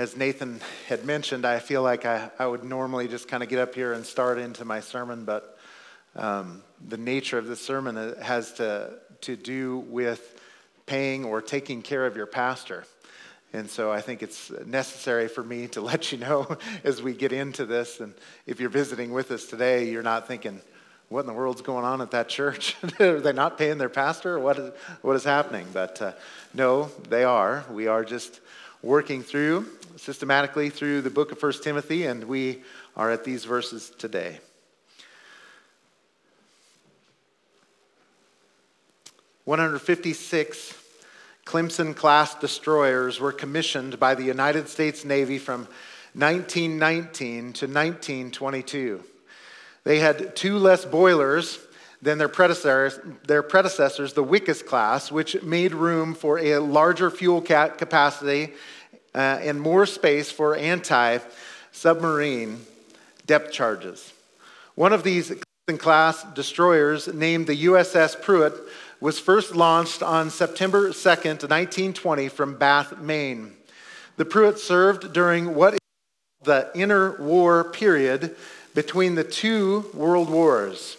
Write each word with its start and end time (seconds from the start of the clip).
as 0.00 0.16
Nathan 0.16 0.62
had 0.88 1.04
mentioned, 1.04 1.44
I 1.44 1.58
feel 1.58 1.82
like 1.82 2.06
I, 2.06 2.30
I 2.38 2.46
would 2.46 2.64
normally 2.64 3.06
just 3.06 3.28
kind 3.28 3.42
of 3.42 3.50
get 3.50 3.58
up 3.58 3.74
here 3.74 3.92
and 3.92 4.06
start 4.06 4.38
into 4.38 4.64
my 4.64 4.80
sermon, 4.80 5.26
but 5.26 5.58
um, 6.16 6.62
the 6.88 6.96
nature 6.96 7.36
of 7.36 7.46
this 7.46 7.60
sermon 7.60 8.14
has 8.22 8.54
to, 8.54 8.94
to 9.20 9.36
do 9.36 9.80
with 9.80 10.40
paying 10.86 11.26
or 11.26 11.42
taking 11.42 11.82
care 11.82 12.06
of 12.06 12.16
your 12.16 12.24
pastor. 12.24 12.84
And 13.52 13.68
so 13.68 13.92
I 13.92 14.00
think 14.00 14.22
it's 14.22 14.50
necessary 14.64 15.28
for 15.28 15.44
me 15.44 15.66
to 15.68 15.80
let 15.82 16.10
you 16.12 16.16
know 16.16 16.56
as 16.82 17.02
we 17.02 17.12
get 17.12 17.34
into 17.34 17.66
this. 17.66 18.00
And 18.00 18.14
if 18.46 18.58
you're 18.58 18.70
visiting 18.70 19.12
with 19.12 19.30
us 19.30 19.44
today, 19.44 19.90
you're 19.90 20.02
not 20.02 20.26
thinking, 20.26 20.62
what 21.10 21.20
in 21.20 21.26
the 21.26 21.34
world's 21.34 21.60
going 21.60 21.84
on 21.84 22.00
at 22.00 22.12
that 22.12 22.30
church? 22.30 22.74
are 23.00 23.20
they 23.20 23.34
not 23.34 23.58
paying 23.58 23.76
their 23.76 23.90
pastor? 23.90 24.38
What 24.38 24.58
is, 24.58 24.72
what 25.02 25.14
is 25.14 25.24
happening? 25.24 25.66
But 25.74 26.00
uh, 26.00 26.12
no, 26.54 26.90
they 27.10 27.22
are. 27.22 27.66
We 27.70 27.86
are 27.86 28.02
just 28.02 28.40
working 28.82 29.22
through 29.22 29.66
systematically 29.96 30.70
through 30.70 31.02
the 31.02 31.10
book 31.10 31.30
of 31.30 31.42
1 31.42 31.52
Timothy, 31.62 32.06
and 32.06 32.24
we 32.24 32.62
are 32.96 33.10
at 33.10 33.24
these 33.24 33.44
verses 33.44 33.92
today. 33.98 34.40
One 39.44 39.58
hundred 39.58 39.80
fifty-six 39.80 40.74
Clemson 41.44 41.96
class 41.96 42.34
destroyers 42.36 43.18
were 43.18 43.32
commissioned 43.32 43.98
by 43.98 44.14
the 44.14 44.22
United 44.22 44.68
States 44.68 45.04
Navy 45.04 45.38
from 45.38 45.66
1919 46.14 47.52
to 47.54 47.66
1922. 47.66 49.02
They 49.84 49.98
had 49.98 50.36
two 50.36 50.58
less 50.58 50.84
boilers 50.84 51.58
than 52.02 52.18
their 52.18 52.28
predecessors, 52.28 52.98
their 53.26 53.42
predecessors, 53.42 54.14
the 54.14 54.24
Wickes 54.24 54.64
class, 54.64 55.12
which 55.12 55.42
made 55.42 55.74
room 55.74 56.14
for 56.14 56.38
a 56.38 56.58
larger 56.58 57.10
fuel 57.10 57.40
capacity 57.40 58.54
uh, 59.14 59.18
and 59.18 59.60
more 59.60 59.86
space 59.86 60.30
for 60.30 60.56
anti 60.56 61.18
submarine 61.72 62.64
depth 63.26 63.52
charges. 63.52 64.12
One 64.74 64.92
of 64.92 65.02
these 65.02 65.32
class 65.78 66.24
destroyers, 66.34 67.06
named 67.08 67.46
the 67.46 67.64
USS 67.66 68.20
Pruitt, 68.20 68.54
was 69.00 69.18
first 69.18 69.54
launched 69.54 70.02
on 70.02 70.30
September 70.30 70.90
2nd, 70.90 71.48
1920, 71.48 72.28
from 72.28 72.56
Bath, 72.56 72.98
Maine. 72.98 73.52
The 74.16 74.24
Pruitt 74.24 74.58
served 74.58 75.12
during 75.12 75.54
what 75.54 75.74
is 75.74 75.80
the 76.42 76.70
interwar 76.74 77.72
period 77.72 78.36
between 78.74 79.14
the 79.14 79.24
two 79.24 79.90
world 79.94 80.28
wars. 80.28 80.96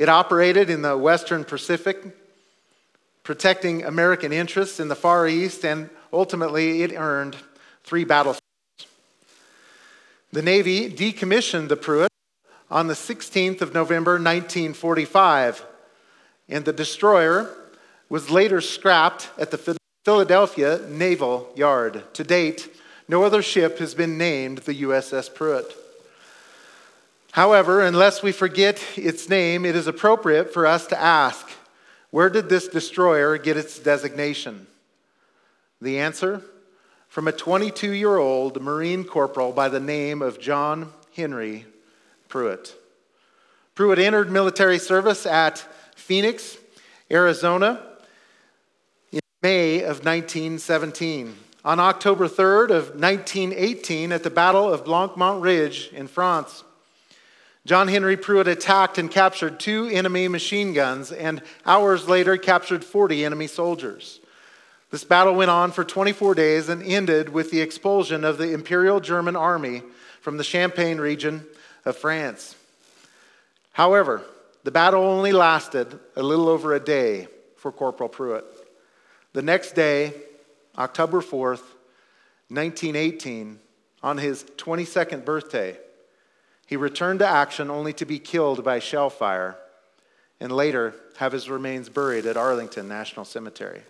It 0.00 0.08
operated 0.08 0.68
in 0.68 0.82
the 0.82 0.96
Western 0.96 1.44
Pacific, 1.44 2.16
protecting 3.22 3.84
American 3.84 4.32
interests 4.32 4.80
in 4.80 4.88
the 4.88 4.96
Far 4.96 5.28
East 5.28 5.64
and 5.64 5.90
Ultimately, 6.12 6.82
it 6.82 6.92
earned 6.96 7.36
three 7.84 8.04
battle 8.04 8.34
stars. 8.34 8.88
The 10.32 10.42
Navy 10.42 10.90
decommissioned 10.90 11.68
the 11.68 11.76
Pruitt 11.76 12.10
on 12.70 12.86
the 12.86 12.94
16th 12.94 13.60
of 13.60 13.74
November 13.74 14.12
1945, 14.12 15.64
and 16.48 16.64
the 16.64 16.72
destroyer 16.72 17.54
was 18.08 18.30
later 18.30 18.60
scrapped 18.60 19.28
at 19.38 19.50
the 19.50 19.76
Philadelphia 20.04 20.80
Naval 20.88 21.48
Yard. 21.54 22.02
To 22.14 22.24
date, 22.24 22.76
no 23.08 23.22
other 23.24 23.42
ship 23.42 23.78
has 23.78 23.94
been 23.94 24.18
named 24.18 24.58
the 24.58 24.82
USS 24.82 25.32
Pruitt. 25.32 25.76
However, 27.32 27.80
unless 27.80 28.22
we 28.22 28.32
forget 28.32 28.82
its 28.96 29.28
name, 29.28 29.64
it 29.64 29.76
is 29.76 29.86
appropriate 29.86 30.52
for 30.52 30.66
us 30.66 30.86
to 30.88 31.00
ask 31.00 31.48
where 32.10 32.28
did 32.28 32.48
this 32.48 32.66
destroyer 32.66 33.38
get 33.38 33.56
its 33.56 33.78
designation? 33.78 34.66
The 35.80 35.98
answer? 35.98 36.42
From 37.08 37.28
a 37.28 37.32
22 37.32 37.92
year 37.92 38.18
old 38.18 38.60
Marine 38.60 39.04
corporal 39.04 39.52
by 39.52 39.68
the 39.68 39.80
name 39.80 40.22
of 40.22 40.40
John 40.40 40.92
Henry 41.14 41.66
Pruitt. 42.28 42.74
Pruitt 43.74 43.98
entered 43.98 44.30
military 44.30 44.78
service 44.78 45.24
at 45.24 45.58
Phoenix, 45.94 46.58
Arizona 47.10 47.80
in 49.12 49.20
May 49.42 49.78
of 49.78 50.04
1917. 50.04 51.36
On 51.64 51.78
October 51.78 52.26
3rd 52.26 52.70
of 52.70 53.00
1918 53.00 54.12
at 54.12 54.22
the 54.22 54.30
Battle 54.30 54.72
of 54.72 54.84
Blanc-Mont 54.84 55.42
Ridge 55.42 55.90
in 55.92 56.08
France, 56.08 56.64
John 57.66 57.88
Henry 57.88 58.16
Pruitt 58.16 58.48
attacked 58.48 58.96
and 58.96 59.10
captured 59.10 59.60
two 59.60 59.86
enemy 59.86 60.28
machine 60.28 60.72
guns 60.72 61.12
and 61.12 61.42
hours 61.66 62.08
later 62.08 62.36
captured 62.36 62.84
40 62.84 63.24
enemy 63.24 63.46
soldiers. 63.46 64.20
This 64.90 65.04
battle 65.04 65.34
went 65.34 65.50
on 65.50 65.70
for 65.70 65.84
24 65.84 66.34
days 66.34 66.68
and 66.68 66.82
ended 66.82 67.28
with 67.28 67.50
the 67.50 67.60
expulsion 67.60 68.24
of 68.24 68.38
the 68.38 68.52
Imperial 68.52 68.98
German 68.98 69.36
army 69.36 69.82
from 70.20 70.36
the 70.36 70.44
Champagne 70.44 70.98
region 70.98 71.44
of 71.84 71.96
France. 71.96 72.56
However, 73.72 74.22
the 74.64 74.70
battle 74.70 75.02
only 75.02 75.32
lasted 75.32 75.98
a 76.16 76.22
little 76.22 76.48
over 76.48 76.74
a 76.74 76.80
day 76.80 77.28
for 77.56 77.70
Corporal 77.70 78.08
Pruitt. 78.08 78.44
The 79.32 79.42
next 79.42 79.72
day, 79.72 80.14
October 80.76 81.20
4th, 81.20 81.62
1918, 82.48 83.60
on 84.02 84.18
his 84.18 84.44
22nd 84.56 85.24
birthday, 85.24 85.76
he 86.70 86.76
returned 86.76 87.18
to 87.18 87.26
action 87.26 87.68
only 87.68 87.92
to 87.92 88.04
be 88.04 88.20
killed 88.20 88.62
by 88.62 88.78
shell 88.78 89.10
fire 89.10 89.58
and 90.38 90.52
later 90.52 90.94
have 91.16 91.32
his 91.32 91.50
remains 91.50 91.88
buried 91.88 92.26
at 92.26 92.36
Arlington 92.36 92.86
National 92.86 93.24
Cemetery. 93.24 93.82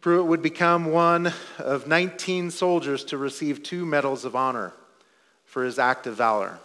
Pruitt 0.00 0.24
would 0.24 0.40
become 0.40 0.86
one 0.86 1.34
of 1.58 1.86
19 1.86 2.50
soldiers 2.50 3.04
to 3.04 3.18
receive 3.18 3.62
two 3.62 3.84
Medals 3.84 4.24
of 4.24 4.34
Honor 4.34 4.72
for 5.44 5.62
his 5.62 5.78
act 5.78 6.06
of 6.06 6.16
valor. 6.16 6.58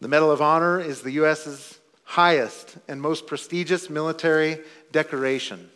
The 0.00 0.08
Medal 0.08 0.30
of 0.30 0.40
Honor 0.40 0.80
is 0.80 1.02
the 1.02 1.12
U.S.'s 1.12 1.78
highest 2.04 2.78
and 2.88 3.02
most 3.02 3.26
prestigious 3.26 3.90
military 3.90 4.60
decoration. 4.92 5.68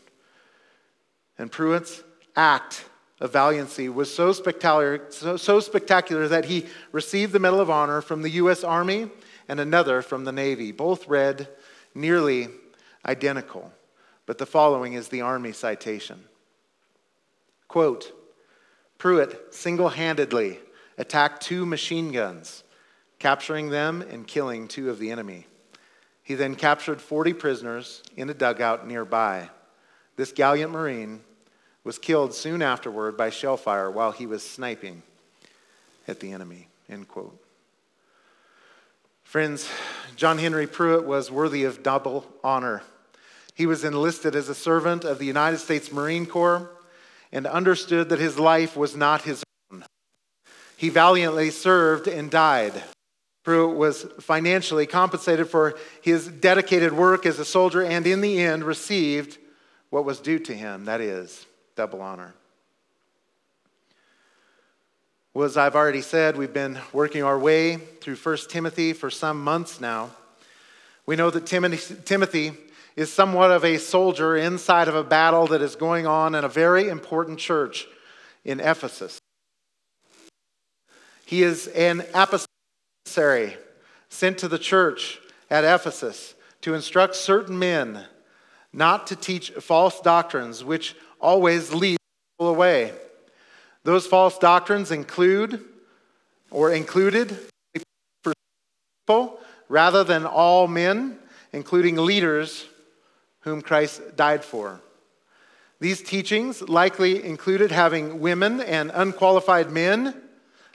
And 1.36 1.52
Pruitt's 1.52 2.02
act 2.34 2.86
of 3.20 3.32
valiancy 3.32 3.88
was 3.88 4.14
so 4.14 4.32
spectacular, 4.32 5.00
so, 5.10 5.36
so 5.36 5.60
spectacular 5.60 6.28
that 6.28 6.46
he 6.46 6.66
received 6.92 7.32
the 7.32 7.38
Medal 7.38 7.60
of 7.60 7.70
Honor 7.70 8.00
from 8.00 8.22
the 8.22 8.30
U.S. 8.30 8.62
Army 8.62 9.10
and 9.48 9.60
another 9.60 10.02
from 10.02 10.24
the 10.24 10.32
Navy, 10.32 10.72
both 10.72 11.08
read 11.08 11.48
nearly 11.94 12.48
identical 13.06 13.72
but 14.26 14.38
the 14.38 14.46
following 14.46 14.92
is 14.92 15.08
the 15.08 15.22
Army 15.22 15.52
citation. 15.52 16.24
Quote 17.68 18.12
Pruitt 18.98 19.54
single 19.54 19.90
handedly 19.90 20.58
attacked 20.98 21.42
two 21.42 21.64
machine 21.64 22.12
guns, 22.12 22.64
capturing 23.18 23.70
them 23.70 24.02
and 24.02 24.26
killing 24.26 24.66
two 24.66 24.90
of 24.90 24.98
the 24.98 25.10
enemy. 25.10 25.46
He 26.22 26.34
then 26.34 26.56
captured 26.56 27.00
40 27.00 27.34
prisoners 27.34 28.02
in 28.16 28.28
a 28.28 28.34
dugout 28.34 28.86
nearby. 28.86 29.48
This 30.16 30.32
gallant 30.32 30.72
Marine 30.72 31.20
was 31.86 31.98
killed 31.98 32.34
soon 32.34 32.62
afterward 32.62 33.16
by 33.16 33.30
shell 33.30 33.56
fire 33.56 33.88
while 33.88 34.10
he 34.10 34.26
was 34.26 34.42
sniping 34.42 35.04
at 36.08 36.18
the 36.18 36.32
enemy. 36.32 36.66
End 36.90 37.06
quote. 37.06 37.40
Friends, 39.22 39.70
John 40.16 40.38
Henry 40.38 40.66
Pruitt 40.66 41.04
was 41.04 41.30
worthy 41.30 41.62
of 41.62 41.84
double 41.84 42.26
honor. 42.42 42.82
He 43.54 43.66
was 43.66 43.84
enlisted 43.84 44.34
as 44.34 44.48
a 44.48 44.54
servant 44.54 45.04
of 45.04 45.20
the 45.20 45.26
United 45.26 45.58
States 45.58 45.92
Marine 45.92 46.26
Corps 46.26 46.68
and 47.30 47.46
understood 47.46 48.08
that 48.08 48.18
his 48.18 48.36
life 48.36 48.76
was 48.76 48.96
not 48.96 49.22
his 49.22 49.44
own. 49.70 49.84
He 50.76 50.88
valiantly 50.88 51.50
served 51.50 52.08
and 52.08 52.32
died. 52.32 52.82
Pruitt 53.44 53.76
was 53.76 54.08
financially 54.18 54.86
compensated 54.86 55.48
for 55.48 55.78
his 56.02 56.26
dedicated 56.26 56.92
work 56.92 57.26
as 57.26 57.38
a 57.38 57.44
soldier 57.44 57.84
and 57.84 58.08
in 58.08 58.22
the 58.22 58.40
end 58.40 58.64
received 58.64 59.38
what 59.90 60.04
was 60.04 60.18
due 60.18 60.40
to 60.40 60.52
him 60.52 60.86
that 60.86 61.00
is, 61.00 61.46
double 61.76 62.00
honor. 62.00 62.34
Well, 65.34 65.44
as 65.44 65.58
I've 65.58 65.76
already 65.76 66.00
said, 66.00 66.38
we've 66.38 66.52
been 66.52 66.78
working 66.94 67.22
our 67.22 67.38
way 67.38 67.76
through 67.76 68.16
1 68.16 68.36
Timothy 68.48 68.94
for 68.94 69.10
some 69.10 69.44
months 69.44 69.78
now. 69.78 70.10
We 71.04 71.16
know 71.16 71.28
that 71.28 71.44
Timothy 71.44 72.52
is 72.96 73.12
somewhat 73.12 73.50
of 73.50 73.62
a 73.62 73.76
soldier 73.76 74.38
inside 74.38 74.88
of 74.88 74.94
a 74.94 75.04
battle 75.04 75.46
that 75.48 75.60
is 75.60 75.76
going 75.76 76.06
on 76.06 76.34
in 76.34 76.44
a 76.44 76.48
very 76.48 76.88
important 76.88 77.38
church 77.38 77.86
in 78.42 78.58
Ephesus. 78.58 79.20
He 81.26 81.42
is 81.42 81.66
an 81.68 82.04
emissary 82.14 83.58
sent 84.08 84.38
to 84.38 84.48
the 84.48 84.58
church 84.58 85.20
at 85.50 85.64
Ephesus 85.64 86.34
to 86.62 86.72
instruct 86.72 87.14
certain 87.16 87.58
men 87.58 88.04
not 88.72 89.06
to 89.08 89.16
teach 89.16 89.50
false 89.52 90.00
doctrines, 90.00 90.64
which 90.64 90.94
always 91.20 91.72
lead 91.72 91.96
people 92.38 92.48
away. 92.48 92.92
Those 93.84 94.06
false 94.06 94.38
doctrines 94.38 94.90
include 94.90 95.64
or 96.50 96.72
included 96.72 97.36
people 99.06 99.38
rather 99.68 100.04
than 100.04 100.26
all 100.26 100.66
men, 100.66 101.18
including 101.52 101.96
leaders 101.96 102.66
whom 103.40 103.62
Christ 103.62 104.16
died 104.16 104.44
for. 104.44 104.80
These 105.78 106.02
teachings 106.02 106.62
likely 106.62 107.22
included 107.22 107.70
having 107.70 108.20
women 108.20 108.60
and 108.60 108.90
unqualified 108.94 109.70
men 109.70 110.20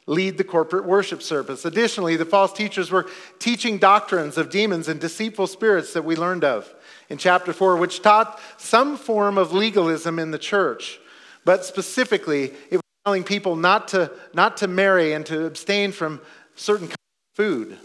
lead 0.08 0.38
the 0.38 0.44
corporate 0.44 0.86
worship 0.86 1.22
service. 1.22 1.66
Additionally, 1.66 2.16
the 2.16 2.26
false 2.26 2.52
teachers 2.52 2.92
were 2.92 3.08
teaching 3.40 3.78
doctrines 3.78 4.38
of 4.38 4.50
demons 4.50 4.88
and 4.88 5.00
deceitful 5.00 5.48
spirits 5.48 5.94
that 5.94 6.04
we 6.04 6.16
learned 6.16 6.44
of 6.44 6.74
in 7.10 7.18
chapter 7.18 7.54
4, 7.54 7.78
which 7.78 8.02
taught 8.02 8.40
some 8.58 8.98
form 8.98 9.38
of 9.38 9.52
legalism 9.52 10.18
in 10.18 10.32
the 10.32 10.40
church. 10.40 11.00
But 11.46 11.66
specifically, 11.66 12.52
it 12.70 12.78
was 12.78 12.82
telling 13.06 13.24
people 13.24 13.56
not 13.56 13.88
to, 13.90 14.12
not 14.34 14.58
to 14.58 14.68
marry 14.68 15.14
and 15.14 15.26
to 15.28 15.46
abstain 15.46 15.92
from 15.92 16.22
certain 16.56 16.88
kinds 16.88 16.96
of 16.96 17.36
food. 17.36 17.78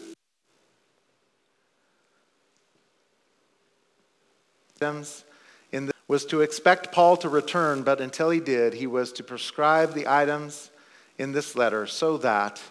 In 5.72 5.90
was 6.08 6.24
to 6.26 6.40
expect 6.40 6.92
Paul 6.92 7.16
to 7.18 7.28
return, 7.28 7.82
but 7.82 8.00
until 8.00 8.30
he 8.30 8.40
did, 8.40 8.74
he 8.74 8.86
was 8.86 9.12
to 9.12 9.24
prescribe 9.24 9.94
the 9.94 10.06
items 10.06 10.70
in 11.18 11.32
this 11.32 11.56
letter 11.56 11.86
so 11.86 12.18
that 12.18 12.62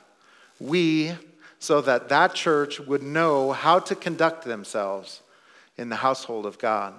we, 0.60 1.14
so 1.60 1.82
that 1.82 2.10
that 2.10 2.34
church 2.34 2.80
would 2.80 3.04
know 3.04 3.52
how 3.52 3.80
to 3.80 3.96
conduct 3.96 4.46
themselves 4.46 5.22
in 5.78 5.90
the 5.90 5.98
household 5.98 6.46
of 6.46 6.58
God. 6.58 6.94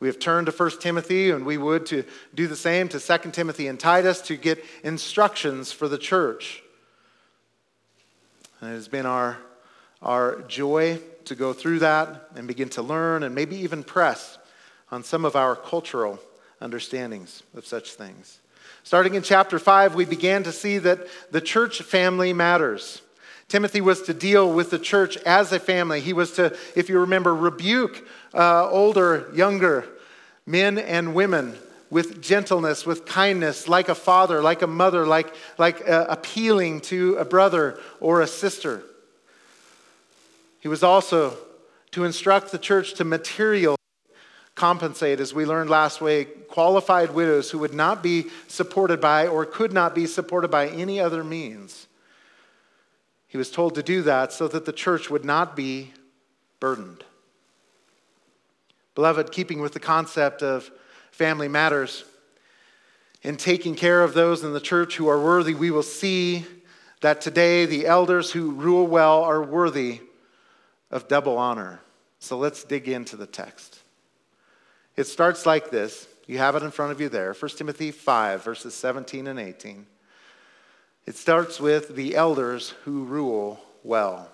We 0.00 0.08
have 0.08 0.18
turned 0.18 0.46
to 0.46 0.52
1 0.52 0.80
Timothy, 0.80 1.30
and 1.30 1.46
we 1.46 1.56
would 1.56 1.86
to 1.86 2.04
do 2.34 2.48
the 2.48 2.56
same 2.56 2.88
to 2.88 2.98
2 2.98 3.30
Timothy 3.30 3.68
and 3.68 3.78
Titus 3.78 4.20
to 4.22 4.36
get 4.36 4.64
instructions 4.82 5.70
for 5.70 5.86
the 5.86 5.98
church. 5.98 6.62
And 8.60 8.70
it 8.70 8.74
has 8.74 8.88
been 8.88 9.06
our, 9.06 9.38
our 10.02 10.42
joy 10.42 10.98
to 11.26 11.34
go 11.36 11.52
through 11.52 11.80
that 11.80 12.30
and 12.34 12.48
begin 12.48 12.68
to 12.70 12.82
learn 12.82 13.22
and 13.22 13.34
maybe 13.34 13.56
even 13.56 13.84
press 13.84 14.38
on 14.90 15.04
some 15.04 15.24
of 15.24 15.36
our 15.36 15.54
cultural 15.54 16.18
understandings 16.60 17.42
of 17.54 17.64
such 17.66 17.94
things. 17.94 18.40
Starting 18.84 19.14
in 19.14 19.22
chapter 19.22 19.58
5, 19.58 19.94
we 19.94 20.04
began 20.04 20.42
to 20.42 20.52
see 20.52 20.78
that 20.78 21.06
the 21.30 21.40
church 21.40 21.82
family 21.82 22.32
matters. 22.32 23.00
Timothy 23.48 23.80
was 23.80 24.02
to 24.02 24.14
deal 24.14 24.52
with 24.52 24.70
the 24.70 24.78
church 24.78 25.16
as 25.18 25.52
a 25.52 25.60
family. 25.60 26.00
He 26.00 26.12
was 26.12 26.32
to, 26.32 26.56
if 26.74 26.88
you 26.88 27.00
remember, 27.00 27.34
rebuke 27.34 28.06
uh, 28.34 28.68
older, 28.68 29.30
younger 29.34 29.86
men 30.46 30.78
and 30.78 31.14
women 31.14 31.56
with 31.90 32.22
gentleness, 32.22 32.86
with 32.86 33.04
kindness, 33.04 33.68
like 33.68 33.88
a 33.88 33.94
father, 33.94 34.42
like 34.42 34.62
a 34.62 34.66
mother, 34.66 35.06
like, 35.06 35.32
like 35.58 35.86
uh, 35.86 36.06
appealing 36.08 36.80
to 36.80 37.16
a 37.16 37.24
brother 37.24 37.78
or 38.00 38.22
a 38.22 38.26
sister. 38.26 38.82
He 40.60 40.68
was 40.68 40.82
also 40.82 41.36
to 41.90 42.04
instruct 42.04 42.50
the 42.50 42.58
church 42.58 42.94
to 42.94 43.04
material 43.04 43.76
compensate, 44.54 45.20
as 45.20 45.32
we 45.32 45.44
learned 45.44 45.70
last 45.70 46.00
week, 46.00 46.48
qualified 46.48 47.10
widows 47.12 47.50
who 47.50 47.58
would 47.58 47.74
not 47.74 48.02
be 48.02 48.26
supported 48.48 49.00
by 49.00 49.26
or 49.26 49.46
could 49.46 49.72
not 49.72 49.94
be 49.94 50.06
supported 50.06 50.50
by 50.50 50.68
any 50.68 51.00
other 51.00 51.24
means. 51.24 51.86
He 53.28 53.38
was 53.38 53.50
told 53.50 53.74
to 53.76 53.82
do 53.82 54.02
that 54.02 54.32
so 54.32 54.46
that 54.48 54.66
the 54.66 54.72
church 54.72 55.08
would 55.08 55.24
not 55.24 55.56
be 55.56 55.92
burdened. 56.60 57.02
Beloved, 58.94 59.32
keeping 59.32 59.60
with 59.60 59.72
the 59.72 59.80
concept 59.80 60.42
of 60.42 60.70
family 61.10 61.48
matters, 61.48 62.04
in 63.22 63.36
taking 63.36 63.74
care 63.74 64.02
of 64.02 64.14
those 64.14 64.42
in 64.42 64.52
the 64.52 64.60
church 64.60 64.96
who 64.96 65.08
are 65.08 65.22
worthy, 65.22 65.54
we 65.54 65.70
will 65.70 65.82
see 65.82 66.44
that 67.00 67.20
today 67.20 67.66
the 67.66 67.86
elders 67.86 68.32
who 68.32 68.50
rule 68.50 68.86
well 68.86 69.22
are 69.22 69.42
worthy 69.42 70.00
of 70.90 71.08
double 71.08 71.38
honor. 71.38 71.80
So 72.18 72.36
let's 72.36 72.64
dig 72.64 72.88
into 72.88 73.16
the 73.16 73.26
text. 73.26 73.81
It 74.96 75.04
starts 75.04 75.46
like 75.46 75.70
this. 75.70 76.06
You 76.26 76.38
have 76.38 76.54
it 76.54 76.62
in 76.62 76.70
front 76.70 76.92
of 76.92 77.00
you 77.00 77.08
there 77.08 77.32
1 77.32 77.50
Timothy 77.52 77.90
5, 77.90 78.44
verses 78.44 78.74
17 78.74 79.26
and 79.26 79.38
18. 79.38 79.86
It 81.06 81.16
starts 81.16 81.60
with 81.60 81.96
the 81.96 82.14
elders 82.14 82.70
who 82.84 83.04
rule 83.04 83.60
well. 83.82 84.28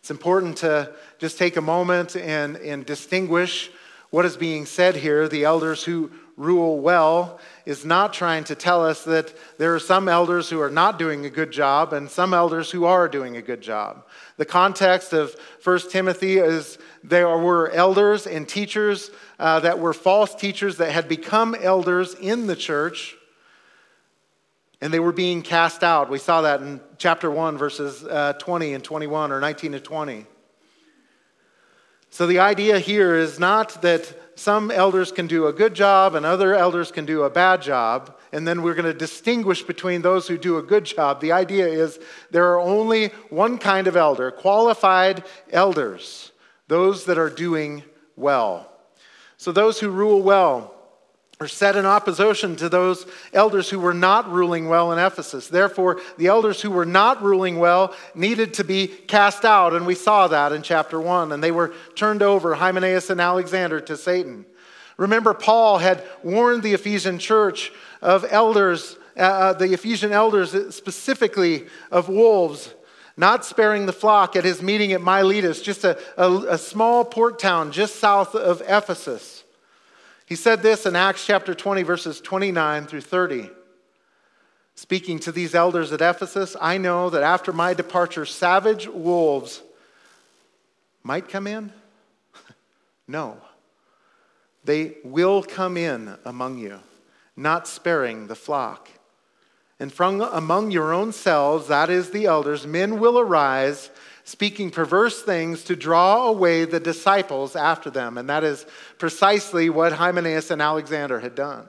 It's 0.00 0.10
important 0.10 0.58
to 0.58 0.92
just 1.18 1.38
take 1.38 1.56
a 1.56 1.62
moment 1.62 2.16
and, 2.16 2.56
and 2.56 2.84
distinguish 2.84 3.70
what 4.10 4.24
is 4.24 4.36
being 4.36 4.66
said 4.66 4.96
here. 4.96 5.28
The 5.28 5.44
elders 5.44 5.84
who 5.84 6.10
rule 6.40 6.80
well 6.80 7.38
is 7.66 7.84
not 7.84 8.14
trying 8.14 8.42
to 8.44 8.54
tell 8.54 8.84
us 8.84 9.04
that 9.04 9.32
there 9.58 9.74
are 9.74 9.78
some 9.78 10.08
elders 10.08 10.48
who 10.48 10.60
are 10.60 10.70
not 10.70 10.98
doing 10.98 11.26
a 11.26 11.30
good 11.30 11.50
job 11.52 11.92
and 11.92 12.10
some 12.10 12.32
elders 12.32 12.70
who 12.70 12.86
are 12.86 13.08
doing 13.08 13.36
a 13.36 13.42
good 13.42 13.60
job. 13.60 14.06
The 14.38 14.46
context 14.46 15.12
of 15.12 15.36
1 15.62 15.90
Timothy 15.90 16.38
is 16.38 16.78
there 17.04 17.28
were 17.28 17.70
elders 17.70 18.26
and 18.26 18.48
teachers 18.48 19.10
uh, 19.38 19.60
that 19.60 19.78
were 19.78 19.92
false 19.92 20.34
teachers 20.34 20.78
that 20.78 20.92
had 20.92 21.08
become 21.08 21.54
elders 21.54 22.14
in 22.14 22.46
the 22.46 22.56
church 22.56 23.16
and 24.80 24.92
they 24.92 25.00
were 25.00 25.12
being 25.12 25.42
cast 25.42 25.84
out. 25.84 26.08
We 26.08 26.18
saw 26.18 26.40
that 26.40 26.62
in 26.62 26.80
chapter 26.96 27.30
1, 27.30 27.58
verses 27.58 28.02
uh, 28.02 28.32
20 28.38 28.72
and 28.72 28.82
21, 28.82 29.30
or 29.30 29.38
19 29.38 29.72
to 29.72 29.80
20. 29.80 30.24
So 32.08 32.26
the 32.26 32.40
idea 32.40 32.78
here 32.78 33.14
is 33.14 33.38
not 33.38 33.82
that 33.82 34.29
some 34.40 34.70
elders 34.70 35.12
can 35.12 35.26
do 35.26 35.48
a 35.48 35.52
good 35.52 35.74
job 35.74 36.14
and 36.14 36.24
other 36.24 36.54
elders 36.54 36.90
can 36.90 37.04
do 37.04 37.24
a 37.24 37.30
bad 37.30 37.60
job, 37.60 38.16
and 38.32 38.48
then 38.48 38.62
we're 38.62 38.74
going 38.74 38.90
to 38.90 38.98
distinguish 38.98 39.62
between 39.62 40.00
those 40.00 40.26
who 40.26 40.38
do 40.38 40.56
a 40.56 40.62
good 40.62 40.86
job. 40.86 41.20
The 41.20 41.32
idea 41.32 41.66
is 41.66 41.98
there 42.30 42.50
are 42.52 42.58
only 42.58 43.08
one 43.28 43.58
kind 43.58 43.86
of 43.86 43.96
elder, 43.96 44.30
qualified 44.30 45.24
elders, 45.50 46.32
those 46.68 47.04
that 47.04 47.18
are 47.18 47.28
doing 47.28 47.82
well. 48.16 48.72
So 49.36 49.52
those 49.52 49.78
who 49.78 49.90
rule 49.90 50.22
well, 50.22 50.74
are 51.42 51.48
set 51.48 51.74
in 51.74 51.86
opposition 51.86 52.54
to 52.54 52.68
those 52.68 53.06
elders 53.32 53.70
who 53.70 53.80
were 53.80 53.94
not 53.94 54.30
ruling 54.30 54.68
well 54.68 54.92
in 54.92 54.98
Ephesus. 54.98 55.48
Therefore, 55.48 55.98
the 56.18 56.26
elders 56.26 56.60
who 56.60 56.70
were 56.70 56.84
not 56.84 57.22
ruling 57.22 57.58
well 57.58 57.94
needed 58.14 58.52
to 58.54 58.64
be 58.64 58.86
cast 58.86 59.46
out, 59.46 59.72
and 59.72 59.86
we 59.86 59.94
saw 59.94 60.28
that 60.28 60.52
in 60.52 60.60
chapter 60.60 61.00
1. 61.00 61.32
And 61.32 61.42
they 61.42 61.50
were 61.50 61.72
turned 61.94 62.20
over, 62.20 62.54
Hymenaeus 62.54 63.08
and 63.08 63.22
Alexander, 63.22 63.80
to 63.80 63.96
Satan. 63.96 64.44
Remember, 64.98 65.32
Paul 65.32 65.78
had 65.78 66.04
warned 66.22 66.62
the 66.62 66.74
Ephesian 66.74 67.18
church 67.18 67.72
of 68.02 68.26
elders, 68.28 68.98
uh, 69.16 69.20
uh 69.20 69.52
the 69.54 69.72
Ephesian 69.72 70.12
elders 70.12 70.76
specifically 70.76 71.68
of 71.90 72.10
wolves 72.10 72.74
not 73.16 73.46
sparing 73.46 73.86
the 73.86 73.92
flock 73.94 74.36
at 74.36 74.44
his 74.44 74.62
meeting 74.62 74.92
at 74.92 75.00
Miletus, 75.00 75.62
just 75.62 75.84
a, 75.84 75.98
a, 76.18 76.30
a 76.50 76.58
small 76.58 77.02
port 77.04 77.38
town 77.38 77.72
just 77.72 77.96
south 77.96 78.34
of 78.34 78.62
Ephesus. 78.66 79.39
He 80.30 80.36
said 80.36 80.62
this 80.62 80.86
in 80.86 80.94
Acts 80.94 81.26
chapter 81.26 81.56
20, 81.56 81.82
verses 81.82 82.20
29 82.20 82.86
through 82.86 83.00
30. 83.00 83.50
Speaking 84.76 85.18
to 85.18 85.32
these 85.32 85.56
elders 85.56 85.90
at 85.90 86.00
Ephesus, 86.00 86.54
I 86.60 86.78
know 86.78 87.10
that 87.10 87.24
after 87.24 87.52
my 87.52 87.74
departure, 87.74 88.24
savage 88.24 88.86
wolves 88.86 89.60
might 91.02 91.28
come 91.28 91.48
in. 91.48 91.72
no, 93.08 93.38
they 94.64 94.98
will 95.02 95.42
come 95.42 95.76
in 95.76 96.16
among 96.24 96.58
you, 96.58 96.78
not 97.34 97.66
sparing 97.66 98.28
the 98.28 98.36
flock. 98.36 98.88
And 99.80 99.92
from 99.92 100.20
among 100.20 100.70
your 100.70 100.92
own 100.92 101.12
selves, 101.12 101.66
that 101.66 101.90
is 101.90 102.10
the 102.10 102.26
elders, 102.26 102.68
men 102.68 103.00
will 103.00 103.18
arise 103.18 103.90
speaking 104.24 104.70
perverse 104.70 105.22
things 105.22 105.64
to 105.64 105.76
draw 105.76 106.28
away 106.28 106.64
the 106.64 106.80
disciples 106.80 107.56
after 107.56 107.90
them. 107.90 108.18
And 108.18 108.28
that 108.28 108.44
is 108.44 108.66
precisely 108.98 109.70
what 109.70 109.92
Hymenaeus 109.92 110.50
and 110.50 110.62
Alexander 110.62 111.20
had 111.20 111.34
done. 111.34 111.66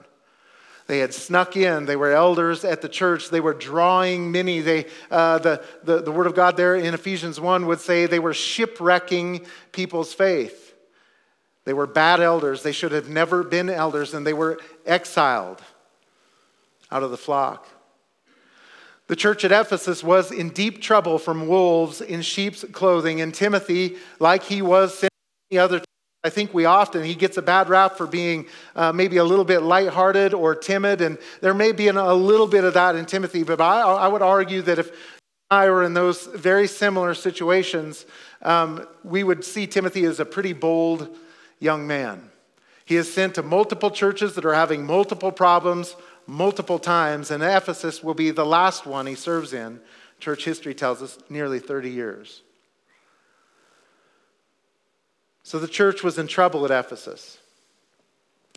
They 0.86 0.98
had 0.98 1.14
snuck 1.14 1.56
in. 1.56 1.86
They 1.86 1.96
were 1.96 2.12
elders 2.12 2.64
at 2.64 2.82
the 2.82 2.88
church. 2.88 3.30
They 3.30 3.40
were 3.40 3.54
drawing 3.54 4.32
many. 4.32 4.60
They, 4.60 4.86
uh, 5.10 5.38
the, 5.38 5.64
the, 5.84 6.02
the 6.02 6.12
Word 6.12 6.26
of 6.26 6.34
God 6.34 6.56
there 6.56 6.74
in 6.74 6.92
Ephesians 6.92 7.40
1 7.40 7.66
would 7.66 7.80
say 7.80 8.06
they 8.06 8.18
were 8.18 8.34
shipwrecking 8.34 9.46
people's 9.70 10.12
faith. 10.12 10.74
They 11.64 11.72
were 11.72 11.86
bad 11.86 12.20
elders. 12.20 12.62
They 12.62 12.72
should 12.72 12.92
have 12.92 13.08
never 13.08 13.44
been 13.44 13.70
elders, 13.70 14.14
and 14.14 14.26
they 14.26 14.32
were 14.32 14.58
exiled 14.84 15.62
out 16.90 17.02
of 17.02 17.10
the 17.10 17.16
flock. 17.16 17.66
The 19.08 19.16
church 19.16 19.44
at 19.44 19.52
Ephesus 19.52 20.02
was 20.02 20.30
in 20.30 20.50
deep 20.50 20.80
trouble 20.80 21.18
from 21.18 21.46
wolves 21.46 22.00
in 22.00 22.22
sheep's 22.22 22.64
clothing, 22.72 23.20
and 23.20 23.34
Timothy, 23.34 23.96
like 24.18 24.42
he 24.44 24.62
was 24.62 25.04
any 25.50 25.58
other 25.58 25.82
I 26.24 26.30
think 26.30 26.54
we 26.54 26.66
often, 26.66 27.02
he 27.02 27.16
gets 27.16 27.36
a 27.36 27.42
bad 27.42 27.68
rap 27.68 27.96
for 27.96 28.06
being 28.06 28.46
uh, 28.76 28.92
maybe 28.92 29.16
a 29.16 29.24
little 29.24 29.44
bit 29.44 29.60
lighthearted 29.60 30.34
or 30.34 30.54
timid, 30.54 31.00
and 31.00 31.18
there 31.40 31.52
may 31.52 31.72
be 31.72 31.88
an, 31.88 31.96
a 31.96 32.14
little 32.14 32.46
bit 32.46 32.62
of 32.62 32.74
that 32.74 32.94
in 32.94 33.06
Timothy, 33.06 33.42
but 33.42 33.60
I, 33.60 33.80
I 33.80 34.06
would 34.06 34.22
argue 34.22 34.62
that 34.62 34.78
if 34.78 34.92
I 35.50 35.68
were 35.68 35.82
in 35.82 35.94
those 35.94 36.26
very 36.26 36.68
similar 36.68 37.14
situations, 37.14 38.06
um, 38.42 38.86
we 39.02 39.24
would 39.24 39.44
see 39.44 39.66
Timothy 39.66 40.04
as 40.04 40.20
a 40.20 40.24
pretty 40.24 40.52
bold 40.52 41.08
young 41.58 41.88
man. 41.88 42.30
He 42.84 42.94
is 42.94 43.12
sent 43.12 43.34
to 43.34 43.42
multiple 43.42 43.90
churches 43.90 44.36
that 44.36 44.44
are 44.44 44.54
having 44.54 44.86
multiple 44.86 45.32
problems, 45.32 45.96
multiple 46.26 46.78
times, 46.78 47.30
and 47.30 47.42
Ephesus 47.42 48.02
will 48.02 48.14
be 48.14 48.30
the 48.30 48.46
last 48.46 48.86
one 48.86 49.06
he 49.06 49.14
serves 49.14 49.52
in. 49.52 49.80
Church 50.20 50.44
history 50.44 50.74
tells 50.74 51.02
us 51.02 51.18
nearly 51.28 51.58
30 51.58 51.90
years. 51.90 52.42
So 55.42 55.58
the 55.58 55.68
church 55.68 56.02
was 56.02 56.18
in 56.18 56.26
trouble 56.26 56.64
at 56.64 56.70
Ephesus. 56.70 57.38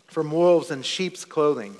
from 0.06 0.30
wolves 0.30 0.70
in 0.70 0.82
sheep's 0.82 1.24
clothing. 1.24 1.74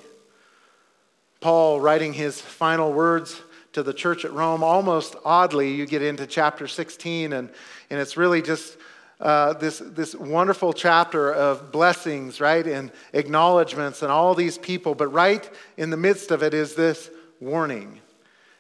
Paul, 1.41 1.81
writing 1.81 2.13
his 2.13 2.41
final 2.41 2.93
words 2.93 3.41
to 3.73 3.85
the 3.85 3.95
church 3.95 4.25
at 4.25 4.33
Rome, 4.33 4.65
almost 4.65 5.15
oddly, 5.25 5.73
you 5.73 5.87
get 5.87 6.03
into 6.03 6.27
chapter 6.27 6.67
16, 6.67 7.33
and, 7.33 7.51
and 7.89 8.01
it's 8.01 8.17
really 8.17 8.43
just 8.43 8.79
uh, 9.21 9.55
this, 9.55 9.79
this 9.79 10.15
wonderful 10.15 10.73
chapter 10.73 11.33
of 11.33 11.73
blessings, 11.73 12.41
right, 12.41 12.67
and 12.67 12.93
acknowledgments 13.13 14.03
and 14.03 14.13
all 14.13 14.35
these 14.35 14.59
people. 14.59 14.95
But 14.95 15.09
right 15.09 15.49
in 15.77 15.91
the 15.91 15.97
midst 15.97 16.31
of 16.31 16.43
it 16.43 16.53
is 16.53 16.75
this 16.75 17.11
warning 17.41 18.01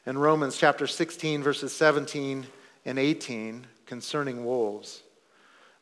in 0.06 0.16
Romans 0.16 0.56
chapter 0.56 0.86
16, 0.86 1.42
verses 1.42 1.74
17 1.74 2.46
and 2.86 2.98
18 2.98 3.66
concerning 3.86 4.44
wolves. 4.44 5.02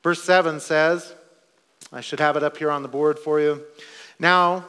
Verse 0.03 0.23
7 0.23 0.61
says, 0.61 1.15
I 1.93 2.01
should 2.01 2.21
have 2.21 2.37
it 2.37 2.43
up 2.43 2.57
here 2.57 2.71
on 2.71 2.83
the 2.83 2.89
board 2.89 3.19
for 3.19 3.41
you. 3.41 3.63
Now, 4.19 4.65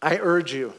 I 0.00 0.16
urge 0.16 0.52
you. 0.52 0.72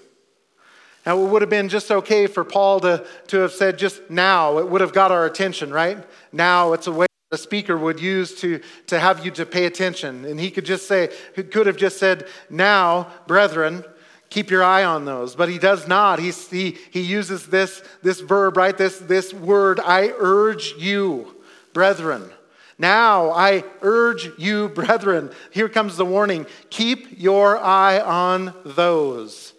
Now, 1.06 1.22
it 1.22 1.30
would 1.30 1.42
have 1.42 1.50
been 1.50 1.70
just 1.70 1.92
okay 1.92 2.28
for 2.28 2.44
Paul 2.44 2.80
to, 2.82 3.06
to 3.28 3.38
have 3.39 3.51
said 3.51 3.78
just 3.78 4.10
now. 4.10 4.58
It 4.60 4.68
would 4.68 4.82
have 4.82 4.94
got 4.94 5.12
our 5.12 5.25
attention, 5.25 5.72
right? 5.72 5.98
Now, 6.32 6.74
it's 6.74 6.88
a 6.88 6.92
way 6.92 7.09
the 7.30 7.38
speaker 7.38 7.78
would 7.78 8.00
use 8.00 8.34
to, 8.42 8.60
to 8.88 9.00
have 9.00 9.24
you 9.24 9.30
to 9.32 9.46
pay 9.46 9.66
attention. 9.66 10.26
And 10.26 10.40
he 10.40 10.50
could 10.50 10.66
just 10.66 10.88
say, 10.88 11.10
he 11.36 11.44
could 11.44 11.68
have 11.68 11.78
just 11.78 12.00
said, 12.00 12.28
now, 12.50 13.12
brethren, 13.28 13.84
keep 14.32 14.50
your 14.50 14.64
eye 14.64 14.84
on 14.84 15.06
those. 15.06 15.36
But 15.36 15.50
he 15.50 15.60
does 15.60 15.88
not. 15.88 16.18
He, 16.18 16.32
he, 16.32 16.78
he 16.90 17.02
uses 17.02 17.48
this, 17.48 17.84
this 18.02 18.20
verb, 18.20 18.58
right? 18.58 18.76
This, 18.76 18.98
this 18.98 19.32
word, 19.32 19.80
I 19.80 20.12
urge 20.18 20.74
you, 20.80 21.36
brethren. 21.72 22.32
Now 22.80 23.30
I 23.30 23.64
urge 23.82 24.30
you, 24.40 24.70
brethren. 24.70 25.30
Here 25.52 25.70
comes 25.70 25.98
the 25.98 26.06
warning 26.06 26.48
keep 26.72 27.20
your 27.20 27.58
eye 27.60 28.00
on 28.00 28.56
those. 28.66 29.54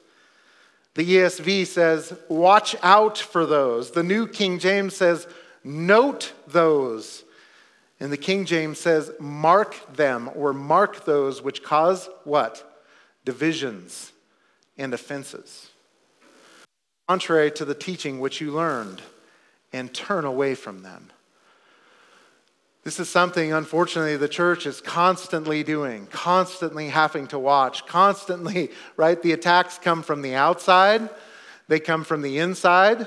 The 0.94 1.08
ESV 1.08 1.66
says, 1.66 2.18
watch 2.28 2.74
out 2.82 3.16
for 3.16 3.46
those. 3.46 3.92
The 3.92 4.02
New 4.02 4.26
King 4.26 4.58
James 4.58 4.96
says, 4.96 5.28
note 5.62 6.32
those. 6.48 7.24
And 8.00 8.10
the 8.10 8.16
King 8.16 8.46
James 8.46 8.78
says, 8.78 9.12
mark 9.20 9.94
them 9.94 10.30
or 10.34 10.54
mark 10.54 11.04
those 11.04 11.42
which 11.42 11.62
cause 11.62 12.08
what? 12.24 12.82
Divisions 13.26 14.12
and 14.78 14.94
offenses. 14.94 15.68
Contrary 17.06 17.50
to 17.50 17.64
the 17.66 17.74
teaching 17.74 18.18
which 18.18 18.40
you 18.40 18.52
learned, 18.52 19.02
and 19.72 19.92
turn 19.92 20.24
away 20.24 20.54
from 20.54 20.82
them. 20.82 21.10
This 22.82 22.98
is 22.98 23.08
something, 23.10 23.52
unfortunately, 23.52 24.16
the 24.16 24.28
church 24.28 24.66
is 24.66 24.80
constantly 24.80 25.62
doing, 25.62 26.06
constantly 26.06 26.88
having 26.88 27.26
to 27.28 27.38
watch, 27.38 27.86
constantly, 27.86 28.70
right? 28.96 29.20
The 29.20 29.32
attacks 29.32 29.78
come 29.78 30.02
from 30.02 30.22
the 30.22 30.34
outside, 30.34 31.08
they 31.68 31.78
come 31.78 32.04
from 32.04 32.22
the 32.22 32.38
inside. 32.38 33.06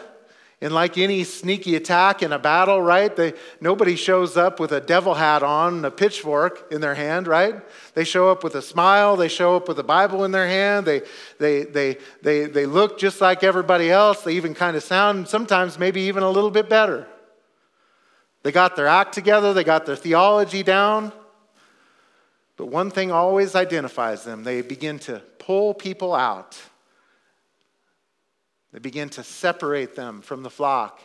And 0.64 0.74
like 0.74 0.98
any 0.98 1.26
sneaky 1.26 1.76
attack 1.76 2.24
in 2.24 2.32
a 2.32 2.40
battle, 2.40 2.82
right? 2.82 3.14
They, 3.14 3.34
nobody 3.60 3.98
shows 3.98 4.38
up 4.38 4.62
with 4.62 4.72
a 4.72 4.80
devil 4.80 5.14
hat 5.14 5.44
on, 5.44 5.84
a 5.84 5.92
pitchfork 5.92 6.72
in 6.72 6.80
their 6.80 6.96
hand, 6.96 7.28
right? 7.28 7.56
They 7.96 8.06
show 8.06 8.32
up 8.32 8.46
with 8.46 8.56
a 8.56 8.62
smile. 8.62 9.18
They 9.18 9.28
show 9.28 9.58
up 9.58 9.68
with 9.68 9.78
a 9.80 9.84
Bible 9.84 10.24
in 10.24 10.32
their 10.32 10.48
hand. 10.48 10.86
They, 10.86 11.02
they, 11.38 11.66
they, 11.66 11.98
they, 12.22 12.46
they 12.46 12.66
look 12.66 12.98
just 12.98 13.20
like 13.20 13.44
everybody 13.44 13.92
else. 13.92 14.22
They 14.22 14.38
even 14.38 14.54
kind 14.54 14.78
of 14.78 14.84
sound 14.84 15.28
sometimes 15.28 15.78
maybe 15.78 16.04
even 16.04 16.24
a 16.24 16.30
little 16.30 16.50
bit 16.50 16.70
better. 16.70 17.08
They 18.44 18.54
got 18.54 18.78
their 18.78 18.88
act 18.88 19.14
together, 19.14 19.54
they 19.54 19.66
got 19.66 19.86
their 19.86 19.98
theology 19.98 20.64
down. 20.64 21.12
But 22.56 22.68
one 22.68 22.90
thing 22.90 23.12
always 23.12 23.54
identifies 23.54 24.24
them 24.24 24.46
they 24.46 24.62
begin 24.62 24.98
to 25.00 25.20
pull 25.40 25.74
people 25.74 26.16
out 26.16 26.58
they 28.74 28.80
begin 28.80 29.08
to 29.10 29.24
separate 29.24 29.96
them 29.96 30.22
from 30.22 30.44
the 30.44 30.50
flock. 30.50 31.00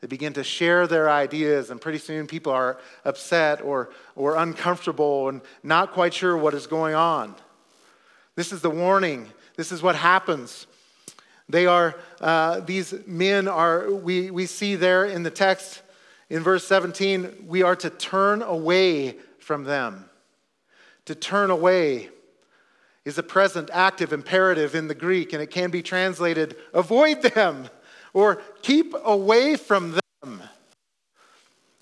They 0.00 0.06
begin 0.06 0.34
to 0.34 0.44
share 0.44 0.86
their 0.86 1.10
ideas, 1.10 1.70
and 1.70 1.80
pretty 1.80 1.98
soon 1.98 2.26
people 2.26 2.52
are 2.52 2.78
upset 3.04 3.62
or, 3.62 3.90
or 4.14 4.36
uncomfortable 4.36 5.30
and 5.30 5.40
not 5.62 5.92
quite 5.92 6.12
sure 6.12 6.36
what 6.36 6.54
is 6.54 6.66
going 6.66 6.94
on. 6.94 7.34
This 8.36 8.52
is 8.52 8.60
the 8.60 8.70
warning. 8.70 9.26
This 9.56 9.72
is 9.72 9.82
what 9.82 9.96
happens. 9.96 10.66
They 11.48 11.66
are, 11.66 11.96
uh, 12.20 12.60
these 12.60 12.94
men 13.06 13.48
are, 13.48 13.90
we, 13.90 14.30
we 14.30 14.44
see 14.44 14.76
there 14.76 15.06
in 15.06 15.22
the 15.22 15.30
text 15.30 15.82
in 16.28 16.42
verse 16.42 16.66
17, 16.66 17.46
we 17.46 17.62
are 17.62 17.76
to 17.76 17.88
turn 17.88 18.42
away 18.42 19.16
from 19.38 19.64
them. 19.64 20.10
To 21.06 21.14
turn 21.14 21.50
away 21.50 22.10
is 23.06 23.16
a 23.16 23.22
present 23.22 23.70
active 23.72 24.12
imperative 24.12 24.74
in 24.74 24.88
the 24.88 24.94
Greek, 24.94 25.32
and 25.32 25.40
it 25.40 25.46
can 25.46 25.70
be 25.70 25.80
translated 25.80 26.56
avoid 26.74 27.22
them 27.22 27.70
or 28.12 28.42
keep 28.62 28.94
away 29.04 29.56
from 29.56 29.98
them. 30.22 30.42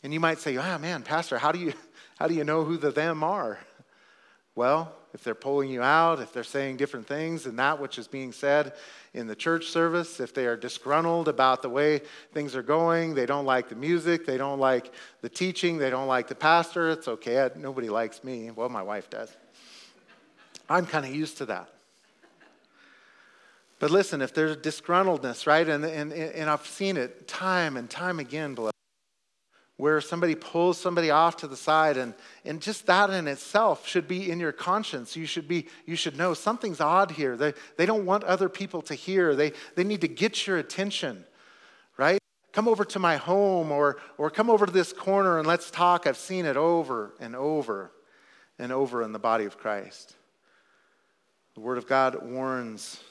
And 0.02 0.12
you 0.12 0.20
might 0.20 0.38
say, 0.38 0.58
ah, 0.58 0.74
oh, 0.74 0.78
man, 0.78 1.02
Pastor, 1.02 1.38
how 1.38 1.50
do, 1.50 1.58
you, 1.58 1.72
how 2.18 2.28
do 2.28 2.34
you 2.34 2.44
know 2.44 2.62
who 2.62 2.76
the 2.76 2.90
them 2.90 3.24
are? 3.24 3.58
Well, 4.54 4.94
if 5.14 5.24
they're 5.24 5.34
pulling 5.34 5.70
you 5.70 5.80
out, 5.80 6.20
if 6.20 6.30
they're 6.32 6.44
saying 6.44 6.76
different 6.76 7.06
things 7.06 7.44
than 7.44 7.56
that 7.56 7.80
which 7.80 7.98
is 7.98 8.06
being 8.06 8.30
said 8.30 8.74
in 9.14 9.26
the 9.26 9.34
church 9.34 9.68
service, 9.68 10.20
if 10.20 10.34
they 10.34 10.44
are 10.44 10.56
disgruntled 10.56 11.28
about 11.28 11.62
the 11.62 11.70
way 11.70 12.02
things 12.34 12.54
are 12.54 12.62
going, 12.62 13.14
they 13.14 13.24
don't 13.24 13.46
like 13.46 13.70
the 13.70 13.76
music, 13.76 14.26
they 14.26 14.36
don't 14.36 14.58
like 14.58 14.92
the 15.22 15.30
teaching, 15.30 15.78
they 15.78 15.88
don't 15.88 16.06
like 16.06 16.28
the 16.28 16.34
pastor, 16.34 16.90
it's 16.90 17.08
okay. 17.08 17.48
Nobody 17.56 17.88
likes 17.88 18.22
me. 18.22 18.50
Well, 18.50 18.68
my 18.68 18.82
wife 18.82 19.08
does. 19.08 19.34
I'm 20.68 20.86
kind 20.86 21.04
of 21.04 21.14
used 21.14 21.38
to 21.38 21.46
that. 21.46 21.68
But 23.78 23.90
listen, 23.90 24.22
if 24.22 24.32
there's 24.32 24.56
disgruntledness, 24.56 25.46
right, 25.46 25.68
and, 25.68 25.84
and, 25.84 26.12
and 26.12 26.48
I've 26.48 26.66
seen 26.66 26.96
it 26.96 27.28
time 27.28 27.76
and 27.76 27.90
time 27.90 28.18
again, 28.18 28.54
beloved, 28.54 28.72
where 29.76 30.00
somebody 30.00 30.36
pulls 30.36 30.80
somebody 30.80 31.10
off 31.10 31.36
to 31.38 31.48
the 31.48 31.56
side, 31.56 31.96
and, 31.96 32.14
and 32.44 32.62
just 32.62 32.86
that 32.86 33.10
in 33.10 33.26
itself 33.26 33.86
should 33.86 34.06
be 34.06 34.30
in 34.30 34.38
your 34.38 34.52
conscience. 34.52 35.16
You 35.16 35.26
should, 35.26 35.48
be, 35.48 35.66
you 35.84 35.96
should 35.96 36.16
know 36.16 36.32
something's 36.32 36.80
odd 36.80 37.10
here. 37.10 37.36
They, 37.36 37.54
they 37.76 37.84
don't 37.84 38.06
want 38.06 38.22
other 38.24 38.48
people 38.48 38.82
to 38.82 38.94
hear, 38.94 39.34
they, 39.34 39.52
they 39.74 39.84
need 39.84 40.00
to 40.02 40.08
get 40.08 40.46
your 40.46 40.58
attention, 40.58 41.24
right? 41.96 42.20
Come 42.52 42.68
over 42.68 42.84
to 42.84 43.00
my 43.00 43.16
home 43.16 43.72
or, 43.72 43.96
or 44.16 44.30
come 44.30 44.48
over 44.48 44.64
to 44.64 44.72
this 44.72 44.92
corner 44.92 45.38
and 45.38 45.46
let's 45.46 45.72
talk. 45.72 46.06
I've 46.06 46.16
seen 46.16 46.46
it 46.46 46.56
over 46.56 47.12
and 47.18 47.34
over 47.34 47.90
and 48.60 48.70
over 48.70 49.02
in 49.02 49.10
the 49.10 49.18
body 49.18 49.44
of 49.44 49.58
Christ. 49.58 50.14
The 51.54 51.60
Word 51.60 51.78
of 51.78 51.86
God 51.86 52.22
warns 52.22 53.02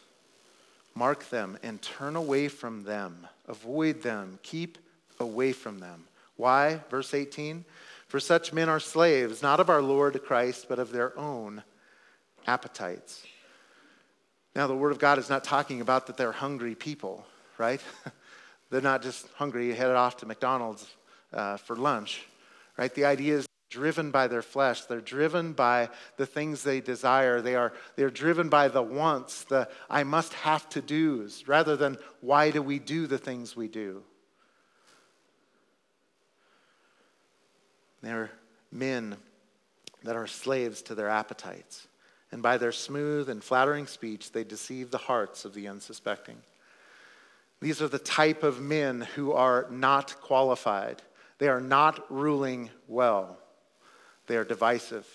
mark 0.96 1.30
them 1.30 1.58
and 1.64 1.82
turn 1.82 2.16
away 2.16 2.48
from 2.48 2.84
them, 2.84 3.28
avoid 3.48 4.02
them, 4.02 4.38
keep 4.44 4.78
away 5.20 5.54
from 5.54 5.80
them. 5.80 6.04
Why? 6.36 6.82
Verse 6.90 7.14
18 7.14 7.64
For 8.08 8.20
such 8.20 8.52
men 8.52 8.70
are 8.70 8.80
slaves, 8.80 9.42
not 9.42 9.60
of 9.60 9.70
our 9.70 9.82
Lord 9.82 10.22
Christ, 10.24 10.66
but 10.68 10.80
of 10.80 10.92
their 10.92 11.18
own 11.18 11.64
appetites. 12.46 13.26
Now, 14.56 14.68
the 14.68 14.76
Word 14.76 14.92
of 14.92 15.00
God 15.00 15.18
is 15.18 15.30
not 15.30 15.44
talking 15.44 15.82
about 15.82 16.08
that 16.08 16.18
they're 16.18 16.32
hungry 16.32 16.76
people, 16.76 17.26
right? 17.58 17.82
they're 18.70 18.82
not 18.82 19.02
just 19.02 19.28
hungry, 19.36 19.74
headed 19.74 19.96
off 19.96 20.18
to 20.18 20.26
McDonald's 20.26 20.86
uh, 21.34 21.58
for 21.58 21.76
lunch, 21.76 22.26
right? 22.78 22.94
The 22.94 23.06
idea 23.06 23.38
is 23.38 23.48
driven 23.74 24.12
by 24.12 24.28
their 24.28 24.44
flesh. 24.44 24.86
They're 24.86 25.02
driven 25.02 25.54
by 25.54 25.90
the 26.18 26.28
things 26.28 26.62
they 26.62 26.80
desire. 26.80 27.42
They 27.42 27.56
are 27.56 27.74
they're 27.96 28.12
driven 28.12 28.48
by 28.48 28.68
the 28.68 28.84
wants, 28.84 29.46
the 29.46 29.68
I 29.90 30.04
must 30.04 30.34
have 30.36 30.70
to 30.70 30.82
do's, 30.82 31.48
rather 31.48 31.76
than 31.76 31.98
why 32.22 32.52
do 32.52 32.62
we 32.62 32.78
do 32.78 33.08
the 33.08 33.18
things 33.18 33.56
we 33.56 33.68
do. 33.68 34.04
They're 38.04 38.30
men 38.72 39.18
that 40.04 40.16
are 40.16 40.28
slaves 40.28 40.84
to 40.84 40.96
their 40.96 41.10
appetites. 41.10 41.88
And 42.32 42.44
by 42.44 42.58
their 42.58 42.72
smooth 42.72 43.28
and 43.30 43.44
flattering 43.44 43.88
speech, 43.88 44.32
they 44.32 44.44
deceive 44.44 44.92
the 44.92 44.98
hearts 44.98 45.46
of 45.46 45.56
the 45.56 45.68
unsuspecting. 45.68 46.38
These 47.60 47.82
are 47.82 47.88
the 47.88 47.98
type 47.98 48.44
of 48.44 48.62
men 48.62 49.08
who 49.16 49.32
are 49.32 49.68
not 49.72 50.20
qualified. 50.22 51.02
They 51.40 51.48
are 51.48 51.62
not 51.62 52.12
ruling 52.12 52.70
well. 52.88 53.40
They 54.28 54.38
are 54.38 54.44
divisive, 54.44 55.08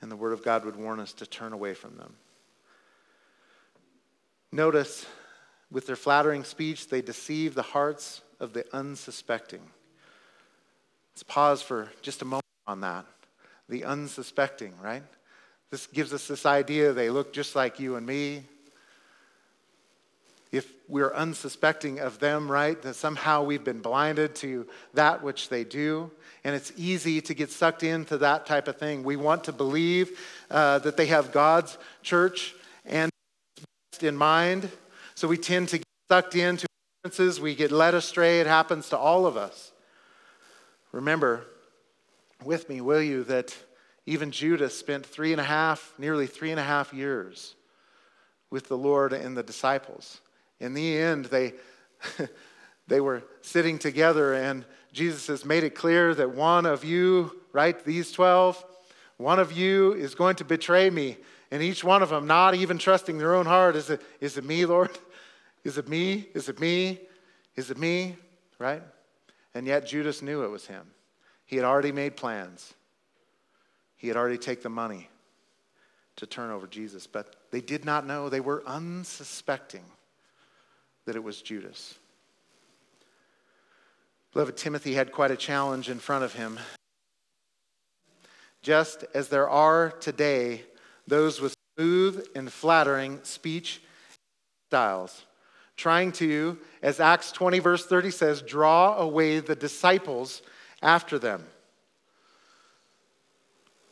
and 0.00 0.10
the 0.10 0.16
Word 0.16 0.32
of 0.32 0.44
God 0.44 0.64
would 0.64 0.76
warn 0.76 1.00
us 1.00 1.12
to 1.14 1.26
turn 1.26 1.52
away 1.52 1.74
from 1.74 1.96
them. 1.96 2.14
Notice, 4.52 5.06
with 5.70 5.86
their 5.86 5.96
flattering 5.96 6.44
speech, 6.44 6.88
they 6.88 7.02
deceive 7.02 7.54
the 7.54 7.62
hearts 7.62 8.22
of 8.38 8.52
the 8.52 8.64
unsuspecting. 8.74 9.62
Let's 11.12 11.22
pause 11.24 11.62
for 11.62 11.90
just 12.02 12.22
a 12.22 12.24
moment 12.24 12.44
on 12.66 12.80
that. 12.80 13.06
The 13.68 13.84
unsuspecting, 13.84 14.74
right? 14.82 15.02
This 15.70 15.86
gives 15.86 16.12
us 16.12 16.28
this 16.28 16.46
idea 16.46 16.92
they 16.92 17.10
look 17.10 17.32
just 17.32 17.56
like 17.56 17.80
you 17.80 17.96
and 17.96 18.06
me. 18.06 18.44
We're 20.88 21.14
unsuspecting 21.14 21.98
of 21.98 22.18
them, 22.18 22.50
right? 22.50 22.80
That 22.82 22.94
somehow 22.94 23.42
we've 23.42 23.64
been 23.64 23.80
blinded 23.80 24.34
to 24.36 24.66
that 24.92 25.22
which 25.22 25.48
they 25.48 25.64
do. 25.64 26.10
And 26.44 26.54
it's 26.54 26.72
easy 26.76 27.20
to 27.22 27.34
get 27.34 27.50
sucked 27.50 27.82
into 27.82 28.18
that 28.18 28.44
type 28.44 28.68
of 28.68 28.76
thing. 28.76 29.02
We 29.02 29.16
want 29.16 29.44
to 29.44 29.52
believe 29.52 30.18
uh, 30.50 30.80
that 30.80 30.96
they 30.96 31.06
have 31.06 31.32
God's 31.32 31.78
church 32.02 32.54
and 32.84 33.10
in 34.02 34.16
mind. 34.16 34.70
So 35.14 35.28
we 35.28 35.38
tend 35.38 35.68
to 35.68 35.78
get 35.78 35.86
sucked 36.10 36.34
into 36.34 36.66
differences. 37.02 37.40
We 37.40 37.54
get 37.54 37.70
led 37.70 37.94
astray. 37.94 38.40
It 38.40 38.46
happens 38.46 38.88
to 38.90 38.98
all 38.98 39.26
of 39.26 39.36
us. 39.36 39.72
Remember 40.92 41.46
with 42.44 42.68
me, 42.68 42.80
will 42.80 43.02
you, 43.02 43.24
that 43.24 43.56
even 44.06 44.30
Judas 44.30 44.76
spent 44.76 45.06
three 45.06 45.32
and 45.32 45.40
a 45.40 45.44
half, 45.44 45.94
nearly 45.98 46.26
three 46.26 46.50
and 46.50 46.60
a 46.60 46.64
half 46.64 46.92
years 46.92 47.54
with 48.50 48.68
the 48.68 48.76
Lord 48.76 49.12
and 49.12 49.36
the 49.36 49.42
disciples. 49.42 50.20
In 50.60 50.74
the 50.74 50.96
end, 50.96 51.26
they, 51.26 51.54
they 52.86 53.00
were 53.00 53.22
sitting 53.42 53.78
together, 53.78 54.34
and 54.34 54.64
Jesus 54.92 55.26
has 55.26 55.44
made 55.44 55.64
it 55.64 55.74
clear 55.74 56.14
that 56.14 56.34
one 56.34 56.66
of 56.66 56.84
you, 56.84 57.40
right, 57.52 57.82
these 57.84 58.12
12, 58.12 58.64
one 59.16 59.38
of 59.38 59.52
you 59.52 59.92
is 59.92 60.14
going 60.14 60.36
to 60.36 60.44
betray 60.44 60.90
me. 60.90 61.16
And 61.50 61.62
each 61.62 61.84
one 61.84 62.02
of 62.02 62.08
them, 62.08 62.26
not 62.26 62.54
even 62.54 62.78
trusting 62.78 63.18
their 63.18 63.34
own 63.34 63.46
heart, 63.46 63.76
is 63.76 63.90
it, 63.90 64.00
is 64.20 64.36
it 64.36 64.44
me, 64.44 64.64
Lord? 64.66 64.90
Is 65.64 65.78
it 65.78 65.88
me? 65.88 66.28
Is 66.34 66.50
it 66.50 66.60
me? 66.60 67.00
Is 67.56 67.70
it 67.70 67.78
me? 67.78 68.16
Right? 68.58 68.82
And 69.54 69.66
yet 69.66 69.86
Judas 69.86 70.20
knew 70.20 70.44
it 70.44 70.50
was 70.50 70.66
him. 70.66 70.86
He 71.46 71.56
had 71.56 71.64
already 71.64 71.90
made 71.90 72.16
plans. 72.16 72.74
He 73.96 74.08
had 74.08 74.18
already 74.18 74.36
taken 74.36 74.64
the 74.64 74.68
money 74.68 75.08
to 76.16 76.26
turn 76.26 76.50
over 76.50 76.66
Jesus, 76.66 77.06
but 77.06 77.34
they 77.50 77.62
did 77.62 77.86
not 77.86 78.06
know. 78.06 78.28
They 78.28 78.40
were 78.40 78.62
unsuspecting 78.66 79.84
that 81.06 81.16
it 81.16 81.22
was 81.22 81.42
Judas. 81.42 81.98
Beloved, 84.32 84.56
Timothy 84.56 84.94
had 84.94 85.12
quite 85.12 85.30
a 85.30 85.36
challenge 85.36 85.88
in 85.88 85.98
front 85.98 86.24
of 86.24 86.34
him. 86.34 86.58
Just 88.62 89.04
as 89.14 89.28
there 89.28 89.48
are 89.48 89.90
today 89.90 90.62
those 91.06 91.40
with 91.40 91.54
smooth 91.76 92.26
and 92.34 92.52
flattering 92.52 93.20
speech 93.22 93.82
styles, 94.68 95.24
trying 95.76 96.12
to, 96.12 96.58
as 96.82 97.00
Acts 97.00 97.30
20, 97.32 97.58
verse 97.58 97.86
30 97.86 98.10
says, 98.10 98.42
draw 98.42 98.96
away 98.96 99.40
the 99.40 99.54
disciples 99.54 100.42
after 100.82 101.18
them. 101.18 101.44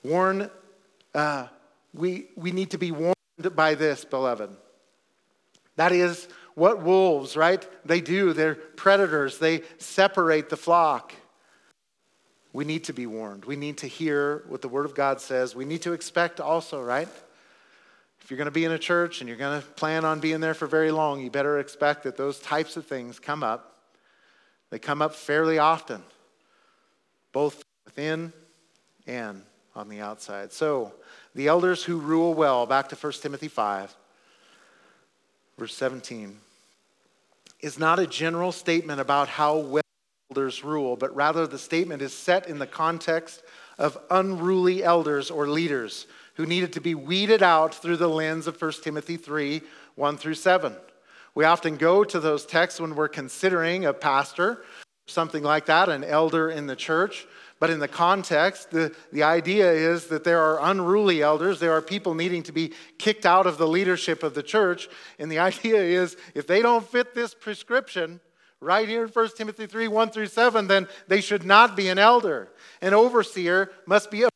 Warn, 0.03 0.51
uh, 1.15 1.47
we, 1.95 2.27
we 2.37 2.51
need 2.51 2.71
to 2.71 2.79
be 2.79 2.91
warned 2.91 3.15
by 3.55 3.75
this, 3.75 4.05
beloved. 4.05 4.51
That 5.77 5.93
is 5.93 6.29
what 6.55 6.83
wolves, 6.83 7.37
right? 7.37 7.67
They 7.85 8.01
do. 8.01 8.33
They're 8.33 8.55
predators, 8.55 9.39
they 9.39 9.63
separate 9.79 10.49
the 10.49 10.57
flock. 10.57 11.15
We 12.53 12.65
need 12.65 12.85
to 12.85 12.93
be 12.93 13.07
warned. 13.07 13.47
We 13.47 13.57
need 13.57 13.79
to 13.79 13.87
hear 13.87 14.45
what 14.49 14.61
the 14.61 14.69
Word 14.69 14.85
of 14.85 14.95
God 14.95 15.21
says. 15.21 15.55
We 15.55 15.65
need 15.65 15.83
to 15.83 15.95
expect 15.95 16.39
also, 16.39 16.83
right? 16.83 17.09
If 18.21 18.31
you're 18.31 18.37
going 18.37 18.45
to 18.45 18.51
be 18.51 18.65
in 18.65 18.73
a 18.73 18.79
church 18.79 19.21
and 19.21 19.29
you're 19.29 19.39
going 19.39 19.61
to 19.61 19.67
plan 19.67 20.05
on 20.05 20.21
being 20.21 20.41
there 20.41 20.53
for 20.53 20.67
very 20.67 20.93
long, 20.93 21.21
you 21.21 21.31
better 21.31 21.59
expect 21.59 22.03
that 22.05 22.17
those 22.17 22.39
types 22.41 22.77
of 22.77 22.87
things 22.87 23.19
come 23.19 23.43
up. 23.43 23.79
They 24.71 24.79
come 24.79 25.01
up 25.03 25.15
fairly 25.15 25.59
often, 25.59 26.03
both 27.33 27.65
within 27.85 28.33
and 29.07 29.43
on 29.75 29.89
the 29.89 30.01
outside. 30.01 30.53
So, 30.53 30.93
the 31.35 31.49
elders 31.49 31.83
who 31.83 31.99
rule 31.99 32.35
well, 32.35 32.67
back 32.67 32.91
to 32.91 32.97
1 32.97 33.13
Timothy 33.15 33.49
5, 33.49 33.95
verse 35.59 35.75
17, 35.75 36.37
is 37.61 37.79
not 37.79 37.99
a 37.99 38.07
general 38.07 38.53
statement 38.53 39.01
about 39.01 39.29
how 39.29 39.59
well 39.59 39.83
elders 40.31 40.65
rule, 40.65 40.97
but 40.97 41.15
rather 41.15 41.47
the 41.47 41.59
statement 41.59 42.01
is 42.01 42.15
set 42.15 42.49
in 42.49 42.59
the 42.59 42.67
context 42.67 43.43
of 43.79 43.99
unruly 44.11 44.83
elders 44.83 45.31
or 45.31 45.47
leaders 45.47 46.07
who 46.35 46.47
needed 46.47 46.73
to 46.73 46.81
be 46.81 46.95
weeded 46.95 47.43
out 47.43 47.75
through 47.75 47.99
the 47.99 48.09
lens 48.09 48.47
of 48.47 48.61
1 48.61 48.73
Timothy 48.83 49.17
3 49.17 49.61
1 49.95 50.17
through 50.17 50.35
7. 50.35 50.75
We 51.35 51.45
often 51.45 51.77
go 51.77 52.03
to 52.03 52.19
those 52.19 52.47
texts 52.47 52.81
when 52.81 52.95
we're 52.95 53.09
considering 53.09 53.85
a 53.85 53.93
pastor, 53.93 54.65
something 55.07 55.43
like 55.43 55.67
that, 55.67 55.91
an 55.91 56.03
elder 56.03 56.51
in 56.51 56.67
the 56.67 56.77
church. 56.77 57.27
But 57.63 57.71
in 57.71 57.79
the 57.79 57.87
context, 57.87 58.73
the, 58.73 58.93
the 59.13 59.23
idea 59.23 59.71
is 59.71 60.09
that 60.09 60.25
there 60.25 60.41
are 60.41 60.69
unruly 60.69 61.23
elders, 61.23 61.61
there 61.61 61.71
are 61.71 61.81
people 61.81 62.13
needing 62.13 62.43
to 62.43 62.51
be 62.51 62.73
kicked 62.99 63.25
out 63.25 63.47
of 63.47 63.57
the 63.57 63.69
leadership 63.69 64.25
of 64.25 64.35
the 64.35 64.43
church. 64.43 64.89
And 65.21 65.31
the 65.31 65.39
idea 65.51 65.81
is 65.81 66.17
if 66.35 66.49
they 66.49 66.61
don't 66.61 66.85
fit 66.85 67.15
this 67.15 67.35
prescription, 67.35 68.19
right 68.59 68.89
here 68.89 69.05
in 69.05 69.11
1 69.11 69.29
Timothy 69.37 69.69
3 69.69 69.87
1 69.87 70.11
through 70.11 70.27
7, 70.27 70.67
then 70.67 70.89
they 71.07 71.21
should 71.21 71.45
not 71.45 71.77
be 71.77 71.89
an 71.89 72.01
elder. 72.01 72.49
An 72.81 72.95
overseer 72.95 73.71
must 73.87 74.11
be 74.11 74.27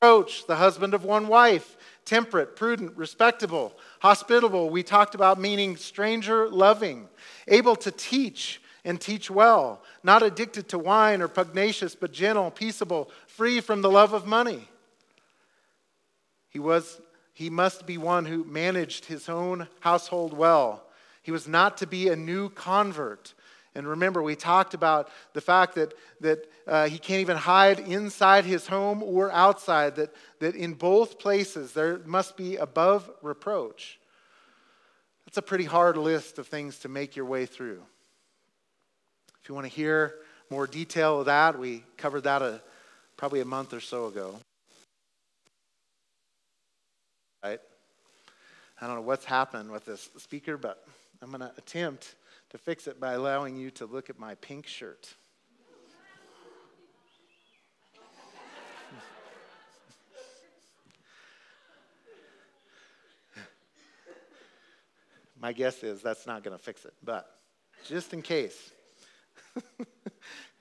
approach, 0.00 0.46
the 0.46 0.56
husband 0.56 0.94
of 0.94 1.04
one 1.04 1.28
wife, 1.28 1.76
temperate, 2.06 2.56
prudent, 2.56 2.96
respectable, 2.96 3.74
hospitable. 4.00 4.70
We 4.70 4.82
talked 4.82 5.14
about 5.14 5.38
meaning 5.38 5.76
stranger 5.76 6.48
loving, 6.48 7.10
able 7.46 7.76
to 7.76 7.90
teach 7.90 8.62
and 8.84 9.00
teach 9.00 9.30
well, 9.30 9.82
not 10.02 10.22
addicted 10.22 10.68
to 10.68 10.78
wine 10.78 11.20
or 11.20 11.28
pugnacious, 11.28 11.94
but 11.94 12.12
gentle, 12.12 12.50
peaceable, 12.50 13.10
free 13.26 13.60
from 13.60 13.82
the 13.82 13.90
love 13.90 14.12
of 14.12 14.26
money. 14.26 14.68
He, 16.48 16.58
was, 16.58 17.00
he 17.32 17.50
must 17.50 17.86
be 17.86 17.98
one 17.98 18.24
who 18.24 18.44
managed 18.44 19.04
his 19.04 19.28
own 19.28 19.68
household 19.80 20.32
well. 20.32 20.84
He 21.22 21.30
was 21.30 21.46
not 21.46 21.76
to 21.78 21.86
be 21.86 22.08
a 22.08 22.16
new 22.16 22.48
convert. 22.48 23.34
And 23.74 23.86
remember, 23.86 24.22
we 24.22 24.34
talked 24.34 24.74
about 24.74 25.10
the 25.32 25.40
fact 25.40 25.76
that, 25.76 25.94
that 26.20 26.50
uh, 26.66 26.88
he 26.88 26.98
can't 26.98 27.20
even 27.20 27.36
hide 27.36 27.78
inside 27.78 28.44
his 28.44 28.66
home 28.66 29.02
or 29.02 29.30
outside, 29.30 29.96
that, 29.96 30.12
that 30.40 30.56
in 30.56 30.74
both 30.74 31.18
places 31.18 31.72
there 31.72 31.98
must 32.04 32.36
be 32.36 32.56
above 32.56 33.08
reproach. 33.22 34.00
That's 35.24 35.38
a 35.38 35.42
pretty 35.42 35.64
hard 35.64 35.96
list 35.96 36.38
of 36.40 36.48
things 36.48 36.78
to 36.80 36.88
make 36.88 37.14
your 37.14 37.26
way 37.26 37.46
through. 37.46 37.82
You 39.50 39.54
want 39.54 39.66
to 39.66 39.72
hear 39.72 40.14
more 40.48 40.68
detail 40.68 41.18
of 41.18 41.26
that, 41.26 41.58
we 41.58 41.82
covered 41.96 42.20
that 42.20 42.40
a, 42.40 42.62
probably 43.16 43.40
a 43.40 43.44
month 43.44 43.74
or 43.74 43.80
so 43.80 44.06
ago. 44.06 44.36
Right? 47.42 47.58
I 48.80 48.86
don't 48.86 48.94
know 48.94 49.02
what's 49.02 49.24
happened 49.24 49.72
with 49.72 49.84
this 49.84 50.08
speaker, 50.18 50.56
but 50.56 50.86
I'm 51.20 51.30
going 51.30 51.40
to 51.40 51.50
attempt 51.58 52.14
to 52.50 52.58
fix 52.58 52.86
it 52.86 53.00
by 53.00 53.14
allowing 53.14 53.56
you 53.56 53.72
to 53.72 53.86
look 53.86 54.08
at 54.08 54.20
my 54.20 54.36
pink 54.36 54.68
shirt. 54.68 55.12
my 65.40 65.52
guess 65.52 65.82
is 65.82 66.02
that's 66.02 66.24
not 66.24 66.44
going 66.44 66.56
to 66.56 66.62
fix 66.62 66.84
it, 66.84 66.94
but 67.02 67.28
just 67.88 68.12
in 68.12 68.22
case. 68.22 68.70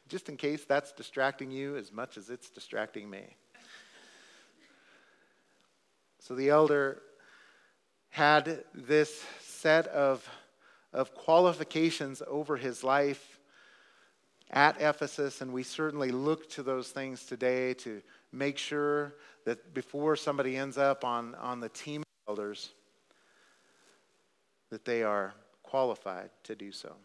Just 0.07 0.29
in 0.29 0.37
case 0.37 0.65
that's 0.65 0.91
distracting 0.91 1.51
you 1.51 1.75
as 1.75 1.91
much 1.91 2.17
as 2.17 2.29
it's 2.29 2.49
distracting 2.49 3.09
me. 3.09 3.35
So 6.19 6.35
the 6.35 6.49
elder 6.49 7.01
had 8.09 8.63
this 8.73 9.23
set 9.39 9.87
of, 9.87 10.27
of 10.93 11.13
qualifications 11.13 12.21
over 12.27 12.57
his 12.57 12.83
life 12.83 13.39
at 14.51 14.81
Ephesus, 14.81 15.41
and 15.41 15.53
we 15.53 15.63
certainly 15.63 16.11
look 16.11 16.49
to 16.49 16.63
those 16.63 16.89
things 16.89 17.23
today 17.25 17.73
to 17.75 18.01
make 18.31 18.57
sure 18.57 19.15
that 19.45 19.73
before 19.73 20.15
somebody 20.15 20.57
ends 20.57 20.77
up 20.77 21.05
on, 21.05 21.35
on 21.35 21.59
the 21.59 21.69
team 21.69 22.01
of 22.01 22.37
elders, 22.37 22.69
that 24.69 24.85
they 24.85 25.03
are 25.03 25.33
qualified 25.63 26.29
to 26.43 26.55
do 26.55 26.71
so. 26.71 26.95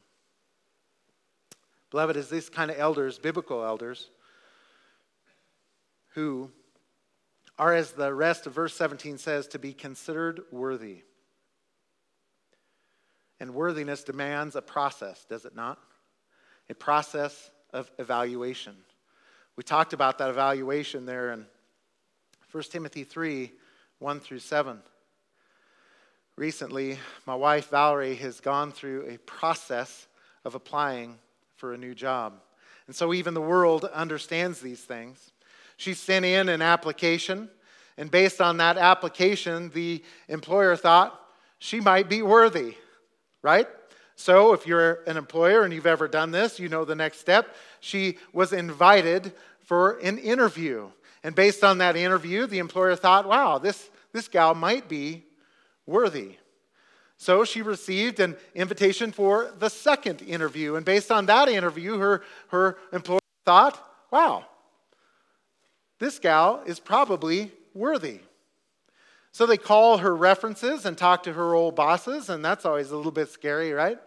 Beloved, 1.94 2.16
is 2.16 2.28
these 2.28 2.48
kind 2.48 2.72
of 2.72 2.76
elders, 2.76 3.20
biblical 3.20 3.64
elders, 3.64 4.11
who 6.14 6.50
are, 7.57 7.72
as 7.72 7.92
the 7.92 8.12
rest 8.12 8.48
of 8.48 8.52
verse 8.52 8.74
17 8.74 9.16
says, 9.16 9.46
to 9.46 9.61
be 9.61 9.72
considered 9.72 10.40
worthy. 10.50 11.02
And 13.38 13.54
worthiness 13.54 14.02
demands 14.02 14.57
a 14.57 14.61
process, 14.61 15.24
does 15.30 15.44
it 15.44 15.54
not? 15.54 15.78
A 16.68 16.74
process 16.74 17.52
of 17.72 17.88
evaluation. 18.00 18.74
We 19.54 19.62
talked 19.62 19.92
about 19.92 20.18
that 20.18 20.30
evaluation 20.30 21.07
there 21.07 21.30
in 21.30 21.46
1 22.50 22.64
Timothy 22.72 23.04
3 23.04 23.52
1 24.00 24.18
through 24.18 24.40
7. 24.40 24.80
Recently, 26.35 26.98
my 27.24 27.37
wife 27.37 27.70
Valerie 27.70 28.16
has 28.16 28.40
gone 28.40 28.72
through 28.72 29.07
a 29.09 29.18
process 29.18 30.09
of 30.44 30.57
applying 30.57 31.18
for 31.64 31.72
a 31.72 31.79
new 31.79 31.94
job. 31.94 32.35
And 32.87 32.94
so 32.94 33.14
even 33.14 33.33
the 33.33 33.40
world 33.40 33.87
understands 33.87 34.61
these 34.61 34.83
things. 34.83 35.33
She 35.79 35.94
sent 35.94 36.27
in 36.27 36.50
an 36.50 36.61
application, 36.61 37.48
and 37.96 38.11
based 38.11 38.42
on 38.42 38.59
that 38.59 38.77
application, 38.77 39.70
the 39.70 40.05
employer 40.29 40.77
thought 40.77 41.18
she 41.59 41.81
might 41.81 42.11
be 42.11 42.20
worthy, 42.20 42.74
right? 43.40 43.66
So, 44.14 44.53
if 44.53 44.66
you're 44.66 45.05
an 45.07 45.16
employer 45.16 45.62
and 45.62 45.72
you've 45.72 45.87
ever 45.87 46.07
done 46.07 46.33
this, 46.33 46.61
you 46.61 46.68
know 46.68 46.85
the 46.85 46.94
next 46.94 47.20
step. 47.20 47.57
She 47.81 48.18
was 48.35 48.53
invited 48.53 49.33
for 49.61 49.96
an 50.00 50.18
interview. 50.18 50.90
And 51.22 51.35
based 51.35 51.64
on 51.64 51.79
that 51.79 51.96
interview, 51.96 52.46
the 52.46 52.59
employer 52.59 52.94
thought, 52.94 53.27
wow, 53.27 53.57
this, 53.57 53.88
this 54.12 54.29
gal 54.29 54.55
might 54.55 54.87
be 54.87 55.24
worthy. 55.87 56.37
So 57.16 57.44
she 57.44 57.62
received 57.62 58.20
an 58.20 58.37
invitation 58.55 59.12
for 59.12 59.53
the 59.59 59.70
second 59.70 60.22
interview. 60.22 60.74
And 60.74 60.85
based 60.85 61.11
on 61.12 61.27
that 61.27 61.48
interview, 61.48 61.98
her, 61.98 62.22
her 62.48 62.77
employer 62.92 63.20
thought, 63.44 63.79
wow, 64.11 64.44
this 65.98 66.18
gal 66.18 66.62
is 66.66 66.81
probably 66.81 67.53
worthy. 67.72 68.20
So 69.33 69.46
they 69.46 69.57
call 69.57 69.98
her 69.98 70.14
references 70.14 70.87
and 70.87 70.96
talk 70.96 71.24
to 71.24 71.33
her 71.33 71.55
old 71.55 71.74
bosses, 71.74 72.29
and 72.29 72.44
that's 72.44 72.64
always 72.64 72.90
a 72.90 72.96
little 72.96 73.12
bit 73.12 73.31
scary, 73.31 73.72
right? 73.72 73.98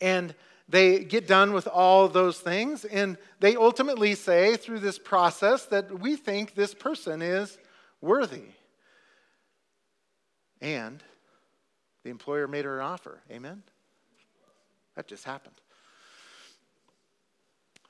And 0.00 0.34
they 0.68 1.04
get 1.04 1.28
done 1.28 1.52
with 1.52 1.68
all 1.68 2.08
those 2.08 2.40
things, 2.40 2.84
and 2.84 3.18
they 3.38 3.54
ultimately 3.54 4.14
say 4.14 4.56
through 4.56 4.80
this 4.80 4.98
process 4.98 5.66
that 5.66 6.00
we 6.00 6.16
think 6.16 6.54
this 6.54 6.74
person 6.74 7.22
is 7.22 7.56
worthy. 8.00 8.46
And 10.60 11.02
the 12.04 12.10
employer 12.10 12.48
made 12.48 12.64
her 12.64 12.80
an 12.80 12.86
offer. 12.86 13.20
Amen? 13.30 13.62
That 14.96 15.06
just 15.06 15.24
happened. 15.24 15.54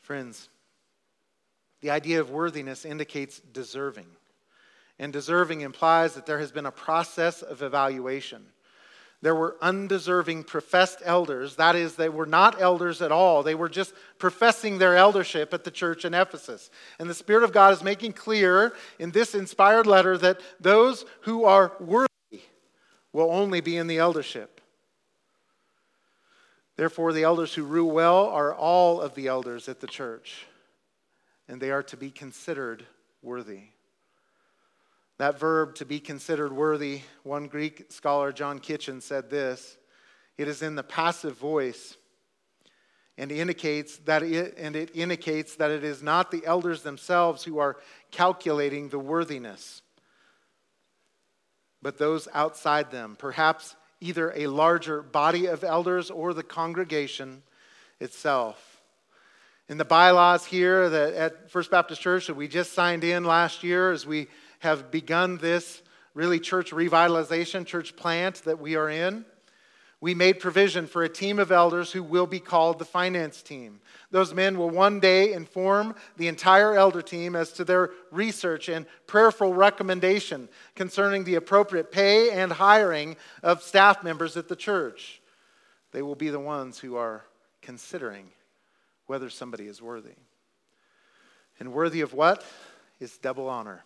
Friends, 0.02 0.48
the 1.80 1.90
idea 1.90 2.20
of 2.20 2.30
worthiness 2.30 2.84
indicates 2.84 3.40
deserving. 3.40 4.06
And 4.98 5.12
deserving 5.12 5.62
implies 5.62 6.14
that 6.14 6.26
there 6.26 6.38
has 6.38 6.52
been 6.52 6.66
a 6.66 6.72
process 6.72 7.42
of 7.42 7.62
evaluation. 7.62 8.44
There 9.22 9.34
were 9.34 9.56
undeserving 9.62 10.44
professed 10.44 10.98
elders. 11.04 11.56
That 11.56 11.76
is, 11.76 11.94
they 11.94 12.08
were 12.08 12.26
not 12.26 12.60
elders 12.60 13.00
at 13.00 13.12
all. 13.12 13.42
They 13.42 13.54
were 13.54 13.68
just 13.68 13.94
professing 14.18 14.78
their 14.78 14.96
eldership 14.96 15.54
at 15.54 15.62
the 15.62 15.70
church 15.70 16.04
in 16.04 16.12
Ephesus. 16.12 16.70
And 16.98 17.08
the 17.08 17.14
Spirit 17.14 17.44
of 17.44 17.52
God 17.52 17.72
is 17.72 17.84
making 17.84 18.12
clear 18.14 18.74
in 18.98 19.12
this 19.12 19.34
inspired 19.34 19.86
letter 19.86 20.18
that 20.18 20.40
those 20.60 21.04
who 21.22 21.44
are 21.44 21.72
worthy 21.80 22.11
will 23.12 23.30
only 23.30 23.60
be 23.60 23.76
in 23.76 23.86
the 23.86 23.98
eldership. 23.98 24.60
Therefore, 26.76 27.12
the 27.12 27.24
elders 27.24 27.54
who 27.54 27.64
rule 27.64 27.90
well 27.90 28.26
are 28.26 28.54
all 28.54 29.00
of 29.00 29.14
the 29.14 29.26
elders 29.26 29.68
at 29.68 29.80
the 29.80 29.86
church, 29.86 30.46
and 31.48 31.60
they 31.60 31.70
are 31.70 31.82
to 31.84 31.96
be 31.96 32.10
considered 32.10 32.84
worthy. 33.20 33.64
That 35.18 35.38
verb, 35.38 35.74
to 35.76 35.84
be 35.84 36.00
considered 36.00 36.52
worthy, 36.52 37.02
one 37.22 37.46
Greek 37.46 37.92
scholar, 37.92 38.32
John 38.32 38.58
Kitchen, 38.58 39.00
said 39.00 39.30
this 39.30 39.76
it 40.38 40.48
is 40.48 40.62
in 40.62 40.74
the 40.74 40.82
passive 40.82 41.36
voice 41.36 41.96
and 43.18 43.30
indicates 43.30 43.98
that 43.98 44.22
it, 44.22 44.54
and 44.56 44.74
it 44.74 44.90
indicates 44.94 45.56
that 45.56 45.70
it 45.70 45.84
is 45.84 46.02
not 46.02 46.30
the 46.30 46.44
elders 46.46 46.82
themselves 46.82 47.44
who 47.44 47.58
are 47.58 47.76
calculating 48.10 48.88
the 48.88 48.98
worthiness 48.98 49.81
but 51.82 51.98
those 51.98 52.28
outside 52.32 52.90
them 52.90 53.16
perhaps 53.18 53.76
either 54.00 54.32
a 54.34 54.46
larger 54.46 55.02
body 55.02 55.46
of 55.46 55.62
elders 55.62 56.10
or 56.10 56.32
the 56.32 56.42
congregation 56.42 57.42
itself. 58.00 58.80
In 59.68 59.78
the 59.78 59.84
bylaws 59.84 60.44
here 60.44 60.88
that 60.88 61.14
at 61.14 61.50
first 61.50 61.70
baptist 61.70 62.00
church 62.00 62.26
that 62.26 62.34
we 62.34 62.48
just 62.48 62.72
signed 62.72 63.04
in 63.04 63.24
last 63.24 63.62
year 63.62 63.92
as 63.92 64.06
we 64.06 64.28
have 64.58 64.90
begun 64.90 65.38
this 65.38 65.82
really 66.14 66.40
church 66.40 66.72
revitalization, 66.72 67.64
church 67.64 67.96
plant 67.96 68.42
that 68.44 68.60
we 68.60 68.76
are 68.76 68.90
in, 68.90 69.24
we 70.02 70.16
made 70.16 70.40
provision 70.40 70.88
for 70.88 71.04
a 71.04 71.08
team 71.08 71.38
of 71.38 71.52
elders 71.52 71.92
who 71.92 72.02
will 72.02 72.26
be 72.26 72.40
called 72.40 72.80
the 72.80 72.84
finance 72.84 73.40
team. 73.40 73.80
Those 74.10 74.34
men 74.34 74.58
will 74.58 74.68
one 74.68 74.98
day 74.98 75.32
inform 75.32 75.94
the 76.16 76.26
entire 76.26 76.74
elder 76.74 77.00
team 77.00 77.36
as 77.36 77.52
to 77.52 77.64
their 77.64 77.90
research 78.10 78.68
and 78.68 78.84
prayerful 79.06 79.54
recommendation 79.54 80.48
concerning 80.74 81.22
the 81.22 81.36
appropriate 81.36 81.92
pay 81.92 82.32
and 82.32 82.50
hiring 82.50 83.14
of 83.44 83.62
staff 83.62 84.02
members 84.02 84.36
at 84.36 84.48
the 84.48 84.56
church. 84.56 85.22
They 85.92 86.02
will 86.02 86.16
be 86.16 86.30
the 86.30 86.40
ones 86.40 86.80
who 86.80 86.96
are 86.96 87.24
considering 87.60 88.26
whether 89.06 89.30
somebody 89.30 89.68
is 89.68 89.80
worthy. 89.80 90.16
And 91.60 91.72
worthy 91.72 92.00
of 92.00 92.12
what? 92.12 92.44
Is 92.98 93.18
double 93.18 93.48
honor. 93.48 93.84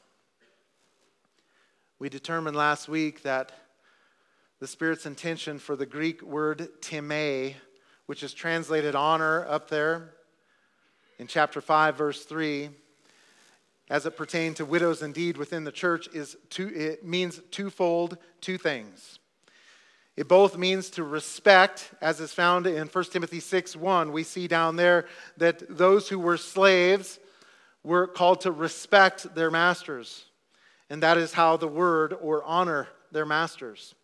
We 1.99 2.09
determined 2.09 2.57
last 2.57 2.89
week 2.89 3.23
that 3.23 3.53
the 4.59 4.67
Spirit's 4.67 5.05
intention 5.05 5.59
for 5.59 5.77
the 5.77 5.85
Greek 5.85 6.23
word 6.23 6.69
timē, 6.81 7.55
which 8.07 8.23
is 8.23 8.33
translated 8.33 8.95
honor 8.95 9.45
up 9.47 9.69
there 9.69 10.15
in 11.19 11.27
chapter 11.27 11.61
5, 11.61 11.97
verse 11.97 12.25
3, 12.25 12.71
as 13.91 14.07
it 14.07 14.17
pertained 14.17 14.57
to 14.57 14.65
widows 14.65 15.03
indeed 15.03 15.37
within 15.37 15.65
the 15.65 15.73
church, 15.73 16.09
is 16.15 16.37
two, 16.49 16.69
it 16.75 17.05
means 17.05 17.41
twofold, 17.51 18.17
two 18.41 18.57
things. 18.57 19.19
It 20.17 20.29
both 20.29 20.57
means 20.57 20.89
to 20.91 21.05
respect, 21.05 21.91
as 22.01 22.21
is 22.21 22.33
found 22.33 22.67
in 22.67 22.89
1 22.89 23.05
Timothy 23.05 23.41
6 23.41 23.77
1. 23.77 24.13
We 24.13 24.23
see 24.23 24.49
down 24.49 24.77
there 24.77 25.05
that 25.37 25.77
those 25.77 26.09
who 26.09 26.19
were 26.19 26.39
slaves 26.39 27.19
were 27.85 28.07
called 28.07 28.41
to 28.41 28.51
respect 28.51 29.35
their 29.35 29.51
masters. 29.51 30.25
And 30.89 31.03
that 31.03 31.19
is 31.19 31.35
how 31.35 31.59
the 31.59 31.69
word 31.69 32.15
or 32.19 32.43
honor 32.45 32.89
their 33.13 33.27
masters 33.27 33.95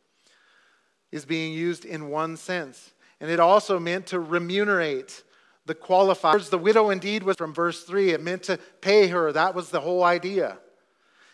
is 1.12 1.25
being 1.25 1.53
used 1.53 1.85
in 1.85 2.09
one 2.09 2.37
sense. 2.37 2.92
And 3.20 3.31
it 3.31 3.38
also 3.38 3.79
meant 3.79 4.07
to 4.09 4.18
remunerate 4.18 5.22
the 5.66 5.75
qualifiers. 5.75 6.51
The 6.51 6.59
widow 6.59 6.90
indeed 6.90 7.22
was 7.22 7.37
from 7.37 7.55
verse 7.55 7.85
3. 7.85 8.11
It 8.11 8.22
meant 8.22 8.42
to 8.44 8.59
pay 8.81 9.07
her. 9.09 9.31
That 9.31 9.55
was 9.55 9.70
the 9.70 9.81
whole 9.81 10.03
idea. 10.03 10.59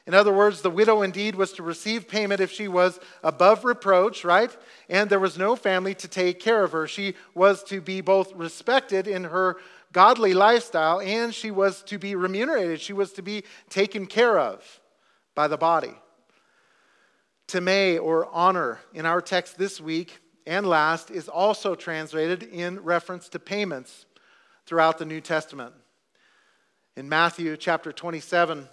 In 0.06 0.14
other 0.14 0.32
words, 0.32 0.62
the 0.62 0.70
widow 0.70 1.02
indeed 1.02 1.34
was 1.34 1.52
to 1.52 1.62
receive 1.62 2.08
payment 2.08 2.40
if 2.40 2.50
she 2.50 2.66
was 2.66 2.98
above 3.22 3.64
reproach, 3.64 4.24
right? 4.24 4.54
And 4.88 5.10
there 5.10 5.20
was 5.20 5.36
no 5.36 5.54
family 5.54 5.94
to 5.96 6.08
take 6.08 6.40
care 6.40 6.64
of 6.64 6.72
her. 6.72 6.86
She 6.86 7.14
was 7.34 7.62
to 7.64 7.80
be 7.80 8.00
both 8.00 8.32
respected 8.34 9.06
in 9.06 9.24
her 9.24 9.58
godly 9.92 10.34
lifestyle 10.34 11.00
and 11.00 11.34
she 11.34 11.50
was 11.50 11.82
to 11.84 11.98
be 11.98 12.14
remunerated. 12.14 12.80
She 12.80 12.94
was 12.94 13.12
to 13.14 13.22
be 13.22 13.44
taken 13.68 14.06
care 14.06 14.38
of 14.38 14.80
by 15.34 15.46
the 15.46 15.58
body. 15.58 15.94
Timē 17.48 18.00
or 18.00 18.28
honor 18.30 18.78
in 18.92 19.06
our 19.06 19.22
text 19.22 19.56
this 19.56 19.80
week 19.80 20.20
and 20.46 20.66
last 20.66 21.10
is 21.10 21.28
also 21.28 21.74
translated 21.74 22.42
in 22.42 22.80
reference 22.80 23.28
to 23.30 23.38
payments 23.38 24.04
throughout 24.66 24.98
the 24.98 25.06
New 25.06 25.22
Testament. 25.22 25.72
In 26.94 27.08
Matthew 27.08 27.56
chapter 27.56 27.90
27, 27.90 28.68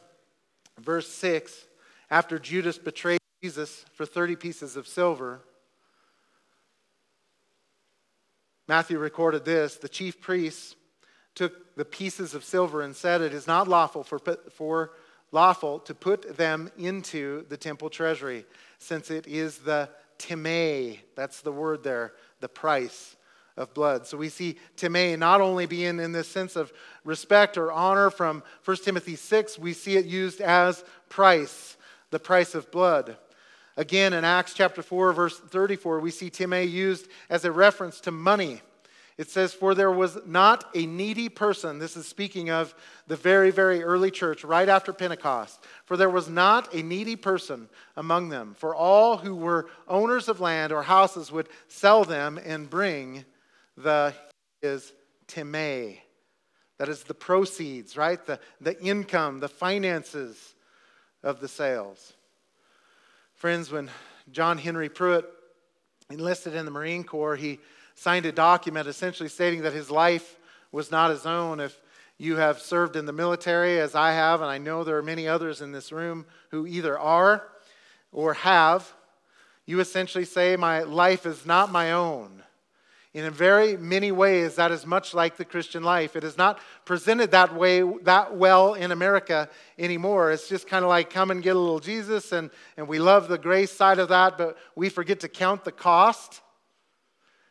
verse 0.79 1.07
6, 1.07 1.67
after 2.11 2.37
Judas 2.37 2.77
betrayed 2.77 3.19
Jesus 3.41 3.85
for 3.93 4.05
30 4.05 4.35
pieces 4.35 4.75
of 4.75 4.87
silver, 4.87 5.41
Matthew 8.67 8.99
recorded 8.99 9.45
this 9.45 9.75
the 9.75 9.87
chief 9.87 10.19
priests 10.19 10.75
took 11.33 11.75
the 11.75 11.85
pieces 11.85 12.33
of 12.33 12.43
silver 12.43 12.81
and 12.81 12.95
said, 12.95 13.21
It 13.21 13.33
is 13.33 13.47
not 13.47 13.67
lawful 13.67 14.03
for, 14.03 14.19
for 14.51 14.91
lawful 15.35 15.79
to 15.79 15.93
put 15.93 16.37
them 16.37 16.71
into 16.77 17.45
the 17.49 17.57
temple 17.57 17.89
treasury, 17.89 18.45
since 18.79 19.11
it 19.11 19.27
is 19.27 19.59
the 19.59 19.89
timē, 20.17 20.97
that's 21.13 21.41
the 21.41 21.51
word 21.51 21.83
there, 21.83 22.13
the 22.39 22.47
price 22.47 23.17
of 23.57 23.73
blood. 23.73 24.07
So 24.07 24.17
we 24.17 24.29
see 24.29 24.55
timē 24.77 25.19
not 25.19 25.41
only 25.41 25.65
being 25.65 25.99
in 25.99 26.13
this 26.13 26.29
sense 26.29 26.55
of 26.55 26.71
respect 27.03 27.57
or 27.57 27.69
honor 27.69 28.09
from 28.09 28.43
1 28.63 28.77
Timothy 28.77 29.17
6, 29.17 29.59
we 29.59 29.73
see 29.73 29.97
it 29.97 30.05
used 30.05 30.39
as 30.39 30.85
price, 31.09 31.75
the 32.11 32.19
price 32.19 32.55
of 32.55 32.71
blood. 32.71 33.17
Again, 33.75 34.13
in 34.13 34.23
Acts 34.23 34.53
chapter 34.53 34.81
4, 34.81 35.11
verse 35.11 35.37
34, 35.37 35.99
we 35.99 36.11
see 36.11 36.29
timē 36.29 36.69
used 36.69 37.09
as 37.29 37.43
a 37.43 37.51
reference 37.51 37.99
to 38.01 38.11
money. 38.11 38.61
It 39.17 39.29
says, 39.29 39.53
For 39.53 39.73
there 39.73 39.91
was 39.91 40.17
not 40.25 40.65
a 40.75 40.85
needy 40.85 41.29
person. 41.29 41.79
This 41.79 41.95
is 41.95 42.05
speaking 42.05 42.49
of 42.49 42.75
the 43.07 43.15
very, 43.15 43.49
very 43.49 43.81
early 43.81 44.11
church, 44.11 44.43
right 44.43 44.67
after 44.67 44.91
Pentecost. 44.91 45.63
For 45.85 45.95
there 45.95 46.09
was 46.09 46.27
not 46.27 46.73
a 46.73 46.83
needy 46.83 47.15
person 47.15 47.69
among 47.95 48.29
them. 48.29 48.55
For 48.57 48.75
all 48.75 49.17
who 49.17 49.35
were 49.35 49.67
owners 49.87 50.27
of 50.27 50.41
land 50.41 50.73
or 50.73 50.83
houses 50.83 51.31
would 51.31 51.47
sell 51.69 52.03
them 52.03 52.37
and 52.43 52.69
bring 52.69 53.23
the 53.77 54.13
is 54.61 54.91
timē. 55.27 55.99
That 56.77 56.89
is 56.89 57.03
the 57.03 57.13
proceeds, 57.13 57.95
right? 57.95 58.23
The, 58.25 58.39
the 58.59 58.81
income, 58.81 59.39
the 59.39 59.47
finances 59.47 60.55
of 61.23 61.39
the 61.39 61.47
sales. 61.47 62.13
Friends, 63.33 63.71
when 63.71 63.89
John 64.31 64.57
Henry 64.57 64.89
Pruitt 64.89 65.25
enlisted 66.09 66.53
in 66.53 66.65
the 66.65 66.71
Marine 66.71 67.03
Corps, 67.03 67.35
he 67.35 67.59
signed 67.95 68.25
a 68.25 68.31
document 68.31 68.87
essentially 68.87 69.29
stating 69.29 69.61
that 69.61 69.73
his 69.73 69.89
life 69.89 70.37
was 70.71 70.91
not 70.91 71.09
his 71.09 71.25
own. 71.25 71.59
If 71.59 71.79
you 72.17 72.35
have 72.35 72.59
served 72.59 72.95
in 72.95 73.05
the 73.05 73.13
military, 73.13 73.79
as 73.79 73.95
I 73.95 74.11
have, 74.11 74.41
and 74.41 74.49
I 74.49 74.57
know 74.57 74.83
there 74.83 74.97
are 74.97 75.03
many 75.03 75.27
others 75.27 75.61
in 75.61 75.71
this 75.71 75.91
room 75.91 76.25
who 76.51 76.67
either 76.67 76.97
are 76.99 77.47
or 78.11 78.33
have, 78.35 78.93
you 79.65 79.79
essentially 79.79 80.25
say, 80.25 80.55
My 80.55 80.81
life 80.83 81.25
is 81.25 81.45
not 81.45 81.71
my 81.71 81.91
own. 81.91 82.43
in 83.13 83.23
a 83.23 83.31
very 83.31 83.77
many 83.77 84.11
ways, 84.11 84.55
that 84.55 84.71
is 84.71 84.85
much 84.85 85.13
like 85.13 85.37
the 85.37 85.45
Christian 85.45 85.83
life. 85.83 86.17
It 86.17 86.25
is 86.25 86.37
not 86.37 86.59
presented 86.83 87.31
that 87.31 87.55
way, 87.55 87.81
that 88.03 88.35
well 88.35 88.73
in 88.73 88.91
America 88.91 89.49
anymore. 89.79 90.31
It's 90.31 90.49
just 90.49 90.67
kind 90.67 90.83
of 90.83 90.89
like 90.89 91.09
come 91.09 91.31
and 91.31 91.41
get 91.41 91.55
a 91.55 91.59
little 91.59 91.79
Jesus, 91.79 92.33
and, 92.33 92.49
and 92.75 92.89
we 92.89 92.99
love 92.99 93.29
the 93.29 93.37
grace 93.37 93.71
side 93.71 93.99
of 93.99 94.09
that, 94.09 94.37
but 94.37 94.57
we 94.75 94.89
forget 94.89 95.21
to 95.21 95.29
count 95.29 95.63
the 95.63 95.71
cost. 95.71 96.41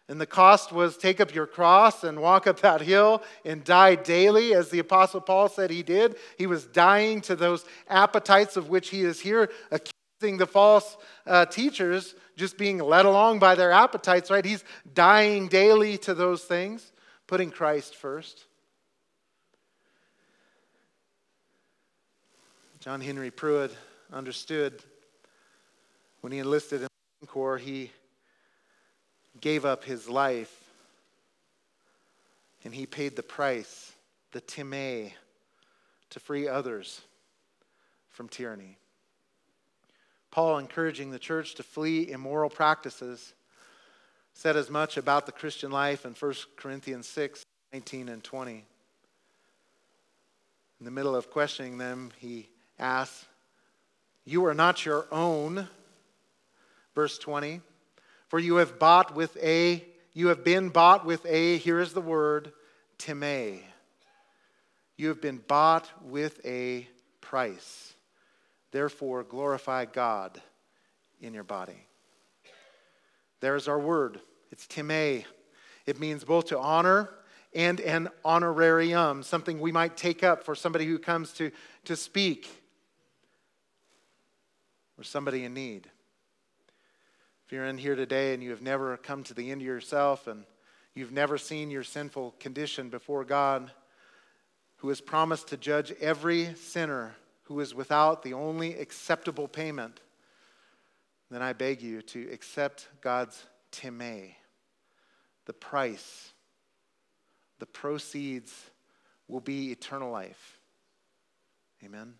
And 0.08 0.20
the 0.20 0.26
cost 0.26 0.70
was 0.70 0.98
take 0.98 1.18
up 1.20 1.34
your 1.34 1.46
cross 1.46 2.04
and 2.04 2.20
walk 2.20 2.46
up 2.46 2.60
that 2.60 2.82
hill 2.82 3.22
and 3.44 3.64
die 3.64 3.94
daily, 3.94 4.54
as 4.54 4.68
the 4.68 4.78
Apostle 4.78 5.20
Paul 5.20 5.48
said 5.48 5.70
he 5.70 5.82
did. 5.82 6.16
He 6.36 6.46
was 6.46 6.66
dying 6.66 7.22
to 7.22 7.34
those 7.34 7.64
appetites 7.88 8.56
of 8.56 8.68
which 8.68 8.90
he 8.90 9.00
is 9.00 9.20
here 9.20 9.50
accusing 9.70 10.36
the 10.36 10.46
false 10.46 10.96
uh, 11.26 11.46
teachers 11.46 12.14
just 12.36 12.58
being 12.58 12.78
led 12.78 13.06
along 13.06 13.38
by 13.38 13.54
their 13.54 13.72
appetites, 13.72 14.30
right? 14.30 14.44
He's 14.44 14.64
dying 14.92 15.48
daily 15.48 15.96
to 15.98 16.14
those 16.14 16.44
things, 16.44 16.92
putting 17.26 17.50
Christ 17.50 17.96
first. 17.96 18.44
John 22.80 23.00
Henry 23.00 23.30
Pruitt 23.30 23.74
understood 24.12 24.82
when 26.20 26.32
he 26.32 26.40
enlisted 26.40 26.82
in 26.82 26.82
the 26.82 26.88
Marine 27.22 27.32
Corps, 27.32 27.58
he 27.58 27.90
gave 29.40 29.64
up 29.64 29.84
his 29.84 30.08
life 30.08 30.64
and 32.64 32.74
he 32.74 32.86
paid 32.86 33.14
the 33.14 33.22
price, 33.22 33.92
the 34.32 34.40
timē, 34.40 35.12
to 36.10 36.20
free 36.20 36.48
others 36.48 37.02
from 38.08 38.28
tyranny. 38.28 38.78
Paul, 40.30 40.58
encouraging 40.58 41.10
the 41.10 41.18
church 41.18 41.54
to 41.56 41.62
flee 41.62 42.10
immoral 42.10 42.50
practices, 42.50 43.34
said 44.32 44.56
as 44.56 44.70
much 44.70 44.96
about 44.96 45.26
the 45.26 45.32
Christian 45.32 45.70
life 45.70 46.04
in 46.04 46.12
1 46.12 46.34
Corinthians 46.56 47.06
6 47.08 47.44
19 47.72 48.08
and 48.08 48.22
20. 48.22 48.64
In 50.80 50.84
the 50.84 50.90
middle 50.90 51.16
of 51.16 51.30
questioning 51.30 51.78
them, 51.78 52.12
he 52.18 52.48
asks, 52.78 53.26
You 54.24 54.44
are 54.46 54.54
not 54.54 54.84
your 54.84 55.06
own. 55.10 55.68
Verse 56.94 57.18
20. 57.18 57.60
For 58.28 58.38
you 58.38 58.56
have 58.56 58.78
bought 58.78 59.14
with 59.14 59.36
a, 59.36 59.84
you 60.12 60.28
have 60.28 60.44
been 60.44 60.68
bought 60.68 61.04
with 61.04 61.24
a, 61.26 61.58
here 61.58 61.80
is 61.80 61.92
the 61.92 62.00
word, 62.00 62.52
timē. 62.98 63.60
You 64.96 65.08
have 65.08 65.20
been 65.20 65.38
bought 65.46 65.90
with 66.02 66.40
a 66.44 66.88
price. 67.20 67.94
Therefore, 68.70 69.22
glorify 69.22 69.84
God 69.84 70.40
in 71.20 71.34
your 71.34 71.44
body. 71.44 71.86
There's 73.40 73.68
our 73.68 73.78
word. 73.78 74.20
It's 74.50 74.66
timē. 74.66 75.24
It 75.86 76.00
means 76.00 76.24
both 76.24 76.46
to 76.46 76.58
honor 76.58 77.10
and 77.54 77.80
an 77.80 78.08
honorarium, 78.24 79.22
something 79.22 79.60
we 79.60 79.70
might 79.70 79.96
take 79.96 80.24
up 80.24 80.44
for 80.44 80.54
somebody 80.54 80.86
who 80.86 80.98
comes 80.98 81.32
to, 81.34 81.50
to 81.84 81.94
speak 81.94 82.48
or 84.98 85.04
somebody 85.04 85.44
in 85.44 85.54
need. 85.54 85.88
You're 87.54 87.66
in 87.66 87.78
here 87.78 87.94
today 87.94 88.34
and 88.34 88.42
you 88.42 88.50
have 88.50 88.62
never 88.62 88.96
come 88.96 89.22
to 89.22 89.32
the 89.32 89.52
end 89.52 89.60
of 89.60 89.66
yourself 89.66 90.26
and 90.26 90.44
you've 90.92 91.12
never 91.12 91.38
seen 91.38 91.70
your 91.70 91.84
sinful 91.84 92.34
condition 92.40 92.88
before 92.88 93.24
God, 93.24 93.70
who 94.78 94.88
has 94.88 95.00
promised 95.00 95.46
to 95.48 95.56
judge 95.56 95.92
every 96.00 96.52
sinner 96.56 97.14
who 97.44 97.60
is 97.60 97.72
without 97.72 98.24
the 98.24 98.32
only 98.32 98.74
acceptable 98.74 99.46
payment, 99.46 100.00
then 101.30 101.42
I 101.42 101.52
beg 101.52 101.80
you 101.80 102.02
to 102.02 102.28
accept 102.32 102.88
God's 103.00 103.46
timē, 103.70 104.34
the 105.46 105.52
price, 105.52 106.32
the 107.60 107.66
proceeds 107.66 108.52
will 109.28 109.38
be 109.38 109.70
eternal 109.70 110.10
life. 110.10 110.58
Amen. 111.84 112.14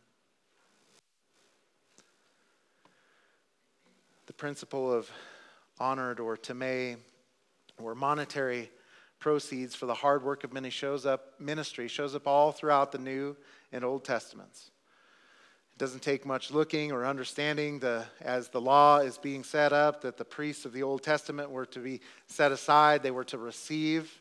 The 4.35 4.39
principle 4.39 4.93
of 4.93 5.09
honored 5.79 6.19
or 6.19 6.37
timē 6.37 6.97
or 7.81 7.95
monetary 7.95 8.69
proceeds 9.21 9.77
for 9.77 9.87
the 9.87 9.95
hard 9.95 10.25
work 10.25 10.43
of 10.43 10.53
many 10.53 10.71
shows 10.71 11.07
up 11.07 11.39
ministry 11.39 11.87
shows 11.87 12.17
up 12.17 12.27
all 12.27 12.51
throughout 12.51 12.91
the 12.91 12.99
New 12.99 13.37
and 13.71 13.85
Old 13.85 14.05
Testaments. 14.05 14.73
It 15.73 15.79
doesn't 15.79 16.03
take 16.03 16.27
much 16.27 16.51
looking 16.51 16.91
or 16.91 17.07
understanding 17.07 17.79
the, 17.79 18.07
as 18.21 18.49
the 18.49 18.61
law 18.61 18.99
is 18.99 19.19
being 19.19 19.45
set 19.45 19.73
up 19.73 20.01
that 20.01 20.17
the 20.17 20.25
priests 20.25 20.65
of 20.65 20.73
the 20.73 20.83
Old 20.83 21.05
Testament 21.05 21.53
were 21.53 21.67
to 21.67 21.79
be 21.79 22.01
set 22.27 22.51
aside. 22.51 23.05
They 23.05 23.13
were 23.13 23.23
to 23.27 23.39
receive 23.39 24.21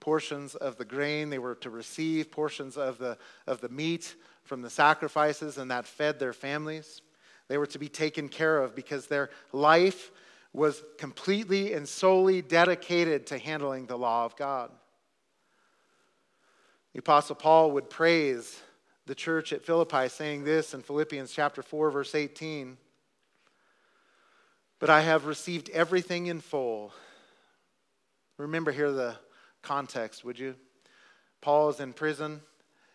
portions 0.00 0.56
of 0.56 0.78
the 0.78 0.84
grain, 0.84 1.30
they 1.30 1.38
were 1.38 1.54
to 1.54 1.70
receive 1.70 2.32
portions 2.32 2.76
of 2.76 2.98
the, 2.98 3.16
of 3.46 3.60
the 3.60 3.68
meat 3.68 4.16
from 4.42 4.62
the 4.62 4.70
sacrifices, 4.70 5.58
and 5.58 5.70
that 5.70 5.86
fed 5.86 6.18
their 6.18 6.32
families. 6.32 7.02
They 7.52 7.58
were 7.58 7.66
to 7.66 7.78
be 7.78 7.90
taken 7.90 8.30
care 8.30 8.62
of 8.62 8.74
because 8.74 9.08
their 9.08 9.28
life 9.52 10.10
was 10.54 10.82
completely 10.96 11.74
and 11.74 11.86
solely 11.86 12.40
dedicated 12.40 13.26
to 13.26 13.36
handling 13.36 13.84
the 13.84 13.98
law 13.98 14.24
of 14.24 14.36
God. 14.36 14.70
The 16.94 17.00
Apostle 17.00 17.36
Paul 17.36 17.72
would 17.72 17.90
praise 17.90 18.58
the 19.04 19.14
church 19.14 19.52
at 19.52 19.66
Philippi, 19.66 20.08
saying 20.08 20.44
this 20.44 20.72
in 20.72 20.80
Philippians 20.80 21.30
chapter 21.30 21.62
4, 21.62 21.90
verse 21.90 22.14
18. 22.14 22.78
But 24.78 24.88
I 24.88 25.02
have 25.02 25.26
received 25.26 25.68
everything 25.74 26.28
in 26.28 26.40
full. 26.40 26.94
Remember 28.38 28.72
here 28.72 28.92
the 28.92 29.16
context, 29.60 30.24
would 30.24 30.38
you? 30.38 30.54
Paul 31.42 31.68
is 31.68 31.80
in 31.80 31.92
prison 31.92 32.40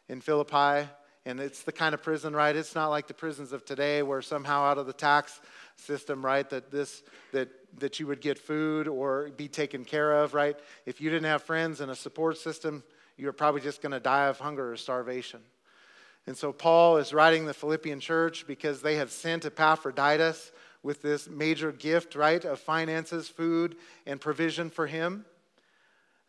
in 0.09 0.19
Philippi, 0.19 0.89
and 1.27 1.41
it's 1.41 1.63
the 1.63 1.73
kind 1.73 1.93
of 1.93 2.01
prison, 2.01 2.33
right? 2.33 2.55
It's 2.55 2.73
not 2.73 2.87
like 2.87 3.07
the 3.07 3.13
prisons 3.13 3.51
of 3.51 3.65
today 3.65 4.01
where 4.01 4.21
somehow 4.21 4.63
out 4.63 4.77
of 4.77 4.87
the 4.87 4.93
tax 4.93 5.41
system, 5.75 6.25
right, 6.25 6.49
that 6.49 6.71
this 6.71 7.03
that 7.33 7.49
that 7.79 7.99
you 7.99 8.07
would 8.07 8.21
get 8.21 8.39
food 8.39 8.87
or 8.87 9.29
be 9.35 9.49
taken 9.49 9.83
care 9.83 10.23
of, 10.23 10.33
right? 10.33 10.57
If 10.85 11.01
you 11.01 11.09
didn't 11.09 11.25
have 11.25 11.43
friends 11.43 11.81
and 11.81 11.91
a 11.91 11.95
support 11.95 12.37
system, 12.37 12.81
you're 13.17 13.33
probably 13.33 13.59
just 13.59 13.81
going 13.81 13.91
to 13.91 13.99
die 13.99 14.27
of 14.27 14.39
hunger 14.39 14.71
or 14.71 14.77
starvation. 14.77 15.41
And 16.27 16.37
so 16.37 16.53
Paul 16.53 16.95
is 16.97 17.13
writing 17.13 17.45
the 17.45 17.53
Philippian 17.53 17.99
church 17.99 18.47
because 18.47 18.81
they 18.81 18.95
have 18.95 19.11
sent 19.11 19.43
Epaphroditus 19.43 20.51
with 20.81 21.01
this 21.01 21.29
major 21.29 21.73
gift, 21.73 22.15
right, 22.15 22.43
of 22.45 22.59
finances, 22.59 23.27
food, 23.27 23.75
and 24.05 24.21
provision 24.21 24.69
for 24.69 24.87
him. 24.87 25.25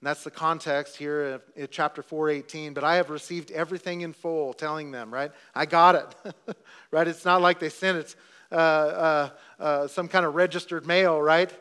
And 0.00 0.06
that's 0.06 0.22
the 0.24 0.30
context 0.30 0.96
here 0.96 1.40
in 1.56 1.68
chapter 1.70 2.02
418. 2.02 2.72
But 2.72 2.84
I 2.84 2.96
have 2.96 3.10
received 3.10 3.50
everything 3.50 4.02
in 4.02 4.12
full, 4.12 4.52
telling 4.52 4.90
them, 4.90 5.12
right? 5.12 5.32
I 5.54 5.66
got 5.66 5.94
it, 5.94 6.56
right? 6.90 7.08
It's 7.08 7.24
not 7.24 7.40
like 7.40 7.58
they 7.58 7.68
sent 7.68 7.98
it 7.98 8.16
uh, 8.52 8.54
uh, 8.54 9.30
uh, 9.58 9.86
some 9.88 10.08
kind 10.08 10.24
of 10.24 10.34
registered 10.34 10.86
mail, 10.86 11.20
right? 11.20 11.52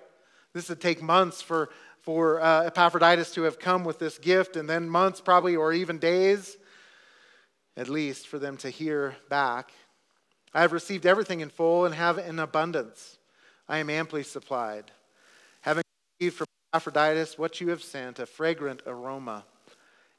This 0.53 0.69
would 0.69 0.81
take 0.81 1.01
months 1.01 1.41
for, 1.41 1.69
for 2.01 2.39
uh, 2.41 2.63
Epaphroditus 2.63 3.33
to 3.33 3.43
have 3.43 3.59
come 3.59 3.83
with 3.83 3.99
this 3.99 4.17
gift, 4.17 4.55
and 4.55 4.69
then 4.69 4.89
months 4.89 5.19
probably, 5.19 5.55
or 5.55 5.73
even 5.73 5.97
days 5.97 6.57
at 7.77 7.87
least 7.87 8.27
for 8.27 8.39
them 8.39 8.57
to 8.57 8.69
hear 8.69 9.15
back. 9.29 9.71
I 10.53 10.61
have 10.61 10.73
received 10.73 11.05
everything 11.05 11.41
in 11.41 11.49
full 11.49 11.85
and 11.85 11.93
have 11.93 12.17
in 12.17 12.39
abundance. 12.39 13.19
I 13.69 13.77
am 13.77 13.89
amply 13.89 14.23
supplied. 14.23 14.91
Having 15.61 15.83
received 16.19 16.37
from 16.37 16.47
Epaphroditus 16.73 17.37
what 17.37 17.61
you 17.61 17.69
have 17.69 17.83
sent, 17.83 18.19
a 18.19 18.25
fragrant 18.25 18.81
aroma, 18.85 19.45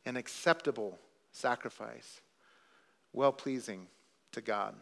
an 0.06 0.16
acceptable 0.16 0.98
sacrifice, 1.30 2.20
well 3.12 3.32
pleasing 3.32 3.86
to 4.32 4.40
God. 4.40 4.74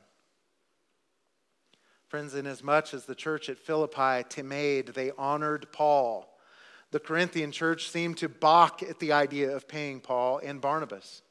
Friends, 2.09 2.35
inasmuch 2.35 2.95
as 2.95 3.05
the 3.05 3.17
church 3.17 3.49
at 3.49 3.59
Philippi 3.59 4.23
timēd, 4.25 4.95
they 4.95 5.11
honored 5.19 5.67
Paul. 5.73 6.33
The 6.93 7.01
Corinthian 7.01 7.51
church 7.51 7.91
seemed 7.91 8.19
to 8.19 8.29
balk 8.29 8.83
at 8.83 9.01
the 9.01 9.13
idea 9.13 9.55
of 9.55 9.67
paying 9.67 10.01
Paul 10.01 10.39
and 10.39 10.61
Barnabas. 10.61 11.23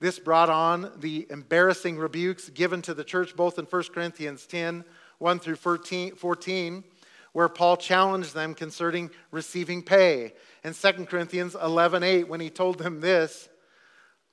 This 0.00 0.18
brought 0.18 0.50
on 0.50 0.92
the 0.98 1.26
embarrassing 1.30 1.96
rebukes 1.96 2.50
given 2.50 2.82
to 2.82 2.92
the 2.92 3.04
church 3.04 3.34
both 3.34 3.58
in 3.58 3.64
1 3.64 3.82
Corinthians 3.94 4.46
10 4.46 4.84
1 5.18 5.38
through 5.38 5.56
14, 5.56 6.84
where 7.32 7.48
Paul 7.48 7.76
challenged 7.76 8.34
them 8.34 8.54
concerning 8.54 9.10
receiving 9.30 9.82
pay, 9.82 10.34
and 10.64 10.74
2 10.74 11.06
Corinthians 11.06 11.56
11 11.60 12.02
8, 12.02 12.28
when 12.28 12.40
he 12.40 12.50
told 12.50 12.78
them 12.78 13.00
this 13.00 13.48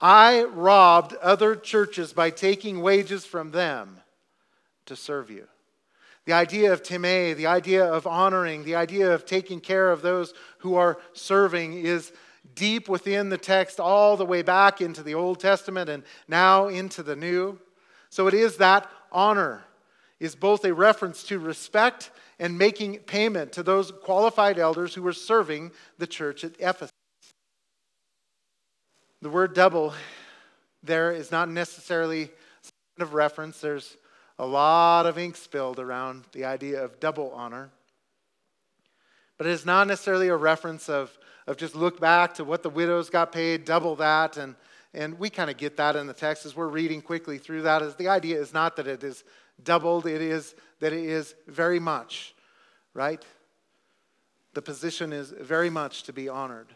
I 0.02 0.44
robbed 0.44 1.14
other 1.16 1.56
churches 1.56 2.14
by 2.14 2.30
taking 2.30 2.82
wages 2.82 3.26
from 3.26 3.52
them 3.52 4.00
to 4.86 4.96
serve 4.96 5.30
you. 5.30 5.48
The 6.26 6.34
idea 6.34 6.72
of 6.72 6.84
timē, 6.84 7.36
the 7.36 7.48
idea 7.48 7.86
of 7.86 8.06
honoring, 8.06 8.64
the 8.64 8.76
idea 8.76 9.14
of 9.14 9.26
taking 9.26 9.60
care 9.60 9.92
of 9.92 10.02
those 10.02 10.34
who 10.60 10.76
are 10.76 11.00
serving 11.14 11.74
is 11.74 12.12
deep 12.56 12.88
within 12.88 13.30
the 13.30 13.38
text, 13.38 13.80
all 13.80 14.16
the 14.16 14.26
way 14.26 14.42
back 14.42 14.82
into 14.82 15.04
the 15.04 15.16
Old 15.16 15.40
Testament 15.40 15.90
and 15.90 16.04
now 16.28 16.68
into 16.68 17.04
the 17.04 17.16
New. 17.16 17.60
So 18.10 18.28
it 18.28 18.34
is 18.34 18.58
that 18.58 18.90
honor 19.12 19.64
is 20.19 20.36
both 20.36 20.65
a 20.65 20.73
reference 20.73 21.23
to 21.23 21.39
respect 21.39 22.12
and 22.39 22.58
making 22.58 22.99
payment 22.99 23.51
to 23.53 23.63
those 23.63 23.91
qualified 23.91 24.60
elders 24.60 24.93
who 24.93 25.01
were 25.01 25.13
serving 25.13 25.71
the 25.97 26.08
church 26.08 26.43
at 26.43 26.53
Ephesus. 26.60 26.91
The 29.21 29.29
word 29.29 29.53
double 29.53 29.93
there 30.82 31.12
is 31.12 31.32
not 31.32 31.49
necessarily 31.49 32.32
of 32.99 33.13
reference. 33.13 33.60
There's 33.60 33.97
a 34.38 34.45
lot 34.45 35.05
of 35.05 35.17
ink 35.17 35.36
spilled 35.36 35.79
around 35.79 36.23
the 36.32 36.45
idea 36.45 36.84
of 36.84 36.99
double 36.99 37.32
honor. 37.32 37.69
But 39.38 39.47
it 39.47 39.51
is 39.51 39.65
not 39.65 39.88
necessarily 39.88 40.27
a 40.27 40.36
reference 40.36 40.89
of, 40.89 41.17
of 41.47 41.58
just 41.58 41.75
look 41.75 41.99
back 41.99 42.34
to 42.36 42.43
what 42.43 42.63
the 42.63 42.69
widows 42.69 43.10
got 43.10 43.32
paid, 43.32 43.65
double 43.65 43.95
that, 43.97 44.38
and, 44.38 44.55
and 44.93 45.17
we 45.17 45.29
kind 45.29 45.49
of 45.49 45.58
get 45.58 45.77
that 45.77 45.95
in 45.95 46.08
the 46.08 46.13
text 46.13 46.45
as 46.45 46.55
we're 46.55 46.67
reading 46.67 47.01
quickly 47.01 47.38
through 47.38 47.63
that. 47.63 47.82
Is 47.82 47.95
the 47.95 48.10
idea 48.10 48.39
is 48.39 48.53
not 48.53 48.75
that 48.75 48.88
it 48.88 49.03
is 49.03 49.23
doubled, 49.63 50.06
it 50.06 50.22
is 50.22 50.56
that 50.80 50.93
it 50.93 51.04
is 51.04 51.36
very 51.48 51.80
much, 51.80 52.34
right? 52.93 53.24
The 54.54 54.62
position 54.62 55.13
is 55.13 55.32
very 55.32 55.69
much 55.69 56.04
to 56.04 56.13
be 56.13 56.30
honored. 56.30 56.67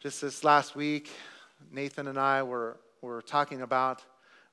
Just 0.00 0.20
this 0.20 0.44
last 0.44 0.74
week, 0.74 1.10
Nathan 1.70 2.08
and 2.08 2.18
I 2.18 2.42
were, 2.42 2.78
were 3.00 3.22
talking 3.22 3.62
about 3.62 4.04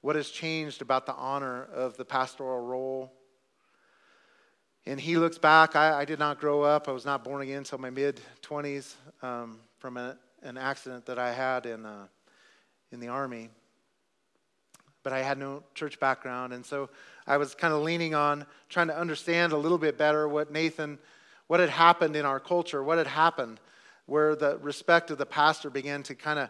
what 0.01 0.15
has 0.15 0.30
changed 0.30 0.82
about 0.82 1.06
the 1.06 1.13
honor 1.13 1.63
of 1.73 1.97
the 1.97 2.06
pastoral 2.06 2.65
role. 2.65 3.12
And 4.86 4.99
he 4.99 5.17
looks 5.17 5.38
back. 5.38 5.75
I, 5.75 5.99
I 5.99 6.06
did 6.06 6.19
not 6.19 6.39
grow 6.39 6.63
up. 6.63 6.88
I 6.88 6.91
was 6.91 7.06
not 7.06 7.23
born 7.23 7.41
again 7.41 7.60
until 7.60 7.77
my 7.77 7.89
mid 7.89 8.19
20s 8.41 8.95
um, 9.21 9.60
from 9.77 9.97
a, 9.97 10.17
an 10.41 10.58
accident 10.58 11.06
that 11.06 11.19
I 11.19 11.32
had 11.32 11.65
in, 11.65 11.86
uh, 11.86 12.08
in 12.91 12.99
the 12.99 13.10
Army. 13.10 13.49
But 15.03 15.13
I 15.13 15.21
had 15.21 15.37
no 15.37 15.63
church 15.73 15.99
background. 15.99 16.53
And 16.53 16.65
so 16.65 16.89
I 17.25 17.37
was 17.37 17.55
kind 17.55 17.73
of 17.73 17.81
leaning 17.81 18.13
on 18.13 18.45
trying 18.69 18.87
to 18.87 18.97
understand 18.97 19.53
a 19.53 19.57
little 19.57 19.77
bit 19.77 19.97
better 19.97 20.27
what 20.27 20.51
Nathan, 20.51 20.99
what 21.47 21.59
had 21.59 21.69
happened 21.69 22.15
in 22.15 22.25
our 22.25 22.39
culture, 22.39 22.83
what 22.83 22.97
had 22.97 23.07
happened 23.07 23.59
where 24.05 24.35
the 24.35 24.57
respect 24.57 25.09
of 25.11 25.17
the 25.17 25.25
pastor 25.25 25.69
began 25.69 26.03
to 26.03 26.15
kind 26.15 26.37
of 26.37 26.49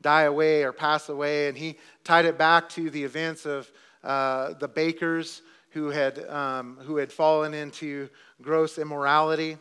die 0.00 0.22
away 0.22 0.62
or 0.62 0.72
pass 0.72 1.08
away. 1.08 1.48
And 1.48 1.56
he 1.56 1.76
tied 2.04 2.24
it 2.24 2.38
back 2.38 2.68
to 2.70 2.88
the 2.90 3.04
events 3.04 3.44
of 3.44 3.70
uh, 4.02 4.54
the 4.54 4.68
Bakkers 4.68 5.42
who 5.70 5.88
had, 5.88 6.26
um, 6.28 6.78
who 6.82 6.96
had 6.96 7.12
fallen 7.12 7.54
into 7.54 8.08
gross 8.40 8.78
immorality. 8.78 9.58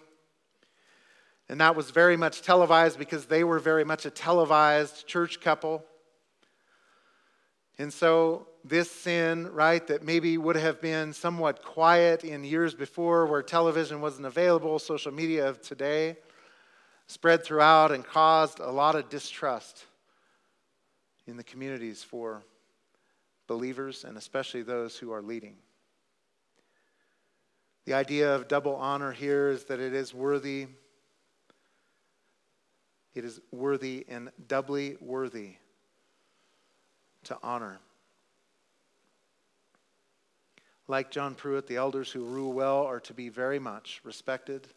And 1.49 1.59
that 1.59 1.75
was 1.75 1.91
very 1.91 2.15
much 2.15 2.41
televised 2.41 2.97
because 2.97 3.25
they 3.25 3.43
were 3.43 3.59
very 3.59 3.83
much 3.83 4.05
a 4.05 4.09
televised 4.09 5.05
church 5.05 5.41
couple. 5.41 5.83
And 7.81 7.91
so, 7.91 8.45
this 8.63 8.91
sin, 8.91 9.51
right, 9.51 9.85
that 9.87 10.03
maybe 10.03 10.37
would 10.37 10.55
have 10.55 10.79
been 10.81 11.13
somewhat 11.13 11.63
quiet 11.63 12.23
in 12.23 12.43
years 12.43 12.75
before 12.75 13.25
where 13.25 13.41
television 13.41 14.01
wasn't 14.01 14.27
available, 14.27 14.77
social 14.77 15.11
media 15.11 15.49
of 15.49 15.63
today, 15.63 16.17
spread 17.07 17.43
throughout 17.43 17.91
and 17.91 18.05
caused 18.05 18.59
a 18.59 18.69
lot 18.69 18.93
of 18.93 19.09
distrust 19.09 19.85
in 21.25 21.37
the 21.37 21.43
communities 21.43 22.03
for 22.03 22.43
believers 23.47 24.03
and 24.03 24.15
especially 24.15 24.61
those 24.61 24.95
who 24.95 25.11
are 25.11 25.23
leading. 25.23 25.55
The 27.85 27.95
idea 27.95 28.35
of 28.35 28.47
double 28.47 28.75
honor 28.75 29.11
here 29.11 29.49
is 29.49 29.63
that 29.63 29.79
it 29.79 29.95
is 29.95 30.13
worthy, 30.13 30.67
it 33.15 33.25
is 33.25 33.41
worthy 33.51 34.05
and 34.07 34.29
doubly 34.47 34.97
worthy 35.01 35.55
to 37.25 37.37
honor. 37.43 37.79
Like 40.87 41.11
John 41.11 41.35
Pruitt, 41.35 41.67
the 41.67 41.77
elders 41.77 42.11
who 42.11 42.25
rule 42.25 42.53
well 42.53 42.85
are 42.85 42.99
to 43.01 43.13
be 43.13 43.29
very 43.29 43.59
much 43.59 44.01
respected 44.03 44.67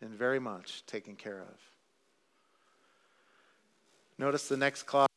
and 0.00 0.10
very 0.10 0.38
much 0.38 0.84
taken 0.86 1.16
care 1.16 1.40
of. 1.40 1.58
Notice 4.18 4.48
the 4.48 4.56
next 4.56 4.84
clause 4.84 5.08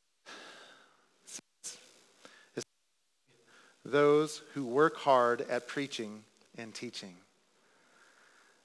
those 3.86 4.42
who 4.54 4.66
work 4.66 4.98
hard 4.98 5.42
at 5.42 5.68
preaching 5.68 6.24
and 6.58 6.74
teaching. 6.74 7.16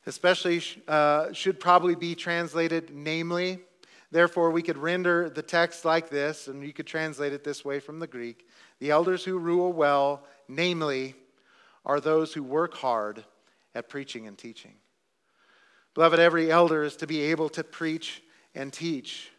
Especially 0.07 0.63
uh, 0.87 1.33
should 1.33 1.61
probably 1.61 1.95
be 1.95 2.15
translated 2.15 2.91
namely. 2.95 3.59
Therefore, 4.11 4.51
we 4.51 4.63
could 4.63 4.79
render 4.79 5.29
the 5.29 5.43
text 5.43 5.85
like 5.85 6.09
this, 6.09 6.49
and 6.49 6.65
you 6.65 6.73
could 6.73 6.87
translate 6.87 7.33
it 7.33 7.45
this 7.45 7.65
way 7.65 7.79
from 7.81 7.99
the 7.99 8.07
Greek 8.07 8.47
The 8.81 8.91
elders 8.91 9.25
who 9.25 9.39
rule 9.39 9.73
well, 9.73 10.25
namely, 10.49 11.15
are 11.85 12.01
those 12.01 12.33
who 12.33 12.43
work 12.43 12.75
hard 12.75 13.25
at 13.75 13.89
preaching 13.89 14.27
and 14.27 14.37
teaching. 14.37 14.75
Beloved, 15.95 16.19
every 16.19 16.51
elder 16.51 16.85
is 16.85 16.97
to 16.97 17.07
be 17.07 17.23
able 17.23 17.49
to 17.51 17.65
preach 17.65 18.23
and 18.55 18.73
teach. 18.73 19.31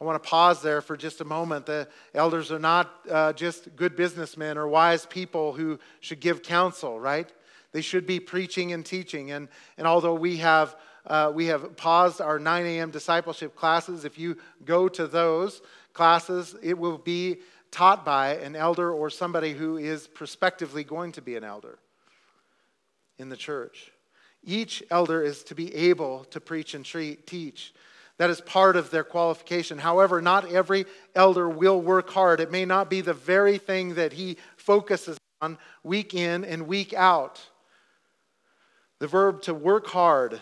I 0.00 0.04
want 0.04 0.22
to 0.22 0.28
pause 0.28 0.62
there 0.62 0.80
for 0.80 0.96
just 0.96 1.20
a 1.20 1.24
moment. 1.24 1.66
The 1.66 1.88
elders 2.14 2.52
are 2.52 2.58
not 2.58 2.92
uh, 3.10 3.32
just 3.32 3.74
good 3.74 3.96
businessmen 3.96 4.56
or 4.56 4.68
wise 4.68 5.06
people 5.06 5.52
who 5.52 5.78
should 6.00 6.20
give 6.20 6.42
counsel, 6.42 7.00
right? 7.00 7.30
They 7.72 7.80
should 7.80 8.06
be 8.06 8.20
preaching 8.20 8.72
and 8.72 8.86
teaching. 8.86 9.30
And, 9.32 9.48
and 9.76 9.86
although 9.86 10.14
we 10.14 10.38
have, 10.38 10.76
uh, 11.08 11.32
we 11.34 11.46
have 11.46 11.76
paused 11.76 12.20
our 12.20 12.38
9 12.38 12.66
a.m. 12.66 12.90
discipleship 12.90 13.56
classes, 13.56 14.04
if 14.04 14.18
you 14.18 14.36
go 14.64 14.88
to 14.88 15.06
those 15.06 15.62
classes, 15.94 16.54
it 16.62 16.78
will 16.78 16.98
be 16.98 17.38
taught 17.70 18.04
by 18.04 18.36
an 18.36 18.54
elder 18.54 18.92
or 18.92 19.10
somebody 19.10 19.52
who 19.52 19.78
is 19.78 20.06
prospectively 20.06 20.84
going 20.84 21.12
to 21.12 21.22
be 21.22 21.34
an 21.36 21.44
elder 21.44 21.78
in 23.18 23.30
the 23.30 23.36
church. 23.36 23.90
Each 24.44 24.82
elder 24.90 25.22
is 25.22 25.42
to 25.44 25.54
be 25.54 25.74
able 25.74 26.24
to 26.26 26.40
preach 26.40 26.74
and 26.74 26.84
treat, 26.84 27.26
teach. 27.26 27.74
That 28.18 28.30
is 28.30 28.40
part 28.40 28.76
of 28.76 28.90
their 28.90 29.04
qualification. 29.04 29.78
However, 29.78 30.20
not 30.20 30.50
every 30.52 30.86
elder 31.14 31.48
will 31.48 31.80
work 31.80 32.10
hard. 32.10 32.40
It 32.40 32.50
may 32.50 32.64
not 32.64 32.90
be 32.90 33.00
the 33.00 33.14
very 33.14 33.58
thing 33.58 33.94
that 33.94 34.12
he 34.12 34.36
focuses 34.56 35.18
on 35.40 35.56
week 35.82 36.14
in 36.14 36.44
and 36.44 36.66
week 36.66 36.92
out. 36.92 37.40
The 38.98 39.06
verb 39.06 39.42
to 39.42 39.54
work 39.54 39.86
hard, 39.86 40.40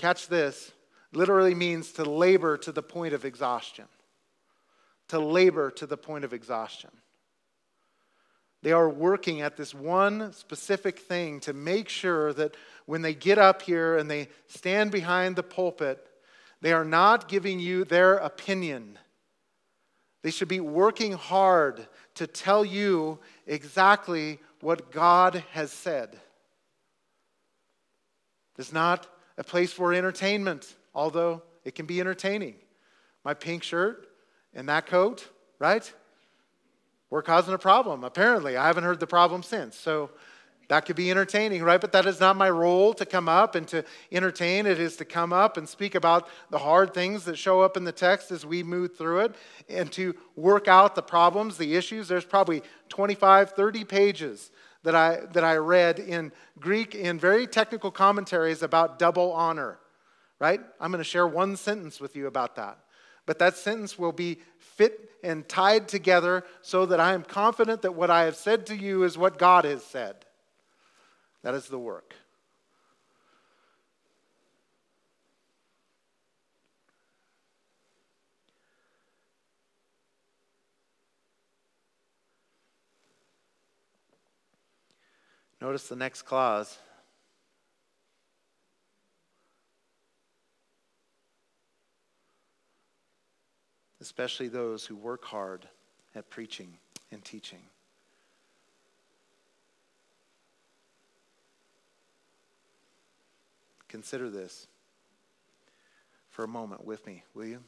catch 0.00 0.28
this, 0.28 0.72
literally 1.12 1.54
means 1.54 1.92
to 1.92 2.04
labor 2.04 2.56
to 2.58 2.72
the 2.72 2.82
point 2.82 3.14
of 3.14 3.24
exhaustion. 3.24 3.86
To 5.08 5.18
labor 5.18 5.70
to 5.72 5.86
the 5.86 5.96
point 5.96 6.24
of 6.24 6.32
exhaustion. 6.32 6.90
They 8.62 8.72
are 8.72 8.88
working 8.88 9.40
at 9.40 9.56
this 9.56 9.74
one 9.74 10.32
specific 10.32 10.98
thing 10.98 11.40
to 11.40 11.52
make 11.52 11.88
sure 11.88 12.32
that 12.34 12.56
when 12.86 13.02
they 13.02 13.14
get 13.14 13.38
up 13.38 13.62
here 13.62 13.96
and 13.96 14.10
they 14.10 14.28
stand 14.48 14.90
behind 14.90 15.36
the 15.36 15.42
pulpit, 15.42 16.06
they 16.60 16.72
are 16.72 16.84
not 16.84 17.28
giving 17.28 17.58
you 17.58 17.84
their 17.84 18.16
opinion. 18.16 18.98
They 20.22 20.30
should 20.30 20.48
be 20.48 20.60
working 20.60 21.12
hard 21.12 21.86
to 22.16 22.26
tell 22.26 22.64
you 22.64 23.18
exactly 23.46 24.38
what 24.60 24.90
God 24.92 25.42
has 25.52 25.72
said. 25.72 26.20
It's 28.58 28.74
not 28.74 29.06
a 29.40 29.42
place 29.42 29.72
for 29.72 29.94
entertainment, 29.94 30.76
although 30.94 31.42
it 31.64 31.74
can 31.74 31.86
be 31.86 31.98
entertaining. 31.98 32.56
My 33.24 33.32
pink 33.32 33.62
shirt 33.62 34.06
and 34.52 34.68
that 34.68 34.84
coat, 34.86 35.26
right? 35.58 35.90
We're 37.08 37.22
causing 37.22 37.54
a 37.54 37.58
problem, 37.58 38.04
apparently. 38.04 38.58
I 38.58 38.66
haven't 38.66 38.84
heard 38.84 39.00
the 39.00 39.06
problem 39.06 39.42
since. 39.42 39.76
So 39.76 40.10
that 40.68 40.84
could 40.84 40.94
be 40.94 41.10
entertaining, 41.10 41.62
right? 41.62 41.80
But 41.80 41.92
that 41.92 42.04
is 42.04 42.20
not 42.20 42.36
my 42.36 42.50
role 42.50 42.92
to 42.92 43.06
come 43.06 43.30
up 43.30 43.54
and 43.54 43.66
to 43.68 43.82
entertain. 44.12 44.66
It 44.66 44.78
is 44.78 44.96
to 44.98 45.06
come 45.06 45.32
up 45.32 45.56
and 45.56 45.66
speak 45.66 45.94
about 45.94 46.28
the 46.50 46.58
hard 46.58 46.92
things 46.92 47.24
that 47.24 47.38
show 47.38 47.62
up 47.62 47.78
in 47.78 47.84
the 47.84 47.92
text 47.92 48.30
as 48.30 48.44
we 48.44 48.62
move 48.62 48.94
through 48.94 49.20
it 49.20 49.34
and 49.70 49.90
to 49.92 50.14
work 50.36 50.68
out 50.68 50.94
the 50.94 51.02
problems, 51.02 51.56
the 51.56 51.76
issues. 51.76 52.08
There's 52.08 52.26
probably 52.26 52.62
25, 52.90 53.52
30 53.52 53.84
pages 53.84 54.50
that 54.82 54.94
I, 54.94 55.20
that 55.32 55.44
I 55.44 55.56
read 55.56 55.98
in 55.98 56.32
Greek 56.58 56.94
in 56.94 57.18
very 57.18 57.46
technical 57.46 57.90
commentaries 57.90 58.62
about 58.62 58.98
double 58.98 59.32
honor, 59.32 59.78
right? 60.38 60.60
I'm 60.80 60.90
going 60.90 60.98
to 60.98 61.04
share 61.04 61.26
one 61.26 61.56
sentence 61.56 62.00
with 62.00 62.16
you 62.16 62.26
about 62.26 62.56
that. 62.56 62.78
But 63.26 63.38
that 63.38 63.56
sentence 63.56 63.98
will 63.98 64.12
be 64.12 64.38
fit 64.58 65.10
and 65.22 65.48
tied 65.48 65.86
together 65.88 66.44
so 66.62 66.86
that 66.86 67.00
I 67.00 67.12
am 67.14 67.22
confident 67.22 67.82
that 67.82 67.94
what 67.94 68.10
I 68.10 68.24
have 68.24 68.36
said 68.36 68.66
to 68.66 68.76
you 68.76 69.04
is 69.04 69.18
what 69.18 69.38
God 69.38 69.64
has 69.64 69.84
said. 69.84 70.24
That 71.42 71.54
is 71.54 71.68
the 71.68 71.78
work. 71.78 72.14
Notice 85.60 85.88
the 85.88 85.96
next 85.96 86.22
clause. 86.22 86.78
Especially 94.00 94.48
those 94.48 94.86
who 94.86 94.96
work 94.96 95.24
hard 95.24 95.68
at 96.14 96.30
preaching 96.30 96.78
and 97.12 97.22
teaching. 97.22 97.60
Consider 103.88 104.30
this 104.30 104.66
for 106.30 106.44
a 106.44 106.48
moment 106.48 106.86
with 106.86 107.04
me, 107.06 107.24
will 107.34 107.44
you? 107.44 107.62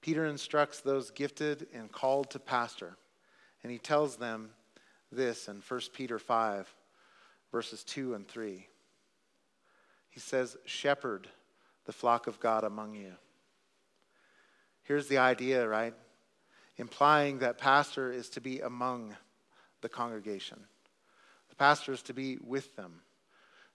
Peter 0.00 0.24
instructs 0.24 0.80
those 0.80 1.10
gifted 1.10 1.66
and 1.74 1.92
called 1.92 2.30
to 2.30 2.38
pastor, 2.38 2.96
and 3.62 3.70
he 3.70 3.78
tells 3.78 4.16
them 4.16 4.50
this 5.12 5.48
in 5.48 5.62
1 5.66 5.80
Peter 5.92 6.18
5, 6.18 6.72
verses 7.52 7.84
2 7.84 8.14
and 8.14 8.26
3. 8.26 8.66
He 10.10 10.20
says, 10.20 10.56
Shepherd 10.64 11.28
the 11.86 11.92
flock 11.92 12.26
of 12.26 12.38
God 12.40 12.64
among 12.64 12.94
you. 12.94 13.12
Here's 14.84 15.08
the 15.08 15.18
idea, 15.18 15.66
right? 15.66 15.94
Implying 16.76 17.40
that 17.40 17.58
pastor 17.58 18.12
is 18.12 18.28
to 18.30 18.40
be 18.40 18.60
among 18.60 19.16
the 19.80 19.88
congregation, 19.88 20.58
the 21.48 21.56
pastor 21.56 21.92
is 21.92 22.02
to 22.02 22.14
be 22.14 22.38
with 22.44 22.76
them. 22.76 23.00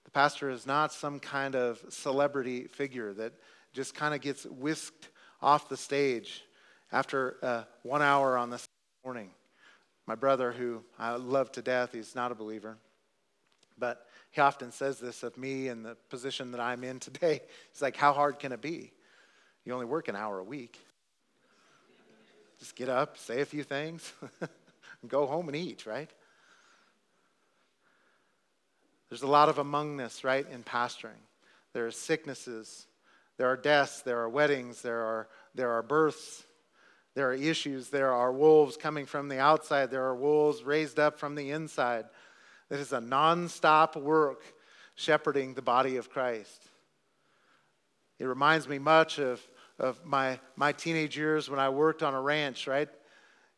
The 0.05 0.11
pastor 0.11 0.49
is 0.51 0.67
not 0.67 0.93
some 0.93 1.19
kind 1.19 1.55
of 1.55 1.83
celebrity 1.89 2.67
figure 2.67 3.11
that 3.15 3.33
just 3.73 3.95
kind 3.95 4.13
of 4.13 4.21
gets 4.21 4.45
whisked 4.45 5.09
off 5.41 5.67
the 5.67 5.75
stage 5.75 6.43
after 6.91 7.37
uh, 7.41 7.63
one 7.81 8.03
hour 8.03 8.37
on 8.37 8.51
this 8.51 8.67
morning. 9.03 9.31
My 10.07 10.15
brother, 10.15 10.51
who 10.51 10.83
I 10.99 11.15
love 11.15 11.51
to 11.53 11.61
death, 11.61 11.93
he's 11.93 12.15
not 12.15 12.31
a 12.31 12.35
believer, 12.35 12.77
but 13.77 14.05
he 14.31 14.41
often 14.41 14.71
says 14.71 14.99
this 14.99 15.23
of 15.23 15.37
me 15.37 15.69
and 15.69 15.85
the 15.85 15.95
position 16.09 16.51
that 16.51 16.59
I'm 16.59 16.83
in 16.83 16.99
today. 16.99 17.41
He's 17.71 17.81
like, 17.81 17.95
How 17.95 18.13
hard 18.13 18.37
can 18.37 18.51
it 18.51 18.61
be? 18.61 18.91
You 19.63 19.73
only 19.73 19.85
work 19.85 20.07
an 20.09 20.15
hour 20.15 20.39
a 20.39 20.43
week. 20.43 20.77
Just 22.59 22.75
get 22.75 22.89
up, 22.89 23.17
say 23.17 23.41
a 23.41 23.45
few 23.45 23.63
things, 23.63 24.13
and 24.41 25.09
go 25.09 25.25
home 25.25 25.47
and 25.47 25.55
eat, 25.55 25.85
right? 25.85 26.09
There's 29.09 29.23
a 29.23 29.27
lot 29.27 29.49
of 29.49 29.57
amongness, 29.57 30.23
right, 30.23 30.45
in 30.49 30.63
pastoring. 30.63 31.21
There 31.73 31.85
are 31.85 31.91
sicknesses, 31.91 32.87
there 33.37 33.47
are 33.47 33.57
deaths, 33.57 34.01
there 34.01 34.19
are 34.19 34.29
weddings, 34.29 34.81
there 34.81 35.01
are, 35.01 35.27
there 35.53 35.71
are 35.71 35.83
births, 35.83 36.43
there 37.15 37.29
are 37.29 37.33
issues, 37.33 37.89
there 37.89 38.11
are 38.11 38.31
wolves 38.31 38.77
coming 38.77 39.05
from 39.05 39.29
the 39.29 39.39
outside, 39.39 39.89
there 39.89 40.03
are 40.03 40.15
wolves 40.15 40.63
raised 40.63 40.99
up 40.99 41.17
from 41.17 41.35
the 41.35 41.51
inside. 41.51 42.05
This 42.69 42.79
is 42.79 42.93
a 42.93 42.99
nonstop 42.99 43.95
work 43.95 44.43
shepherding 44.95 45.53
the 45.53 45.61
body 45.61 45.97
of 45.97 46.09
Christ. 46.09 46.69
It 48.19 48.25
reminds 48.25 48.67
me 48.67 48.79
much 48.79 49.17
of, 49.17 49.41
of 49.79 50.03
my, 50.05 50.39
my 50.55 50.71
teenage 50.71 51.17
years 51.17 51.49
when 51.49 51.59
I 51.59 51.69
worked 51.69 52.03
on 52.03 52.13
a 52.13 52.21
ranch, 52.21 52.67
right? 52.67 52.89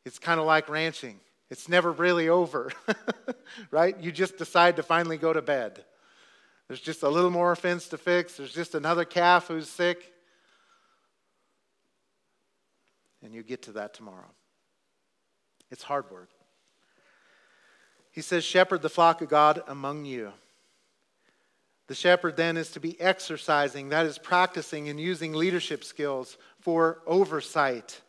It's 0.05 0.19
kind 0.19 0.39
of 0.39 0.45
like 0.45 0.69
ranching. 0.69 1.19
It's 1.49 1.69
never 1.69 1.91
really 1.91 2.29
over, 2.29 2.71
right? 3.71 3.99
You 3.99 4.11
just 4.11 4.37
decide 4.37 4.75
to 4.75 4.83
finally 4.83 5.17
go 5.17 5.33
to 5.33 5.41
bed. 5.41 5.83
There's 6.67 6.81
just 6.81 7.03
a 7.03 7.09
little 7.09 7.29
more 7.29 7.55
fence 7.55 7.87
to 7.89 7.97
fix. 7.97 8.37
There's 8.37 8.53
just 8.53 8.75
another 8.75 9.05
calf 9.05 9.47
who's 9.47 9.69
sick. 9.69 10.11
And 13.27 13.35
you 13.35 13.43
get 13.43 13.63
to 13.63 13.73
that 13.73 13.93
tomorrow. 13.93 14.31
It's 15.69 15.83
hard 15.83 16.09
work. 16.09 16.29
He 18.09 18.21
says, 18.21 18.45
Shepherd 18.45 18.81
the 18.81 18.87
flock 18.87 19.21
of 19.21 19.27
God 19.27 19.63
among 19.67 20.05
you. 20.05 20.31
The 21.87 21.93
shepherd 21.93 22.37
then 22.37 22.55
is 22.55 22.71
to 22.71 22.79
be 22.79 22.97
exercising, 23.01 23.89
that 23.89 24.05
is, 24.05 24.17
practicing 24.17 24.87
and 24.87 24.97
using 24.97 25.33
leadership 25.33 25.83
skills 25.83 26.37
for 26.61 27.01
oversight 27.05 27.99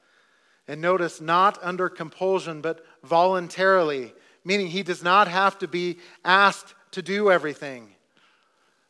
and 0.69 0.81
notice, 0.81 1.21
not 1.21 1.59
under 1.63 1.89
compulsion, 1.89 2.61
but 2.61 2.87
voluntarily, 3.03 4.15
meaning 4.45 4.69
he 4.69 4.85
does 4.85 5.03
not 5.03 5.27
have 5.27 5.59
to 5.59 5.67
be 5.67 5.99
asked 6.25 6.77
to 6.93 7.03
do 7.03 7.29
everything. 7.29 7.89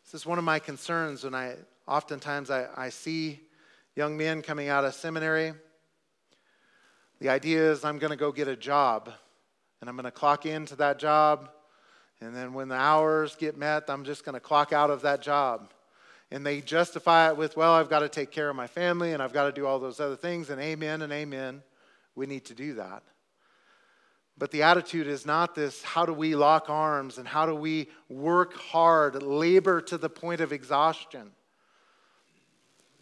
This 0.05 0.12
is 0.12 0.26
one 0.26 0.37
of 0.37 0.45
my 0.45 0.59
concerns 0.59 1.24
when 1.24 1.35
I 1.35 1.55
oftentimes 1.87 2.51
I, 2.51 2.66
I 2.76 2.91
see 2.91 3.41
young 3.97 4.18
men 4.18 4.43
coming 4.43 4.68
out 4.68 4.85
of 4.85 4.93
seminary. 4.93 5.55
The 7.20 7.28
idea 7.28 7.70
is 7.70 7.84
I'm 7.84 7.98
going 7.98 8.10
to 8.10 8.16
go 8.16 8.32
get 8.32 8.48
a 8.48 8.56
job 8.56 9.10
and 9.80 9.88
I'm 9.88 9.96
going 9.96 10.04
to 10.04 10.10
clock 10.10 10.46
into 10.46 10.76
that 10.76 10.98
job. 10.98 11.50
And 12.20 12.34
then 12.34 12.52
when 12.52 12.68
the 12.68 12.76
hours 12.76 13.36
get 13.36 13.56
met, 13.56 13.84
I'm 13.88 14.04
just 14.04 14.24
going 14.24 14.34
to 14.34 14.40
clock 14.40 14.72
out 14.72 14.90
of 14.90 15.02
that 15.02 15.22
job. 15.22 15.72
And 16.30 16.44
they 16.44 16.60
justify 16.60 17.28
it 17.28 17.36
with, 17.36 17.56
well, 17.56 17.72
I've 17.72 17.88
got 17.88 18.00
to 18.00 18.08
take 18.08 18.30
care 18.30 18.50
of 18.50 18.56
my 18.56 18.66
family 18.66 19.12
and 19.12 19.22
I've 19.22 19.32
got 19.32 19.44
to 19.44 19.52
do 19.52 19.66
all 19.66 19.78
those 19.78 20.00
other 20.00 20.16
things. 20.16 20.50
And 20.50 20.60
amen 20.60 21.02
and 21.02 21.12
amen 21.12 21.62
we 22.14 22.26
need 22.26 22.44
to 22.46 22.54
do 22.54 22.74
that. 22.74 23.02
But 24.36 24.50
the 24.52 24.62
attitude 24.62 25.06
is 25.06 25.26
not 25.26 25.54
this 25.54 25.82
how 25.82 26.06
do 26.06 26.12
we 26.12 26.36
lock 26.36 26.68
arms 26.68 27.18
and 27.18 27.26
how 27.26 27.46
do 27.46 27.54
we 27.54 27.88
work 28.08 28.54
hard, 28.54 29.22
labor 29.22 29.80
to 29.82 29.98
the 29.98 30.08
point 30.08 30.40
of 30.40 30.52
exhaustion. 30.52 31.30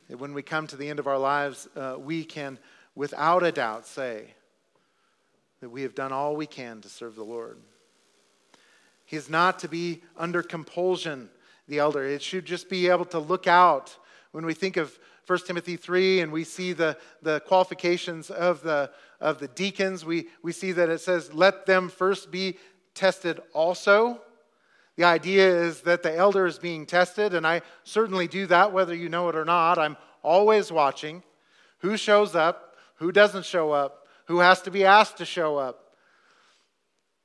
When 0.08 0.34
we 0.34 0.42
come 0.42 0.66
to 0.68 0.76
the 0.76 0.88
end 0.88 0.98
of 0.98 1.08
our 1.08 1.18
lives, 1.18 1.68
uh, 1.74 1.96
we 1.98 2.24
can, 2.24 2.58
without 2.96 3.44
a 3.44 3.52
doubt, 3.52 3.86
say 3.86 4.34
that 5.60 5.68
we 5.68 5.82
have 5.82 5.94
done 5.94 6.12
all 6.12 6.34
we 6.34 6.46
can 6.46 6.80
to 6.80 6.88
serve 6.88 7.14
the 7.14 7.22
Lord. 7.22 7.58
He 9.04 9.16
is 9.16 9.30
not 9.30 9.60
to 9.60 9.68
be 9.68 10.02
under 10.16 10.42
compulsion, 10.42 11.30
the 11.68 11.78
elder. 11.78 12.02
It 12.02 12.22
should 12.22 12.44
just 12.44 12.68
be 12.68 12.88
able 12.88 13.04
to 13.06 13.20
look 13.20 13.46
out. 13.46 13.96
When 14.32 14.44
we 14.44 14.54
think 14.54 14.76
of 14.76 14.98
1 15.26 15.38
Timothy 15.46 15.76
3 15.76 16.20
and 16.20 16.32
we 16.32 16.42
see 16.42 16.72
the, 16.72 16.96
the 17.22 17.40
qualifications 17.40 18.30
of 18.30 18.62
the, 18.62 18.90
of 19.20 19.38
the 19.38 19.48
deacons, 19.48 20.04
we, 20.04 20.28
we 20.42 20.52
see 20.52 20.72
that 20.72 20.88
it 20.88 21.00
says, 21.00 21.32
let 21.32 21.66
them 21.66 21.88
first 21.88 22.30
be 22.30 22.58
tested 22.94 23.40
also. 23.52 24.20
The 24.96 25.04
idea 25.04 25.46
is 25.46 25.82
that 25.82 26.02
the 26.02 26.14
elder 26.14 26.46
is 26.46 26.58
being 26.58 26.86
tested, 26.86 27.34
and 27.34 27.46
I 27.46 27.62
certainly 27.84 28.26
do 28.26 28.46
that 28.46 28.72
whether 28.72 28.94
you 28.94 29.08
know 29.08 29.28
it 29.28 29.36
or 29.36 29.44
not. 29.44 29.78
I'm 29.78 29.96
always 30.22 30.72
watching 30.72 31.22
who 31.78 31.96
shows 31.96 32.34
up, 32.34 32.65
who 32.96 33.12
doesn't 33.12 33.44
show 33.44 33.72
up, 33.72 34.06
who 34.26 34.38
has 34.38 34.62
to 34.62 34.70
be 34.70 34.84
asked 34.84 35.18
to 35.18 35.24
show 35.24 35.56
up. 35.56 35.82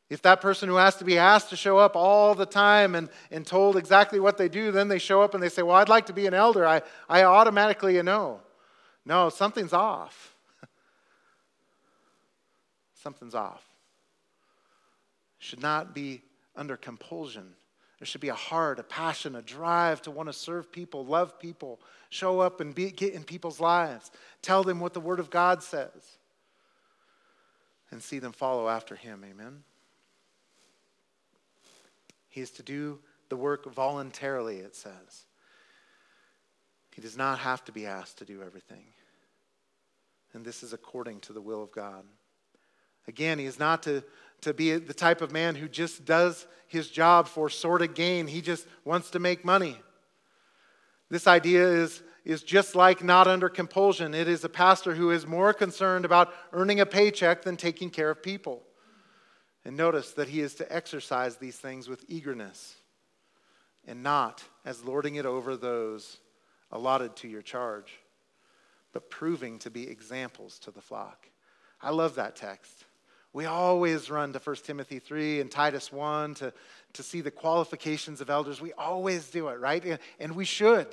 If 0.10 0.22
that 0.24 0.42
person 0.42 0.68
who 0.68 0.76
has 0.76 0.98
to 0.98 1.06
be 1.06 1.18
asked 1.18 1.52
to 1.52 1.56
show 1.56 1.78
up 1.78 1.96
all 1.96 2.36
the 2.36 2.46
time 2.46 2.96
and, 2.96 3.08
and 3.32 3.48
told 3.48 3.78
exactly 3.78 4.20
what 4.20 4.38
they 4.38 4.50
do, 4.50 4.72
then 4.72 4.90
they 4.90 5.00
show 5.00 5.22
up 5.22 5.34
and 5.34 5.42
they 5.42 5.48
say, 5.48 5.62
Well, 5.62 5.78
I'd 5.78 5.88
like 5.88 6.08
to 6.08 6.14
be 6.14 6.28
an 6.28 6.34
elder, 6.34 6.68
I, 6.68 6.82
I 7.08 7.24
automatically 7.24 8.02
know. 8.02 8.42
No, 9.06 9.30
something's 9.30 9.74
off. 9.74 10.36
something's 12.94 13.36
off. 13.36 13.64
Should 15.40 15.62
not 15.62 15.96
be 15.96 16.22
under 16.56 16.76
compulsion. 16.76 17.54
There 18.02 18.08
should 18.08 18.22
be 18.22 18.30
a 18.30 18.34
heart, 18.34 18.80
a 18.80 18.84
passion, 18.84 19.36
a 19.36 19.44
drive 19.44 20.02
to 20.02 20.12
want 20.12 20.28
to 20.28 20.34
serve 20.34 20.72
people, 20.72 21.06
love 21.06 21.38
people, 21.38 21.80
show 22.10 22.40
up 22.40 22.60
and 22.60 22.74
be, 22.74 22.90
get 22.90 23.14
in 23.14 23.24
people's 23.24 23.60
lives, 23.60 24.10
tell 24.42 24.64
them 24.64 24.80
what 24.80 24.96
the 24.96 25.00
Word 25.00 25.20
of 25.20 25.30
God 25.30 25.62
says, 25.62 26.18
and 27.92 28.02
see 28.02 28.18
them 28.18 28.32
follow 28.32 28.68
after 28.68 28.96
Him. 28.96 29.24
Amen. 29.24 29.62
He 32.28 32.42
is 32.42 32.50
to 32.50 32.64
do 32.64 32.98
the 33.30 33.38
work 33.38 33.72
voluntarily, 33.72 34.58
it 34.58 34.76
says. 34.76 35.26
He 36.96 37.04
does 37.04 37.16
not 37.16 37.38
have 37.38 37.64
to 37.66 37.72
be 37.72 37.86
asked 37.86 38.18
to 38.18 38.26
do 38.26 38.42
everything. 38.42 38.86
And 40.34 40.44
this 40.44 40.64
is 40.64 40.74
according 40.74 41.20
to 41.20 41.34
the 41.34 41.42
will 41.42 41.62
of 41.62 41.72
God. 41.72 42.04
Again, 43.08 43.38
he 43.38 43.46
is 43.46 43.60
not 43.60 43.84
to, 43.84 44.04
to 44.42 44.54
be 44.54 44.76
the 44.76 44.94
type 44.94 45.22
of 45.22 45.32
man 45.32 45.56
who 45.56 45.68
just 45.68 46.06
does 46.06 46.48
his 46.68 46.90
job 46.90 47.28
for 47.28 47.50
sort 47.50 47.82
of 47.82 47.94
gain. 47.94 48.28
He 48.28 48.42
just 48.42 48.66
wants 48.86 49.12
to 49.12 49.20
make 49.20 49.46
money. 49.46 49.78
This 51.10 51.28
idea 51.28 51.68
is, 51.68 52.02
is 52.24 52.42
just 52.42 52.76
like 52.76 53.04
not 53.04 53.28
under 53.28 53.50
compulsion. 53.50 54.14
It 54.14 54.28
is 54.28 54.44
a 54.44 54.50
pastor 54.50 54.96
who 54.96 55.12
is 55.12 55.28
more 55.28 55.54
concerned 55.54 56.06
about 56.06 56.34
earning 56.54 56.80
a 56.80 56.86
paycheck 56.86 57.44
than 57.44 57.58
taking 57.58 57.90
care 57.90 58.10
of 58.10 58.24
people. 58.24 58.64
And 59.66 59.78
notice 59.78 60.12
that 60.14 60.30
he 60.30 60.40
is 60.40 60.56
to 60.56 60.74
exercise 60.74 61.38
these 61.38 61.58
things 61.58 61.88
with 61.88 62.06
eagerness 62.08 62.76
and 63.86 64.02
not 64.02 64.44
as 64.66 64.84
lording 64.84 65.16
it 65.16 65.26
over 65.26 65.56
those 65.56 66.18
allotted 66.72 67.16
to 67.18 67.28
your 67.28 67.42
charge, 67.42 68.00
but 68.94 69.10
proving 69.10 69.60
to 69.60 69.70
be 69.70 69.88
examples 69.88 70.58
to 70.60 70.72
the 70.72 70.82
flock. 70.82 71.28
I 71.82 71.90
love 71.90 72.16
that 72.16 72.36
text. 72.36 72.86
We 73.34 73.46
always 73.46 74.10
run 74.10 74.34
to 74.34 74.40
1 74.40 74.56
Timothy 74.58 75.00
3 75.00 75.40
and 75.40 75.50
Titus 75.50 75.92
1 75.92 76.36
to, 76.36 76.54
to 76.94 77.04
see 77.04 77.22
the 77.22 77.32
qualifications 77.32 78.20
of 78.20 78.30
elders. 78.30 78.60
We 78.60 78.74
always 78.74 79.30
do 79.30 79.48
it, 79.48 79.60
right? 79.60 80.00
And 80.20 80.36
we 80.36 80.44
should. 80.44 80.88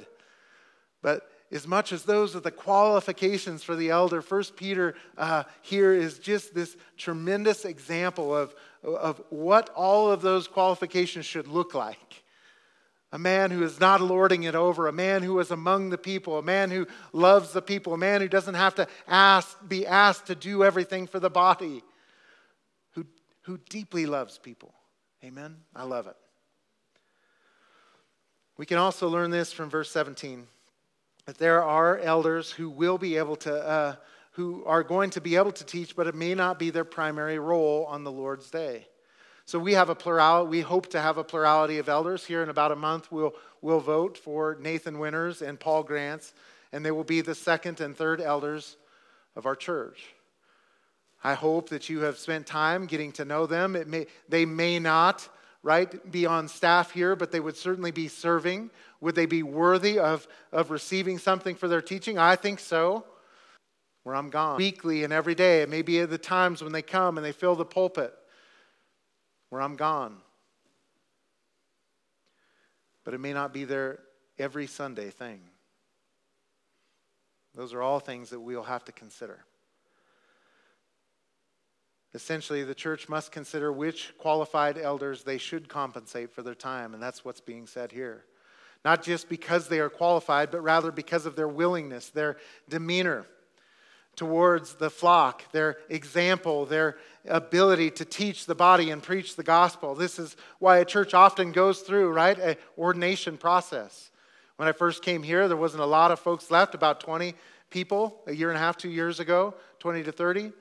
But 1.02 1.28
as 1.50 1.66
much 1.66 1.92
as 1.92 2.04
those 2.04 2.36
are 2.36 2.40
the 2.40 2.50
qualifications 2.50 3.64
for 3.64 3.74
the 3.74 3.90
elder, 3.90 4.20
First 4.20 4.54
Peter 4.54 4.94
uh, 5.16 5.44
here 5.62 5.92
is 5.92 6.18
just 6.18 6.54
this 6.54 6.76
tremendous 6.96 7.64
example 7.64 8.36
of, 8.36 8.54
of 8.84 9.20
what 9.30 9.70
all 9.70 10.12
of 10.12 10.20
those 10.20 10.46
qualifications 10.46 11.24
should 11.24 11.48
look 11.48 11.74
like. 11.74 12.22
A 13.10 13.18
man 13.18 13.50
who 13.50 13.62
is 13.64 13.80
not 13.80 14.02
lording 14.02 14.42
it 14.42 14.54
over, 14.54 14.86
a 14.86 14.92
man 14.92 15.22
who 15.22 15.38
is 15.40 15.50
among 15.50 15.88
the 15.88 15.96
people, 15.96 16.38
a 16.38 16.42
man 16.42 16.70
who 16.70 16.86
loves 17.14 17.52
the 17.52 17.62
people, 17.62 17.94
a 17.94 17.98
man 17.98 18.20
who 18.20 18.28
doesn't 18.28 18.54
have 18.54 18.74
to 18.74 18.86
ask, 19.08 19.56
be 19.66 19.86
asked 19.86 20.26
to 20.26 20.34
do 20.34 20.62
everything 20.62 21.06
for 21.06 21.18
the 21.18 21.30
body, 21.30 21.82
who, 23.48 23.58
deeply 23.70 24.04
loves 24.04 24.36
people. 24.36 24.74
Amen? 25.24 25.56
I 25.74 25.84
love 25.84 26.06
it. 26.06 26.16
We 28.58 28.66
can 28.66 28.76
also 28.76 29.08
learn 29.08 29.30
this 29.30 29.52
from 29.54 29.70
verse 29.70 29.90
17 29.90 30.46
that 31.24 31.38
there 31.38 31.62
are 31.62 31.98
elders 31.98 32.50
who 32.50 32.68
will 32.68 32.98
be 32.98 33.16
able 33.16 33.36
to, 33.36 33.54
uh, 33.54 33.94
who 34.32 34.64
are 34.66 34.82
going 34.82 35.08
to 35.10 35.20
be 35.20 35.36
able 35.36 35.52
to 35.52 35.64
teach, 35.64 35.96
but 35.96 36.06
it 36.06 36.14
may 36.14 36.34
not 36.34 36.58
be 36.58 36.68
their 36.68 36.84
primary 36.84 37.38
role 37.38 37.86
on 37.86 38.04
the 38.04 38.12
Lord's 38.12 38.50
day. 38.50 38.86
So 39.46 39.58
we 39.58 39.72
have 39.72 39.88
a 39.88 39.94
plurality, 39.94 40.50
we 40.50 40.60
hope 40.60 40.88
to 40.90 41.00
have 41.00 41.16
a 41.16 41.24
plurality 41.24 41.78
of 41.78 41.88
elders. 41.88 42.26
Here 42.26 42.42
in 42.42 42.50
about 42.50 42.70
a 42.70 42.76
month, 42.76 43.10
we'll, 43.10 43.34
we'll 43.62 43.80
vote 43.80 44.18
for 44.18 44.58
Nathan 44.60 44.98
Winters 44.98 45.40
and 45.40 45.58
Paul 45.58 45.84
Grants, 45.84 46.34
and 46.70 46.84
they 46.84 46.90
will 46.90 47.02
be 47.02 47.22
the 47.22 47.34
second 47.34 47.80
and 47.80 47.96
third 47.96 48.20
elders 48.20 48.76
of 49.36 49.46
our 49.46 49.56
church. 49.56 50.14
I 51.22 51.34
hope 51.34 51.70
that 51.70 51.88
you 51.88 52.00
have 52.00 52.18
spent 52.18 52.46
time 52.46 52.86
getting 52.86 53.12
to 53.12 53.24
know 53.24 53.46
them. 53.46 53.74
It 53.74 53.88
may, 53.88 54.06
they 54.28 54.44
may 54.44 54.78
not, 54.78 55.28
right, 55.62 56.10
be 56.10 56.26
on 56.26 56.48
staff 56.48 56.92
here, 56.92 57.16
but 57.16 57.32
they 57.32 57.40
would 57.40 57.56
certainly 57.56 57.90
be 57.90 58.08
serving. 58.08 58.70
Would 59.00 59.14
they 59.14 59.26
be 59.26 59.42
worthy 59.42 59.98
of, 59.98 60.28
of 60.52 60.70
receiving 60.70 61.18
something 61.18 61.56
for 61.56 61.66
their 61.66 61.82
teaching? 61.82 62.18
I 62.18 62.36
think 62.36 62.60
so. 62.60 63.04
Where 64.04 64.14
I'm 64.14 64.30
gone 64.30 64.56
weekly 64.58 65.04
and 65.04 65.12
every 65.12 65.34
day. 65.34 65.60
It 65.60 65.68
may 65.68 65.82
be 65.82 66.00
at 66.00 66.10
the 66.10 66.18
times 66.18 66.62
when 66.62 66.72
they 66.72 66.82
come 66.82 67.18
and 67.18 67.24
they 67.24 67.32
fill 67.32 67.56
the 67.56 67.64
pulpit 67.64 68.14
where 69.50 69.60
I'm 69.60 69.76
gone. 69.76 70.16
But 73.04 73.14
it 73.14 73.18
may 73.18 73.32
not 73.32 73.52
be 73.52 73.64
there 73.64 73.98
every 74.38 74.66
Sunday 74.66 75.10
thing. 75.10 75.40
Those 77.54 77.74
are 77.74 77.82
all 77.82 77.98
things 77.98 78.30
that 78.30 78.40
we'll 78.40 78.62
have 78.62 78.84
to 78.84 78.92
consider. 78.92 79.44
Essentially, 82.14 82.62
the 82.62 82.74
church 82.74 83.08
must 83.08 83.32
consider 83.32 83.70
which 83.70 84.14
qualified 84.18 84.78
elders 84.78 85.24
they 85.24 85.38
should 85.38 85.68
compensate 85.68 86.32
for 86.32 86.42
their 86.42 86.54
time, 86.54 86.94
and 86.94 87.02
that's 87.02 87.24
what's 87.24 87.40
being 87.40 87.66
said 87.66 87.92
here. 87.92 88.24
Not 88.84 89.02
just 89.02 89.28
because 89.28 89.68
they 89.68 89.80
are 89.80 89.90
qualified, 89.90 90.50
but 90.50 90.62
rather 90.62 90.90
because 90.90 91.26
of 91.26 91.36
their 91.36 91.48
willingness, 91.48 92.08
their 92.08 92.38
demeanor 92.68 93.26
towards 94.16 94.74
the 94.74 94.90
flock, 94.90 95.50
their 95.52 95.76
example, 95.88 96.66
their 96.66 96.96
ability 97.26 97.88
to 97.88 98.04
teach 98.04 98.46
the 98.46 98.54
body 98.54 98.90
and 98.90 99.00
preach 99.02 99.36
the 99.36 99.44
gospel. 99.44 99.94
This 99.94 100.18
is 100.18 100.36
why 100.58 100.78
a 100.78 100.84
church 100.84 101.14
often 101.14 101.52
goes 101.52 101.80
through, 101.80 102.10
right, 102.10 102.36
an 102.38 102.56
ordination 102.76 103.36
process. 103.36 104.10
When 104.56 104.66
I 104.66 104.72
first 104.72 105.04
came 105.04 105.22
here, 105.22 105.46
there 105.46 105.56
wasn't 105.56 105.84
a 105.84 105.86
lot 105.86 106.10
of 106.10 106.18
folks 106.18 106.50
left, 106.50 106.74
about 106.74 106.98
20 106.98 107.34
people 107.70 108.20
a 108.26 108.32
year 108.34 108.48
and 108.48 108.56
a 108.56 108.60
half, 108.60 108.76
two 108.76 108.90
years 108.90 109.20
ago, 109.20 109.54
20 109.78 110.02
to 110.02 110.10
30. 110.10 110.52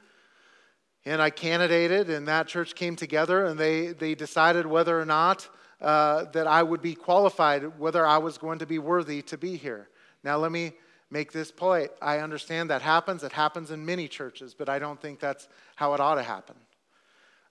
And 1.06 1.22
I 1.22 1.30
candidated, 1.30 2.10
and 2.10 2.28
that 2.28 2.48
church 2.48 2.76
came 2.76 2.96
together, 2.96 3.46
and 3.46 3.60
they, 3.60 3.88
they 3.88 4.16
decided 4.16 4.66
whether 4.66 5.00
or 5.00 5.06
not 5.06 5.48
uh, 5.82 6.26
that 6.34 6.48
I 6.48 6.64
would 6.64 6.82
be 6.82 6.96
qualified, 6.96 7.80
whether 7.80 8.06
I 8.06 8.18
was 8.18 8.38
going 8.38 8.60
to 8.60 8.66
be 8.66 8.80
worthy 8.80 9.22
to 9.24 9.38
be 9.38 9.56
here. 9.56 9.90
Now, 10.24 10.38
let 10.38 10.52
me 10.52 10.74
make 11.10 11.32
this 11.32 11.52
point. 11.52 11.92
I 12.02 12.20
understand 12.20 12.70
that 12.70 12.82
happens. 12.82 13.24
It 13.24 13.32
happens 13.32 13.72
in 13.72 13.86
many 13.86 14.08
churches, 14.08 14.54
but 14.54 14.70
I 14.70 14.80
don't 14.80 15.02
think 15.02 15.20
that's 15.20 15.48
how 15.76 15.94
it 15.94 16.00
ought 16.00 16.16
to 16.16 16.24
happen. 16.24 16.56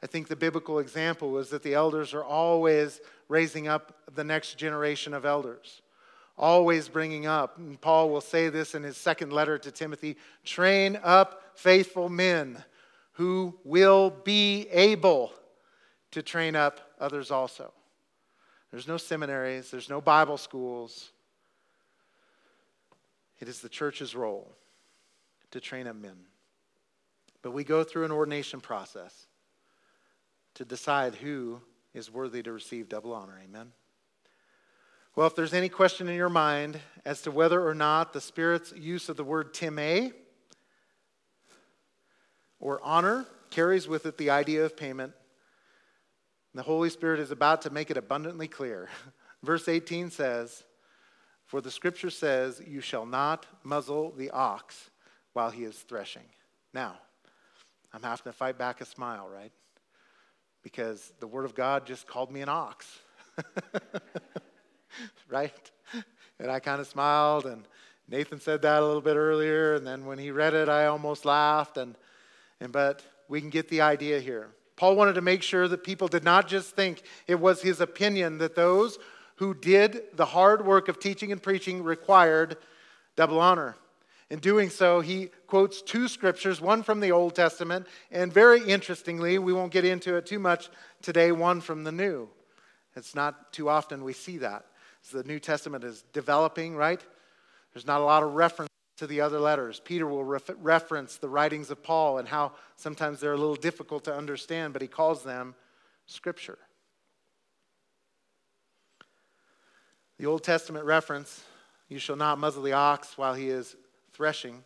I 0.03 0.07
think 0.07 0.29
the 0.29 0.37
biblical 0.37 0.79
example 0.79 1.39
is 1.39 1.49
that 1.51 1.63
the 1.63 1.75
elders 1.75 2.13
are 2.13 2.25
always 2.25 3.01
raising 3.29 3.67
up 3.67 3.95
the 4.15 4.25
next 4.25 4.59
generation 4.59 5.15
of 5.15 5.25
elders, 5.25 5.81
always 6.37 6.89
bringing 6.89 7.27
up. 7.27 7.57
And 7.59 7.81
Paul 7.81 8.11
will 8.11 8.21
say 8.21 8.49
this 8.51 8.75
in 8.75 8.83
his 8.83 8.97
second 8.97 9.33
letter 9.33 9.57
to 9.59 9.71
Timothy 9.71 10.17
train 10.45 10.99
up 11.03 11.43
faithful 11.55 12.09
men 12.09 12.63
who 13.17 13.59
will 13.65 14.11
be 14.11 14.69
able 14.71 15.33
to 16.11 16.23
train 16.23 16.55
up 16.55 16.81
others 17.01 17.31
also. 17.31 17.73
There's 18.71 18.87
no 18.87 18.99
seminaries, 18.99 19.71
there's 19.71 19.89
no 19.89 20.03
Bible 20.03 20.37
schools. 20.37 21.13
It 23.41 23.49
is 23.49 23.61
the 23.61 23.71
church's 23.71 24.15
role 24.15 24.55
to 25.51 25.61
train 25.61 25.87
up 25.87 25.97
men. 25.97 26.17
But 27.41 27.53
we 27.53 27.65
go 27.65 27.85
through 27.85 28.05
an 28.05 28.13
ordination 28.13 28.61
process 28.61 29.27
to 30.55 30.65
decide 30.67 31.15
who 31.15 31.61
is 31.95 32.11
worthy 32.11 32.43
to 32.43 32.53
receive 32.53 32.89
double 32.89 33.15
honor. 33.15 33.41
Amen. 33.43 33.73
Well, 35.15 35.27
if 35.27 35.35
there's 35.35 35.55
any 35.55 35.71
question 35.71 36.09
in 36.09 36.17
your 36.17 36.29
mind 36.29 36.81
as 37.07 37.23
to 37.23 37.31
whether 37.31 37.67
or 37.67 37.75
not 37.75 38.13
the 38.13 38.21
Spirit's 38.21 38.75
use 38.77 39.09
of 39.09 39.17
the 39.17 39.25
word 39.25 39.55
timē 39.55 40.13
or 42.59 42.81
honor 42.83 43.27
carries 43.51 43.87
with 43.87 44.07
it 44.07 44.19
the 44.19 44.31
idea 44.31 44.65
of 44.65 44.77
payment, 44.77 45.13
the 46.55 46.63
Holy 46.63 46.89
Spirit 46.91 47.21
is 47.21 47.31
about 47.31 47.63
to 47.63 47.71
make 47.71 47.91
it 47.91 47.97
abundantly 47.97 48.49
clear. 48.49 48.89
Verse 49.43 49.69
18 49.69 50.11
says, 50.11 50.65
for 51.47 51.61
the 51.61 51.71
scripture 51.71 52.11
says, 52.11 52.61
You 52.67 52.81
shall 52.81 53.07
not 53.07 53.47
muzzle 53.63 54.13
the 54.17 54.31
ox 54.31 54.91
while 55.33 55.51
he 55.51 55.65
is 55.65 55.77
threshing. 55.77 56.25
Now, 56.75 56.97
I'm 57.93 58.03
having 58.03 58.25
to 58.25 58.33
fight 58.33 58.59
back 58.59 58.81
a 58.81 58.85
smile, 58.85 59.29
right? 59.33 59.53
Because 60.63 61.13
the 61.21 61.27
word 61.27 61.45
of 61.45 61.55
God 61.55 61.87
just 61.87 62.07
called 62.07 62.33
me 62.33 62.41
an 62.41 62.49
ox. 62.49 62.99
right? 65.29 65.71
And 66.41 66.51
I 66.51 66.59
kind 66.59 66.81
of 66.81 66.89
smiled, 66.89 67.47
and 67.47 67.67
Nathan 68.09 68.41
said 68.41 68.63
that 68.63 68.83
a 68.83 68.87
little 68.87 69.01
bit 69.01 69.17
earlier, 69.17 69.75
and 69.75 69.87
then 69.87 70.05
when 70.05 70.19
he 70.19 70.33
read 70.33 70.53
it, 70.53 70.69
I 70.69 70.87
almost 70.87 71.25
laughed. 71.25 71.77
And, 71.77 71.95
and 72.61 72.73
but 72.73 73.03
we 73.29 73.41
can 73.41 73.51
get 73.51 73.69
the 73.69 73.81
idea 73.81 74.21
here. 74.21 74.49
Paul 74.77 74.97
wanted 74.97 75.15
to 75.15 75.23
make 75.23 75.43
sure 75.43 75.67
that 75.69 75.85
people 75.85 76.09
did 76.09 76.25
not 76.25 76.49
just 76.49 76.77
think 76.77 77.03
it 77.27 77.41
was 77.41 77.63
his 77.63 77.81
opinion 77.81 78.39
that 78.39 78.55
those 78.55 78.99
who 79.37 79.55
did 79.55 80.03
the 80.15 80.27
hard 80.27 80.65
work 80.65 80.89
of 80.89 80.99
teaching 80.99 81.33
and 81.33 81.43
preaching 81.43 81.83
required 81.83 82.57
double 83.17 83.41
honor. 83.41 83.77
In 84.29 84.41
doing 84.41 84.71
so, 84.71 85.01
he 85.01 85.31
quotes 85.47 85.83
two 85.83 86.09
scriptures, 86.09 86.61
one 86.61 86.83
from 86.83 87.01
the 87.01 87.13
Old 87.13 87.35
Testament, 87.35 87.87
and 88.11 88.33
very 88.33 88.61
interestingly, 88.67 89.39
we 89.39 89.53
won't 89.53 89.73
get 89.73 89.85
into 89.85 90.17
it 90.17 90.27
too 90.27 90.41
much 90.41 90.69
today, 91.01 91.31
one 91.33 91.61
from 91.61 91.85
the 91.85 91.93
New. 91.93 92.29
It's 92.97 93.15
not 93.15 93.53
too 93.53 93.69
often 93.69 94.03
we 94.03 94.13
see 94.13 94.39
that. 94.39 94.67
As 95.05 95.11
the 95.11 95.23
New 95.23 95.39
Testament 95.39 95.85
is 95.85 96.03
developing, 96.13 96.75
right? 96.75 97.01
There's 97.73 97.87
not 97.87 98.01
a 98.01 98.05
lot 98.05 98.25
of 98.25 98.35
reference 98.35 98.71
to 98.97 99.07
the 99.07 99.21
other 99.21 99.39
letters. 99.39 99.81
Peter 99.85 100.07
will 100.07 100.25
ref- 100.25 100.51
reference 100.59 101.17
the 101.17 101.29
writings 101.29 101.71
of 101.71 101.83
Paul 101.83 102.19
and 102.19 102.27
how 102.27 102.53
sometimes 102.77 103.21
they're 103.21 103.33
a 103.33 103.39
little 103.39 103.57
difficult 103.57 104.05
to 104.05 104.15
understand, 104.15 104.73
but 104.73 104.83
he 104.83 104.89
calls 104.89 105.23
them 105.23 105.55
scripture. 106.07 106.59
The 110.19 110.27
Old 110.27 110.43
Testament 110.43 110.87
reference, 110.87 111.45
you 111.89 111.99
shall 111.99 112.17
not 112.17 112.39
muzzle 112.39 112.63
the 112.63 112.73
ox 112.73 113.19
while 113.19 113.35
he 113.35 113.49
is 113.51 113.77
threshing, 114.15 114.65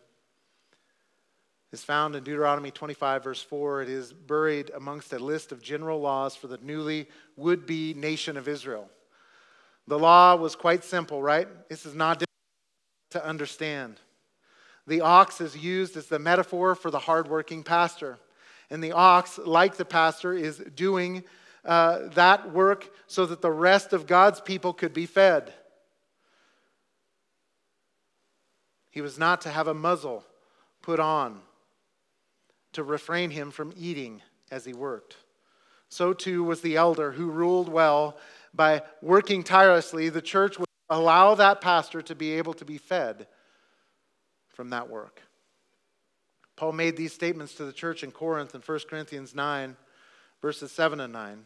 is 1.73 1.83
found 1.83 2.15
in 2.15 2.23
Deuteronomy 2.23 2.71
25, 2.71 3.23
verse 3.23 3.41
4. 3.41 3.83
It 3.83 3.89
is 3.89 4.13
buried 4.13 4.71
amongst 4.75 5.11
a 5.13 5.19
list 5.19 5.51
of 5.51 5.61
general 5.61 5.99
laws 5.99 6.35
for 6.35 6.47
the 6.47 6.57
newly 6.57 7.07
would 7.35 7.65
be 7.65 7.93
nation 7.93 8.37
of 8.37 8.47
Israel. 8.47 8.89
The 9.87 9.99
law 9.99 10.35
was 10.35 10.55
quite 10.55 10.83
simple, 10.83 11.21
right? 11.21 11.47
This 11.69 11.85
is 11.85 11.95
not 11.95 12.19
difficult 12.19 12.27
to 13.11 13.25
understand. 13.25 13.99
The 14.87 15.01
ox 15.01 15.41
is 15.41 15.55
used 15.55 15.95
as 15.95 16.07
the 16.07 16.19
metaphor 16.19 16.75
for 16.75 16.91
the 16.91 16.99
hardworking 16.99 17.63
pastor. 17.63 18.17
And 18.69 18.83
the 18.83 18.93
ox, 18.93 19.37
like 19.37 19.75
the 19.75 19.85
pastor, 19.85 20.33
is 20.33 20.57
doing 20.75 21.23
uh, 21.63 22.07
that 22.13 22.51
work 22.51 22.89
so 23.07 23.25
that 23.25 23.41
the 23.41 23.51
rest 23.51 23.93
of 23.93 24.07
God's 24.07 24.41
people 24.41 24.73
could 24.73 24.93
be 24.93 25.05
fed. 25.05 25.53
He 28.89 29.01
was 29.01 29.17
not 29.17 29.41
to 29.41 29.49
have 29.49 29.67
a 29.67 29.73
muzzle 29.73 30.25
put 30.81 30.99
on 30.99 31.39
to 32.73 32.83
refrain 32.83 33.29
him 33.29 33.51
from 33.51 33.73
eating 33.77 34.21
as 34.49 34.65
he 34.65 34.73
worked. 34.73 35.17
So 35.89 36.13
too 36.13 36.43
was 36.43 36.61
the 36.61 36.77
elder 36.77 37.11
who 37.11 37.29
ruled 37.29 37.69
well 37.69 38.17
by 38.53 38.81
working 39.01 39.43
tirelessly. 39.43 40.09
The 40.09 40.21
church 40.21 40.57
would 40.57 40.67
allow 40.89 41.35
that 41.35 41.61
pastor 41.61 42.01
to 42.01 42.15
be 42.15 42.33
able 42.33 42.53
to 42.55 42.65
be 42.65 42.77
fed 42.77 43.27
from 44.61 44.69
that 44.69 44.91
work. 44.91 45.23
Paul 46.55 46.73
made 46.73 46.95
these 46.95 47.13
statements 47.13 47.55
to 47.55 47.65
the 47.65 47.73
church 47.73 48.03
in 48.03 48.11
Corinth 48.11 48.53
in 48.53 48.61
1 48.61 48.79
Corinthians 48.87 49.33
9, 49.33 49.75
verses 50.39 50.71
7 50.71 50.99
and 50.99 51.11
9 51.11 51.29
Have 51.31 51.39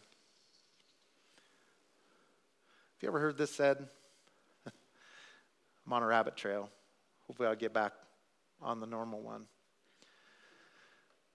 you 3.00 3.08
ever 3.08 3.22
heard 3.22 3.38
this 3.38 3.56
said? 3.56 3.88
I'm 4.66 5.94
on 5.94 6.04
a 6.04 6.06
rabbit 6.06 6.36
trail. 6.36 6.70
Hopefully, 7.28 7.48
I'll 7.48 7.56
get 7.56 7.72
back 7.72 7.94
on 8.62 8.82
the 8.82 8.86
normal 8.86 9.22
one. 9.22 9.46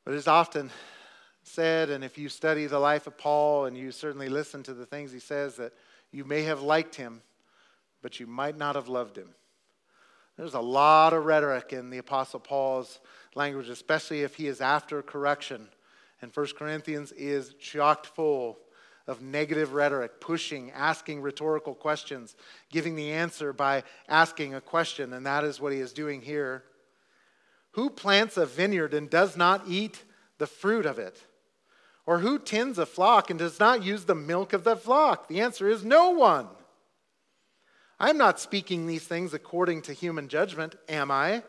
But 0.05 0.13
it's 0.13 0.29
often 0.29 0.69
said, 1.45 1.89
and 1.89 2.05
if 2.05 2.19
you 2.19 2.29
study 2.29 2.67
the 2.67 2.79
life 2.79 3.07
of 3.07 3.17
Paul 3.17 3.65
and 3.65 3.75
you 3.75 3.91
certainly 3.91 4.29
listen 4.29 4.63
to 4.65 4.75
the 4.75 4.85
things 4.85 5.13
he 5.13 5.19
says, 5.19 5.57
that 5.57 5.73
you 6.13 6.27
may 6.27 6.43
have 6.43 6.61
liked 6.61 6.97
him, 6.97 7.23
but 8.03 8.21
you 8.21 8.27
might 8.27 8.59
not 8.59 8.75
have 8.75 8.89
loved 8.89 9.17
him. 9.17 9.31
There's 10.41 10.55
a 10.55 10.61
lot 10.61 11.13
of 11.13 11.27
rhetoric 11.27 11.75
in 11.75 11.91
the 11.91 11.99
Apostle 11.99 12.41
Paul's 12.41 13.01
language, 13.35 13.69
especially 13.69 14.23
if 14.23 14.37
he 14.37 14.47
is 14.47 14.63
after 14.63 15.03
correction. 15.03 15.69
And 16.23 16.35
1 16.35 16.47
Corinthians 16.57 17.13
is 17.13 17.53
chocked 17.61 18.07
full 18.07 18.59
of 19.07 19.21
negative 19.21 19.75
rhetoric, 19.75 20.19
pushing, 20.19 20.71
asking 20.71 21.21
rhetorical 21.21 21.75
questions, 21.75 22.37
giving 22.71 22.97
the 22.97 23.13
answer 23.13 23.53
by 23.53 23.83
asking 24.09 24.55
a 24.55 24.63
question, 24.63 25.13
and 25.13 25.27
that 25.27 25.45
is 25.45 25.61
what 25.61 25.75
he 25.75 25.79
is 25.79 25.93
doing 25.93 26.23
here. 26.23 26.65
Who 27.73 27.91
plants 27.91 28.39
a 28.39 28.47
vineyard 28.47 28.95
and 28.95 29.11
does 29.11 29.37
not 29.37 29.65
eat 29.69 30.05
the 30.39 30.47
fruit 30.47 30.87
of 30.87 30.99
it? 30.99 31.23
Or 32.07 32.21
who 32.21 32.39
tends 32.39 32.79
a 32.79 32.87
flock 32.87 33.29
and 33.29 33.39
does 33.39 33.61
not 33.61 33.83
use 33.83 34.07
the 34.07 34.15
milk 34.15 34.55
of 34.55 34.65
the 34.65 34.77
flock? 34.77 35.29
The 35.29 35.43
answer 35.43 35.69
is 35.69 35.85
no 35.85 36.09
one. 36.09 36.49
I'm 38.01 38.17
not 38.17 38.41
speaking 38.41 38.87
these 38.87 39.05
things 39.05 39.35
according 39.35 39.83
to 39.83 39.93
human 39.93 40.29
judgment, 40.29 40.75
am 40.89 41.11
I? 41.11 41.43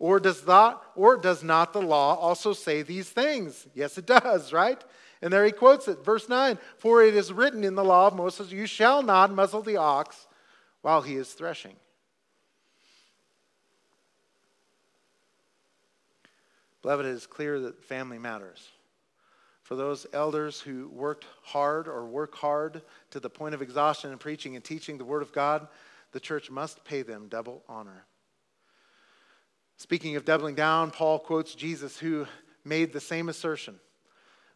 Or 0.00 0.18
does 0.18 0.42
that 0.42 0.80
or 0.96 1.16
does 1.16 1.44
not 1.44 1.72
the 1.72 1.80
law 1.80 2.16
also 2.16 2.52
say 2.52 2.82
these 2.82 3.08
things? 3.08 3.66
Yes, 3.74 3.96
it 3.96 4.06
does, 4.06 4.52
right? 4.52 4.82
And 5.22 5.32
there 5.32 5.44
he 5.44 5.52
quotes 5.52 5.86
it, 5.86 6.04
verse 6.04 6.28
9 6.28 6.58
For 6.78 7.02
it 7.02 7.14
is 7.14 7.32
written 7.32 7.62
in 7.62 7.76
the 7.76 7.84
law 7.84 8.08
of 8.08 8.16
Moses, 8.16 8.50
You 8.50 8.66
shall 8.66 9.02
not 9.02 9.32
muzzle 9.32 9.62
the 9.62 9.76
ox 9.76 10.26
while 10.82 11.02
he 11.02 11.14
is 11.14 11.32
threshing. 11.32 11.76
Beloved, 16.82 17.06
it 17.06 17.10
is 17.10 17.26
clear 17.26 17.60
that 17.60 17.84
family 17.84 18.18
matters. 18.18 18.68
For 19.68 19.76
those 19.76 20.06
elders 20.14 20.62
who 20.62 20.88
worked 20.88 21.26
hard 21.42 21.88
or 21.88 22.06
work 22.06 22.34
hard 22.34 22.80
to 23.10 23.20
the 23.20 23.28
point 23.28 23.54
of 23.54 23.60
exhaustion 23.60 24.10
in 24.10 24.16
preaching 24.16 24.56
and 24.56 24.64
teaching 24.64 24.96
the 24.96 25.04
Word 25.04 25.20
of 25.20 25.30
God, 25.30 25.68
the 26.12 26.20
church 26.20 26.50
must 26.50 26.86
pay 26.86 27.02
them 27.02 27.28
double 27.28 27.62
honor. 27.68 28.06
Speaking 29.76 30.16
of 30.16 30.24
doubling 30.24 30.54
down, 30.54 30.90
Paul 30.90 31.18
quotes 31.18 31.54
Jesus, 31.54 31.98
who 31.98 32.26
made 32.64 32.94
the 32.94 33.00
same 33.00 33.28
assertion. 33.28 33.78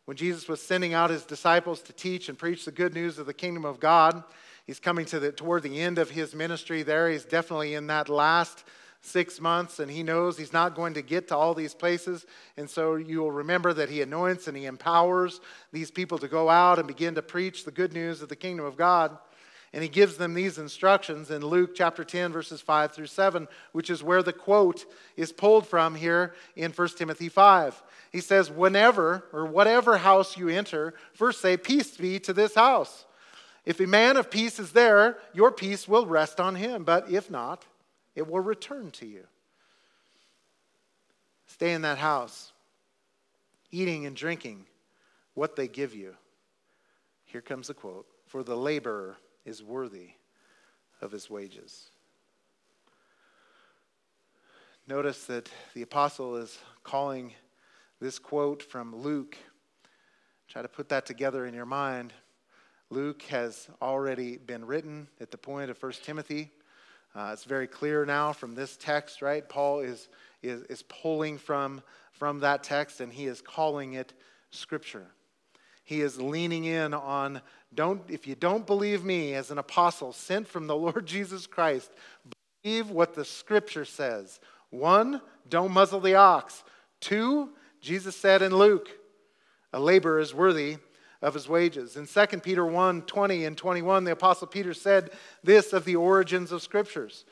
When 0.07 0.17
Jesus 0.17 0.49
was 0.49 0.63
sending 0.63 0.95
out 0.95 1.11
his 1.11 1.27
disciples 1.27 1.83
to 1.83 1.93
teach 1.93 2.31
and 2.31 2.39
preach 2.39 2.65
the 2.65 2.73
good 2.73 2.95
news 2.95 3.19
of 3.19 3.27
the 3.27 3.35
kingdom 3.35 3.67
of 3.67 3.81
God, 3.81 4.25
he's 4.67 4.81
coming 4.81 5.05
to 5.05 5.21
the, 5.21 5.31
toward 5.31 5.63
the 5.63 5.79
end 5.79 5.99
of 5.99 6.09
his 6.09 6.35
ministry 6.35 6.83
there. 6.83 7.11
He's 7.11 7.27
definitely 7.27 7.75
in 7.75 7.87
that 7.89 8.09
last 8.09 8.65
six 9.03 9.41
months, 9.41 9.81
and 9.81 9.91
he 9.91 10.03
knows 10.03 10.39
he's 10.39 10.53
not 10.53 10.75
going 10.75 10.95
to 10.95 11.03
get 11.03 11.29
to 11.29 11.37
all 11.37 11.55
these 11.55 11.75
places. 11.75 12.25
And 12.57 12.71
so 12.71 12.95
you 12.95 13.21
will 13.21 13.33
remember 13.33 13.73
that 13.75 13.91
he 13.91 14.01
anoints 14.01 14.49
and 14.49 14.57
he 14.57 14.65
empowers 14.65 15.41
these 15.73 15.91
people 15.91 16.19
to 16.19 16.29
go 16.29 16.49
out 16.49 16.79
and 16.79 16.87
begin 16.87 17.17
to 17.17 17.23
preach 17.23 17.65
the 17.65 17.73
good 17.73 17.93
news 17.93 18.23
of 18.23 18.29
the 18.29 18.37
kingdom 18.37 18.65
of 18.65 18.77
God. 18.77 19.19
And 19.75 19.83
he 19.83 19.89
gives 19.89 20.17
them 20.17 20.35
these 20.35 20.59
instructions 20.59 21.31
in 21.31 21.45
Luke 21.45 21.75
chapter 21.75 22.05
10, 22.05 22.31
verses 22.31 22.61
5 22.61 22.93
through 22.93 23.07
7, 23.07 23.49
which 23.73 23.91
is 23.91 24.03
where 24.03 24.23
the 24.23 24.33
quote 24.33 24.85
is 25.17 25.33
pulled 25.33 25.67
from 25.67 25.95
here 25.95 26.35
in 26.57 26.73
1 26.73 26.89
Timothy 26.91 27.29
5. 27.31 27.83
He 28.13 28.21
says, 28.21 28.51
Whenever 28.51 29.25
or 29.33 29.47
whatever 29.47 29.97
house 29.97 30.37
you 30.37 30.49
enter, 30.49 30.95
first 31.15 31.41
say, 31.41 31.57
Peace 31.57 31.97
be 31.97 32.21
to 32.21 32.35
this 32.35 32.55
house. 32.55 33.07
If 33.65 33.81
a 33.81 33.87
man 33.87 34.17
of 34.17 34.31
peace 34.31 34.59
is 34.59 34.73
there, 34.73 35.19
your 35.33 35.51
peace 35.51 35.89
will 35.89 36.07
rest 36.07 36.39
on 36.39 36.57
him. 36.57 36.85
But 36.85 37.11
if 37.11 37.31
not, 37.31 37.65
it 38.15 38.29
will 38.29 38.41
return 38.41 38.91
to 38.93 39.07
you. 39.07 39.25
Stay 41.47 41.73
in 41.73 41.83
that 41.83 41.99
house, 41.99 42.53
eating 43.71 44.07
and 44.07 44.17
drinking 44.17 44.67
what 45.35 45.57
they 45.57 45.69
give 45.69 45.95
you. 45.95 46.15
Here 47.25 47.41
comes 47.41 47.69
the 47.69 47.75
quote 47.75 48.07
For 48.27 48.43
the 48.43 48.57
laborer 48.57 49.17
is 49.45 49.63
worthy 49.63 50.11
of 51.01 51.13
his 51.13 51.29
wages. 51.29 51.91
Notice 54.87 55.25
that 55.27 55.49
the 55.75 55.83
apostle 55.83 56.37
is 56.37 56.59
calling 56.83 57.33
this 58.01 58.19
quote 58.19 58.63
from 58.63 58.97
Luke. 58.97 59.37
Try 60.49 60.63
to 60.63 60.69
put 60.69 60.89
that 60.89 61.07
together 61.07 61.47
in 61.47 61.55
your 61.55 61.67
mind. 61.67 62.13
Luke 62.91 63.23
has 63.23 63.69
already 63.81 64.37
been 64.37 64.65
written 64.65 65.07
at 65.21 65.31
the 65.31 65.39
point 65.39 65.71
of 65.71 65.83
1 65.83 65.93
Timothy. 66.03 66.51
Uh, 67.15 67.31
it's 67.33 67.45
very 67.45 67.67
clear 67.67 68.07
now 68.07 68.33
from 68.33 68.55
this 68.55 68.77
text, 68.77 69.21
right? 69.21 69.47
Paul 69.49 69.81
is, 69.81 70.09
is, 70.43 70.63
is 70.63 70.83
pulling 70.83 71.39
from, 71.39 71.83
from 72.13 72.41
that 72.41 72.63
text 72.63 73.01
and 73.01 73.13
he 73.13 73.27
is 73.27 73.41
calling 73.41 73.95
it 73.95 74.13
Scripture. 74.51 75.07
He 75.85 76.01
is 76.01 76.21
leaning 76.21 76.65
in 76.65 76.95
on 76.95 77.43
don't 77.75 78.03
if 78.09 78.27
you 78.27 78.35
don't 78.35 78.67
believe 78.67 79.05
me 79.05 79.35
as 79.35 79.51
an 79.51 79.59
apostle 79.59 80.13
sent 80.13 80.47
from 80.47 80.67
the 80.67 80.77
Lord 80.77 81.07
Jesus 81.07 81.47
Christ, 81.47 81.91
believe 82.63 82.91
what 82.91 83.15
the 83.15 83.25
scripture 83.25 83.85
says. 83.85 84.41
One, 84.71 85.21
don't 85.49 85.73
muzzle 85.73 86.01
the 86.01 86.15
ox. 86.15 86.65
Two, 87.01 87.51
Jesus 87.81 88.17
said 88.17 88.43
in 88.43 88.55
Luke, 88.55 88.89
a 89.73 89.81
laborer 89.81 90.21
is 90.21 90.35
worthy 90.35 90.79
of 91.23 91.35
his 91.35 91.49
wages. 91.49 91.97
In 91.97 92.07
2 92.07 92.41
Peter 92.41 92.67
1 92.67 93.03
20 93.03 93.45
and 93.45 93.57
21, 93.57 94.05
the 94.05 94.13
Apostle 94.13 94.49
Peter 94.49 94.75
said 94.75 95.11
this 95.43 95.73
of 95.73 95.85
the 95.85 95.97
origins 95.97 96.53
of 96.53 96.63
scriptures. 96.63 97.25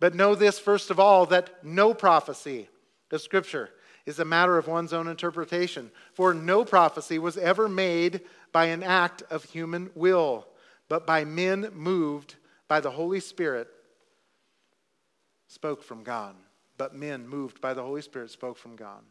But 0.00 0.14
know 0.14 0.34
this, 0.34 0.58
first 0.58 0.90
of 0.90 0.98
all, 0.98 1.26
that 1.26 1.64
no 1.64 1.94
prophecy 1.94 2.68
of 3.12 3.20
scripture 3.20 3.70
is 4.06 4.18
a 4.18 4.24
matter 4.24 4.58
of 4.58 4.66
one's 4.66 4.92
own 4.92 5.08
interpretation. 5.08 5.90
For 6.14 6.34
no 6.34 6.64
prophecy 6.64 7.18
was 7.18 7.36
ever 7.36 7.68
made 7.68 8.22
by 8.52 8.66
an 8.66 8.82
act 8.82 9.22
of 9.30 9.44
human 9.44 9.90
will, 9.94 10.46
but 10.88 11.06
by 11.06 11.24
men 11.24 11.70
moved 11.72 12.36
by 12.66 12.80
the 12.80 12.90
Holy 12.90 13.20
Spirit 13.20 13.68
spoke 15.48 15.82
from 15.82 16.02
God. 16.02 16.34
But 16.76 16.94
men 16.94 17.28
moved 17.28 17.60
by 17.60 17.74
the 17.74 17.82
Holy 17.82 18.02
Spirit 18.02 18.30
spoke 18.30 18.58
from 18.58 18.74
God. 18.74 19.02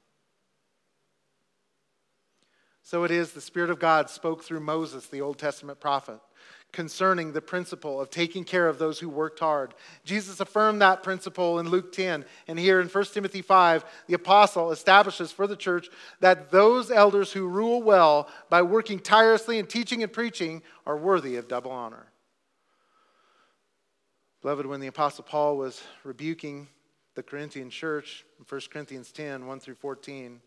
So 2.83 3.05
it 3.05 3.11
is 3.11 3.31
the 3.31 3.41
Spirit 3.41 3.69
of 3.69 3.79
God 3.79 4.09
spoke 4.09 4.43
through 4.43 4.59
Moses, 4.59 5.07
the 5.07 5.21
Old 5.21 5.39
Testament 5.39 5.79
prophet 5.79 6.19
concerning 6.73 7.31
the 7.31 7.41
principle 7.41 8.01
of 8.01 8.09
taking 8.09 8.43
care 8.43 8.67
of 8.67 8.79
those 8.79 8.99
who 8.99 9.07
worked 9.07 9.39
hard. 9.39 9.75
Jesus 10.03 10.39
affirmed 10.39 10.81
that 10.81 11.03
principle 11.03 11.59
in 11.59 11.69
Luke 11.69 11.93
10. 11.93 12.25
And 12.47 12.59
here 12.59 12.81
in 12.81 12.87
1 12.89 13.05
Timothy 13.05 13.43
5, 13.43 13.85
the 14.07 14.15
apostle 14.15 14.71
establishes 14.71 15.31
for 15.31 15.45
the 15.45 15.55
church 15.55 15.87
that 16.19 16.51
those 16.51 16.89
elders 16.89 17.31
who 17.31 17.47
rule 17.47 17.81
well 17.81 18.27
by 18.49 18.63
working 18.63 18.99
tirelessly 18.99 19.59
in 19.59 19.67
teaching 19.67 20.01
and 20.01 20.11
preaching 20.11 20.63
are 20.85 20.97
worthy 20.97 21.35
of 21.35 21.47
double 21.47 21.71
honor. 21.71 22.07
Beloved, 24.41 24.65
when 24.65 24.81
the 24.81 24.87
apostle 24.87 25.23
Paul 25.23 25.55
was 25.55 25.81
rebuking 26.03 26.67
the 27.15 27.23
Corinthian 27.23 27.69
church 27.69 28.25
in 28.39 28.45
1 28.49 28.61
Corinthians 28.71 29.11
10 29.11 29.45
1 29.45 29.59
through 29.59 29.75
14, 29.75 30.41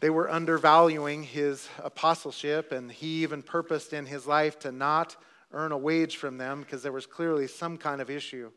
they 0.00 0.10
were 0.10 0.30
undervaluing 0.30 1.22
his 1.22 1.68
apostleship, 1.78 2.72
and 2.72 2.90
he 2.90 3.22
even 3.22 3.42
purposed 3.42 3.92
in 3.92 4.06
his 4.06 4.26
life 4.26 4.58
to 4.60 4.72
not 4.72 5.16
earn 5.52 5.72
a 5.72 5.78
wage 5.78 6.16
from 6.16 6.38
them 6.38 6.60
because 6.60 6.82
there 6.82 6.92
was 6.92 7.06
clearly 7.06 7.46
some 7.46 7.76
kind 7.76 8.00
of 8.00 8.08
issue 8.08 8.50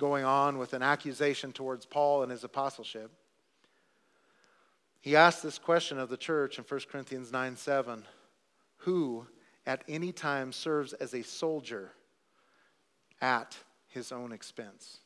going 0.00 0.24
on 0.24 0.58
with 0.58 0.72
an 0.72 0.82
accusation 0.82 1.52
towards 1.52 1.86
Paul 1.86 2.22
and 2.22 2.32
his 2.32 2.42
apostleship. 2.42 3.12
He 5.00 5.14
asked 5.14 5.42
this 5.42 5.58
question 5.58 5.98
of 5.98 6.08
the 6.08 6.16
church 6.16 6.58
in 6.58 6.64
1 6.64 6.80
Corinthians 6.90 7.30
9 7.30 7.56
7 7.56 8.04
Who 8.78 9.26
at 9.64 9.84
any 9.88 10.10
time 10.10 10.52
serves 10.52 10.92
as 10.94 11.14
a 11.14 11.22
soldier 11.22 11.92
at 13.20 13.56
his 13.86 14.10
own 14.10 14.32
expense? 14.32 14.98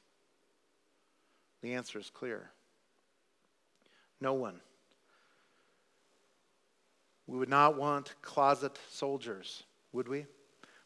The 1.60 1.74
answer 1.74 1.98
is 1.98 2.08
clear 2.08 2.50
no 4.20 4.32
one. 4.32 4.60
We 7.26 7.38
would 7.38 7.48
not 7.48 7.76
want 7.76 8.14
closet 8.22 8.78
soldiers, 8.90 9.64
would 9.92 10.08
we? 10.08 10.26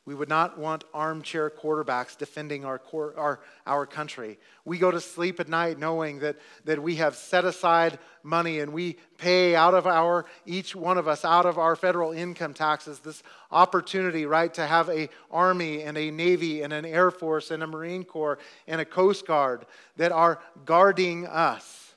We 0.06 0.14
would 0.14 0.30
not 0.30 0.58
want 0.58 0.84
armchair 0.94 1.50
quarterbacks 1.50 2.16
defending 2.16 2.64
our, 2.64 2.80
our, 3.16 3.40
our 3.66 3.86
country. 3.86 4.38
We 4.64 4.78
go 4.78 4.90
to 4.90 5.00
sleep 5.00 5.38
at 5.38 5.48
night 5.48 5.78
knowing 5.78 6.20
that, 6.20 6.36
that 6.64 6.82
we 6.82 6.96
have 6.96 7.14
set 7.14 7.44
aside 7.44 7.98
money 8.22 8.60
and 8.60 8.72
we 8.72 8.96
pay 9.18 9.54
out 9.54 9.74
of 9.74 9.86
our, 9.86 10.24
each 10.46 10.74
one 10.74 10.96
of 10.96 11.06
us, 11.06 11.24
out 11.24 11.44
of 11.44 11.58
our 11.58 11.76
federal 11.76 12.12
income 12.12 12.54
taxes, 12.54 13.00
this 13.00 13.22
opportunity, 13.52 14.24
right, 14.24 14.52
to 14.54 14.66
have 14.66 14.88
a 14.88 15.10
army 15.30 15.82
and 15.82 15.98
a 15.98 16.10
navy 16.10 16.62
and 16.62 16.72
an 16.72 16.86
air 16.86 17.10
force 17.10 17.50
and 17.50 17.62
a 17.62 17.66
marine 17.66 18.02
corps 18.02 18.38
and 18.66 18.80
a 18.80 18.86
coast 18.86 19.26
guard 19.26 19.66
that 19.96 20.12
are 20.12 20.40
guarding 20.64 21.26
us. 21.26 21.89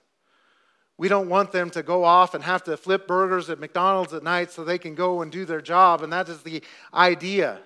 We 0.97 1.07
don't 1.07 1.29
want 1.29 1.51
them 1.51 1.69
to 1.71 1.83
go 1.83 2.03
off 2.03 2.33
and 2.33 2.43
have 2.43 2.63
to 2.65 2.77
flip 2.77 3.07
burgers 3.07 3.49
at 3.49 3.59
McDonald's 3.59 4.13
at 4.13 4.23
night 4.23 4.51
so 4.51 4.63
they 4.63 4.77
can 4.77 4.95
go 4.95 5.21
and 5.21 5.31
do 5.31 5.43
their 5.45 5.61
job. 5.61 6.01
And 6.03 6.13
that 6.13 6.29
is 6.29 6.43
the 6.43 6.61
idea 6.93 7.59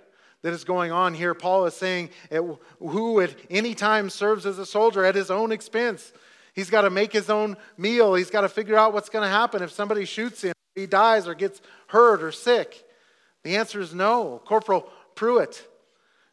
that 0.43 0.53
is 0.53 0.63
going 0.63 0.91
on 0.91 1.13
here. 1.13 1.33
Paul 1.33 1.65
is 1.65 1.73
saying 1.73 2.09
who 2.79 3.19
at 3.19 3.35
any 3.49 3.75
time 3.75 4.09
serves 4.09 4.45
as 4.45 4.59
a 4.59 4.65
soldier 4.65 5.03
at 5.03 5.15
his 5.15 5.29
own 5.29 5.51
expense. 5.51 6.13
He's 6.53 6.69
got 6.69 6.81
to 6.81 6.89
make 6.89 7.11
his 7.11 7.29
own 7.29 7.57
meal. 7.77 8.15
He's 8.15 8.31
got 8.31 8.41
to 8.41 8.49
figure 8.49 8.77
out 8.77 8.93
what's 8.93 9.09
going 9.09 9.23
to 9.23 9.29
happen 9.29 9.61
if 9.61 9.71
somebody 9.71 10.05
shoots 10.05 10.41
him, 10.41 10.53
he 10.73 10.85
dies 10.85 11.27
or 11.27 11.35
gets 11.35 11.61
hurt 11.87 12.23
or 12.23 12.31
sick. 12.31 12.83
The 13.43 13.57
answer 13.57 13.79
is 13.81 13.93
no. 13.93 14.41
Corporal 14.45 14.89
Pruitt 15.15 15.67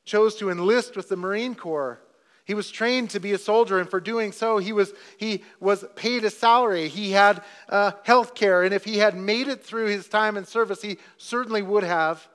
chose 0.04 0.34
to 0.36 0.50
enlist 0.50 0.96
with 0.96 1.08
the 1.08 1.16
Marine 1.16 1.54
Corps 1.54 2.00
He 2.44 2.52
was 2.52 2.70
trained 2.70 3.10
to 3.10 3.20
be 3.20 3.32
a 3.32 3.38
soldier, 3.38 3.78
and 3.78 3.88
for 3.88 4.00
doing 4.00 4.30
so, 4.30 4.58
he 4.58 4.72
was, 4.72 4.92
he 5.16 5.42
was 5.60 5.84
paid 5.96 6.24
a 6.24 6.30
salary. 6.30 6.88
He 6.88 7.12
had 7.12 7.42
uh, 7.70 7.92
health 8.02 8.34
care, 8.34 8.62
and 8.62 8.74
if 8.74 8.84
he 8.84 8.98
had 8.98 9.16
made 9.16 9.48
it 9.48 9.64
through 9.64 9.86
his 9.86 10.08
time 10.08 10.36
in 10.36 10.44
service, 10.44 10.82
he 10.82 10.98
certainly 11.16 11.62
would 11.62 11.84
have 11.84 12.28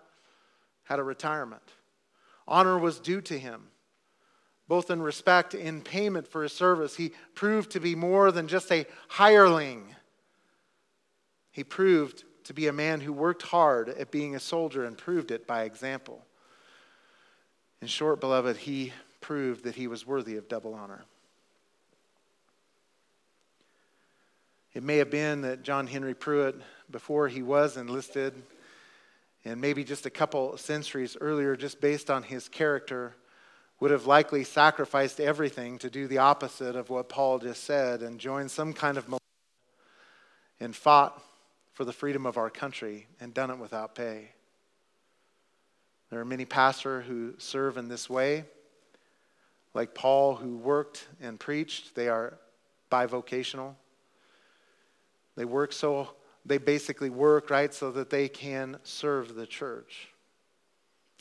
had 0.83 0.97
a 0.97 1.03
retirement. 1.03 1.61
Honor 2.47 2.79
was 2.79 2.99
due 2.99 3.21
to 3.21 3.37
him, 3.37 3.67
both 4.67 4.89
in 4.89 4.99
respect 4.99 5.53
and 5.53 5.85
payment 5.85 6.27
for 6.27 6.41
his 6.41 6.53
service. 6.53 6.95
He 6.95 7.11
proved 7.35 7.69
to 7.71 7.79
be 7.79 7.93
more 7.93 8.31
than 8.31 8.47
just 8.47 8.71
a 8.71 8.87
hireling, 9.09 9.95
he 11.51 11.63
proved 11.63 12.23
to 12.45 12.53
be 12.53 12.67
a 12.67 12.73
man 12.73 13.01
who 13.01 13.13
worked 13.13 13.43
hard 13.43 13.89
at 13.89 14.09
being 14.09 14.35
a 14.35 14.39
soldier 14.39 14.85
and 14.85 14.97
proved 14.97 15.29
it 15.29 15.45
by 15.45 15.63
example. 15.63 16.25
In 17.81 17.87
short, 17.87 18.19
beloved, 18.19 18.57
he 18.57 18.93
proved 19.21 19.63
that 19.63 19.75
he 19.75 19.87
was 19.87 20.05
worthy 20.05 20.37
of 20.37 20.47
double 20.47 20.73
honor. 20.73 21.05
It 24.73 24.83
may 24.83 24.97
have 24.97 25.09
been 25.09 25.41
that 25.41 25.63
John 25.63 25.87
Henry 25.87 26.13
Pruitt, 26.13 26.55
before 26.91 27.27
he 27.27 27.41
was 27.41 27.75
enlisted, 27.75 28.33
and 29.43 29.59
maybe 29.59 29.83
just 29.83 30.05
a 30.05 30.09
couple 30.09 30.57
centuries 30.57 31.17
earlier, 31.19 31.55
just 31.55 31.81
based 31.81 32.09
on 32.09 32.23
his 32.23 32.47
character, 32.47 33.15
would 33.79 33.91
have 33.91 34.05
likely 34.05 34.43
sacrificed 34.43 35.19
everything 35.19 35.77
to 35.79 35.89
do 35.89 36.07
the 36.07 36.17
opposite 36.17 36.75
of 36.75 36.89
what 36.89 37.09
Paul 37.09 37.39
just 37.39 37.63
said 37.63 38.01
and 38.01 38.19
joined 38.19 38.51
some 38.51 38.73
kind 38.73 38.97
of 38.97 39.07
and 40.59 40.75
fought 40.75 41.21
for 41.73 41.85
the 41.85 41.93
freedom 41.93 42.25
of 42.25 42.37
our 42.37 42.49
country 42.49 43.07
and 43.21 43.33
done 43.33 43.49
it 43.49 43.57
without 43.57 43.95
pay. 43.95 44.31
There 46.09 46.19
are 46.19 46.25
many 46.25 46.45
pastors 46.45 47.05
who 47.05 47.35
serve 47.37 47.77
in 47.77 47.87
this 47.87 48.09
way 48.09 48.43
like 49.73 49.93
Paul, 49.93 50.35
who 50.35 50.57
worked 50.57 51.07
and 51.21 51.39
preached, 51.39 51.95
they 51.95 52.09
are 52.09 52.37
bivocational. 52.91 53.75
They 55.35 55.45
work 55.45 55.73
so, 55.73 56.09
they 56.45 56.57
basically 56.57 57.09
work, 57.09 57.49
right, 57.49 57.73
so 57.73 57.91
that 57.91 58.09
they 58.09 58.27
can 58.27 58.77
serve 58.83 59.35
the 59.35 59.45
church. 59.45 60.09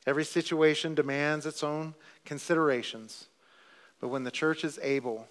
Every 0.06 0.24
situation 0.24 0.94
demands 0.94 1.44
its 1.44 1.62
own 1.62 1.94
considerations, 2.24 3.28
but 4.00 4.08
when 4.08 4.24
the 4.24 4.30
church 4.30 4.64
is 4.64 4.78
able, 4.82 5.28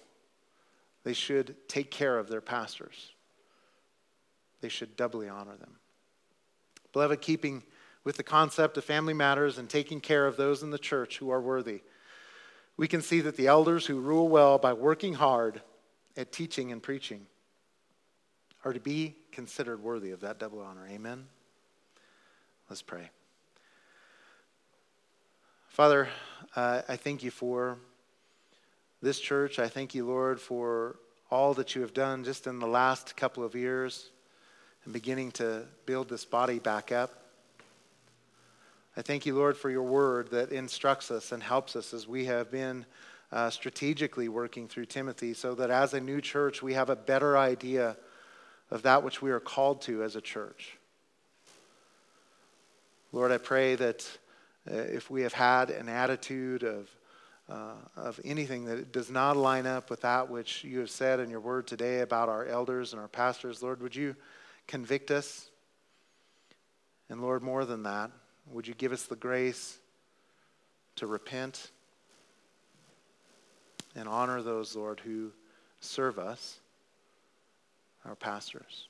they 1.04 1.12
should 1.12 1.56
take 1.68 1.90
care 1.90 2.18
of 2.18 2.28
their 2.28 2.40
pastors. 2.40 3.12
They 4.60 4.68
should 4.68 4.96
doubly 4.96 5.28
honor 5.28 5.56
them. 5.56 5.76
Beloved, 6.92 7.20
keeping 7.20 7.62
with 8.04 8.16
the 8.16 8.22
concept 8.22 8.76
of 8.76 8.84
family 8.84 9.14
matters 9.14 9.58
and 9.58 9.68
taking 9.68 10.00
care 10.00 10.26
of 10.26 10.36
those 10.36 10.62
in 10.62 10.70
the 10.70 10.78
church 10.78 11.18
who 11.18 11.30
are 11.30 11.40
worthy 11.40 11.82
we 12.78 12.88
can 12.88 13.02
see 13.02 13.20
that 13.20 13.36
the 13.36 13.48
elders 13.48 13.84
who 13.84 14.00
rule 14.00 14.28
well 14.28 14.56
by 14.56 14.72
working 14.72 15.12
hard 15.12 15.60
at 16.16 16.32
teaching 16.32 16.72
and 16.72 16.82
preaching 16.82 17.26
are 18.64 18.72
to 18.72 18.80
be 18.80 19.16
considered 19.32 19.82
worthy 19.82 20.12
of 20.12 20.20
that 20.20 20.38
double 20.38 20.60
honor. 20.60 20.86
Amen? 20.88 21.26
Let's 22.70 22.80
pray. 22.80 23.10
Father, 25.68 26.08
uh, 26.56 26.82
I 26.88 26.96
thank 26.96 27.22
you 27.22 27.30
for 27.30 27.78
this 29.02 29.18
church. 29.18 29.58
I 29.58 29.68
thank 29.68 29.94
you, 29.94 30.06
Lord, 30.06 30.40
for 30.40 30.96
all 31.30 31.54
that 31.54 31.74
you 31.74 31.82
have 31.82 31.92
done 31.92 32.24
just 32.24 32.46
in 32.46 32.58
the 32.58 32.66
last 32.66 33.16
couple 33.16 33.44
of 33.44 33.54
years 33.54 34.10
and 34.84 34.92
beginning 34.92 35.32
to 35.32 35.66
build 35.84 36.08
this 36.08 36.24
body 36.24 36.58
back 36.58 36.92
up. 36.92 37.27
I 38.98 39.02
thank 39.02 39.26
you, 39.26 39.36
Lord, 39.36 39.56
for 39.56 39.70
your 39.70 39.84
word 39.84 40.32
that 40.32 40.50
instructs 40.50 41.12
us 41.12 41.30
and 41.30 41.40
helps 41.40 41.76
us 41.76 41.94
as 41.94 42.08
we 42.08 42.24
have 42.24 42.50
been 42.50 42.84
uh, 43.30 43.48
strategically 43.48 44.28
working 44.28 44.66
through 44.66 44.86
Timothy, 44.86 45.34
so 45.34 45.54
that 45.54 45.70
as 45.70 45.94
a 45.94 46.00
new 46.00 46.20
church, 46.20 46.64
we 46.64 46.74
have 46.74 46.90
a 46.90 46.96
better 46.96 47.38
idea 47.38 47.96
of 48.72 48.82
that 48.82 49.04
which 49.04 49.22
we 49.22 49.30
are 49.30 49.38
called 49.38 49.82
to 49.82 50.02
as 50.02 50.16
a 50.16 50.20
church. 50.20 50.76
Lord, 53.12 53.30
I 53.30 53.38
pray 53.38 53.76
that 53.76 54.04
uh, 54.68 54.74
if 54.74 55.08
we 55.08 55.22
have 55.22 55.32
had 55.32 55.70
an 55.70 55.88
attitude 55.88 56.64
of, 56.64 56.90
uh, 57.48 57.74
of 57.94 58.18
anything 58.24 58.64
that 58.64 58.90
does 58.90 59.12
not 59.12 59.36
line 59.36 59.68
up 59.68 59.90
with 59.90 60.00
that 60.00 60.28
which 60.28 60.64
you 60.64 60.80
have 60.80 60.90
said 60.90 61.20
in 61.20 61.30
your 61.30 61.38
word 61.38 61.68
today 61.68 62.00
about 62.00 62.28
our 62.28 62.46
elders 62.46 62.94
and 62.94 63.00
our 63.00 63.06
pastors, 63.06 63.62
Lord, 63.62 63.80
would 63.80 63.94
you 63.94 64.16
convict 64.66 65.12
us? 65.12 65.50
And 67.08 67.22
Lord, 67.22 67.44
more 67.44 67.64
than 67.64 67.84
that, 67.84 68.10
would 68.52 68.66
you 68.66 68.74
give 68.74 68.92
us 68.92 69.04
the 69.04 69.16
grace 69.16 69.78
to 70.96 71.06
repent 71.06 71.70
and 73.94 74.08
honor 74.08 74.42
those, 74.42 74.76
Lord, 74.76 75.00
who 75.00 75.32
serve 75.80 76.18
us, 76.18 76.58
our 78.04 78.14
pastors? 78.14 78.88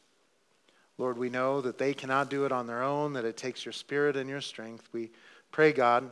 Lord, 0.99 1.17
we 1.17 1.31
know 1.31 1.61
that 1.61 1.79
they 1.79 1.95
cannot 1.95 2.29
do 2.29 2.45
it 2.45 2.53
on 2.53 2.67
their 2.67 2.83
own, 2.83 3.13
that 3.13 3.25
it 3.25 3.37
takes 3.37 3.65
your 3.65 3.73
spirit 3.73 4.17
and 4.17 4.29
your 4.29 4.41
strength. 4.41 4.89
We 4.93 5.11
pray, 5.53 5.73
God, 5.73 6.11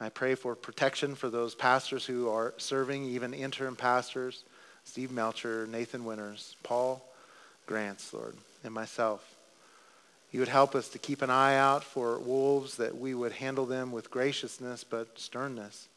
I 0.00 0.08
pray 0.08 0.34
for 0.34 0.54
protection 0.54 1.14
for 1.14 1.30
those 1.30 1.54
pastors 1.54 2.04
who 2.04 2.28
are 2.28 2.54
serving, 2.56 3.04
even 3.04 3.32
interim 3.32 3.76
pastors, 3.76 4.44
Steve 4.84 5.12
Melcher, 5.12 5.66
Nathan 5.66 6.04
Winters, 6.04 6.56
Paul 6.62 7.04
Grants, 7.66 8.12
Lord, 8.12 8.36
and 8.64 8.74
myself. 8.74 9.37
You 10.30 10.40
would 10.40 10.48
help 10.48 10.74
us 10.74 10.88
to 10.90 10.98
keep 10.98 11.22
an 11.22 11.30
eye 11.30 11.56
out 11.56 11.82
for 11.82 12.18
wolves, 12.18 12.76
that 12.76 12.96
we 12.98 13.14
would 13.14 13.32
handle 13.32 13.64
them 13.64 13.92
with 13.92 14.10
graciousness 14.10 14.84
but 14.84 15.18
sternness. 15.18 15.88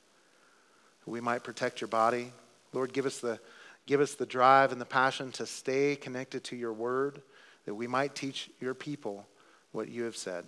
We 1.06 1.20
might 1.20 1.44
protect 1.44 1.82
your 1.82 1.90
body. 1.90 2.32
Lord, 2.74 2.94
give 2.94 3.06
us 3.06 3.20
the, 3.20 3.40
give 3.86 4.00
us 4.00 4.16
the 4.16 4.26
drive 4.26 4.72
and 4.72 4.80
the 4.80 4.86
passion 4.86 5.32
to 5.34 5.46
stay 5.46 5.96
connected 5.96 6.44
to 6.46 6.56
your 6.56 6.72
word, 6.72 7.22
that 7.66 7.76
we 7.76 7.88
might 7.88 8.16
teach 8.16 8.50
your 8.62 8.74
people 8.74 9.26
what 9.72 9.90
you 9.90 10.04
have 10.04 10.16
said. 10.16 10.46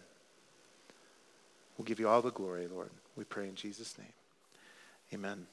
We'll 1.77 1.85
give 1.85 1.99
you 1.99 2.07
all 2.07 2.21
the 2.21 2.31
glory, 2.31 2.67
Lord. 2.67 2.91
We 3.15 3.23
pray 3.23 3.49
in 3.49 3.55
Jesus' 3.55 3.97
name. 3.97 4.13
Amen. 5.13 5.45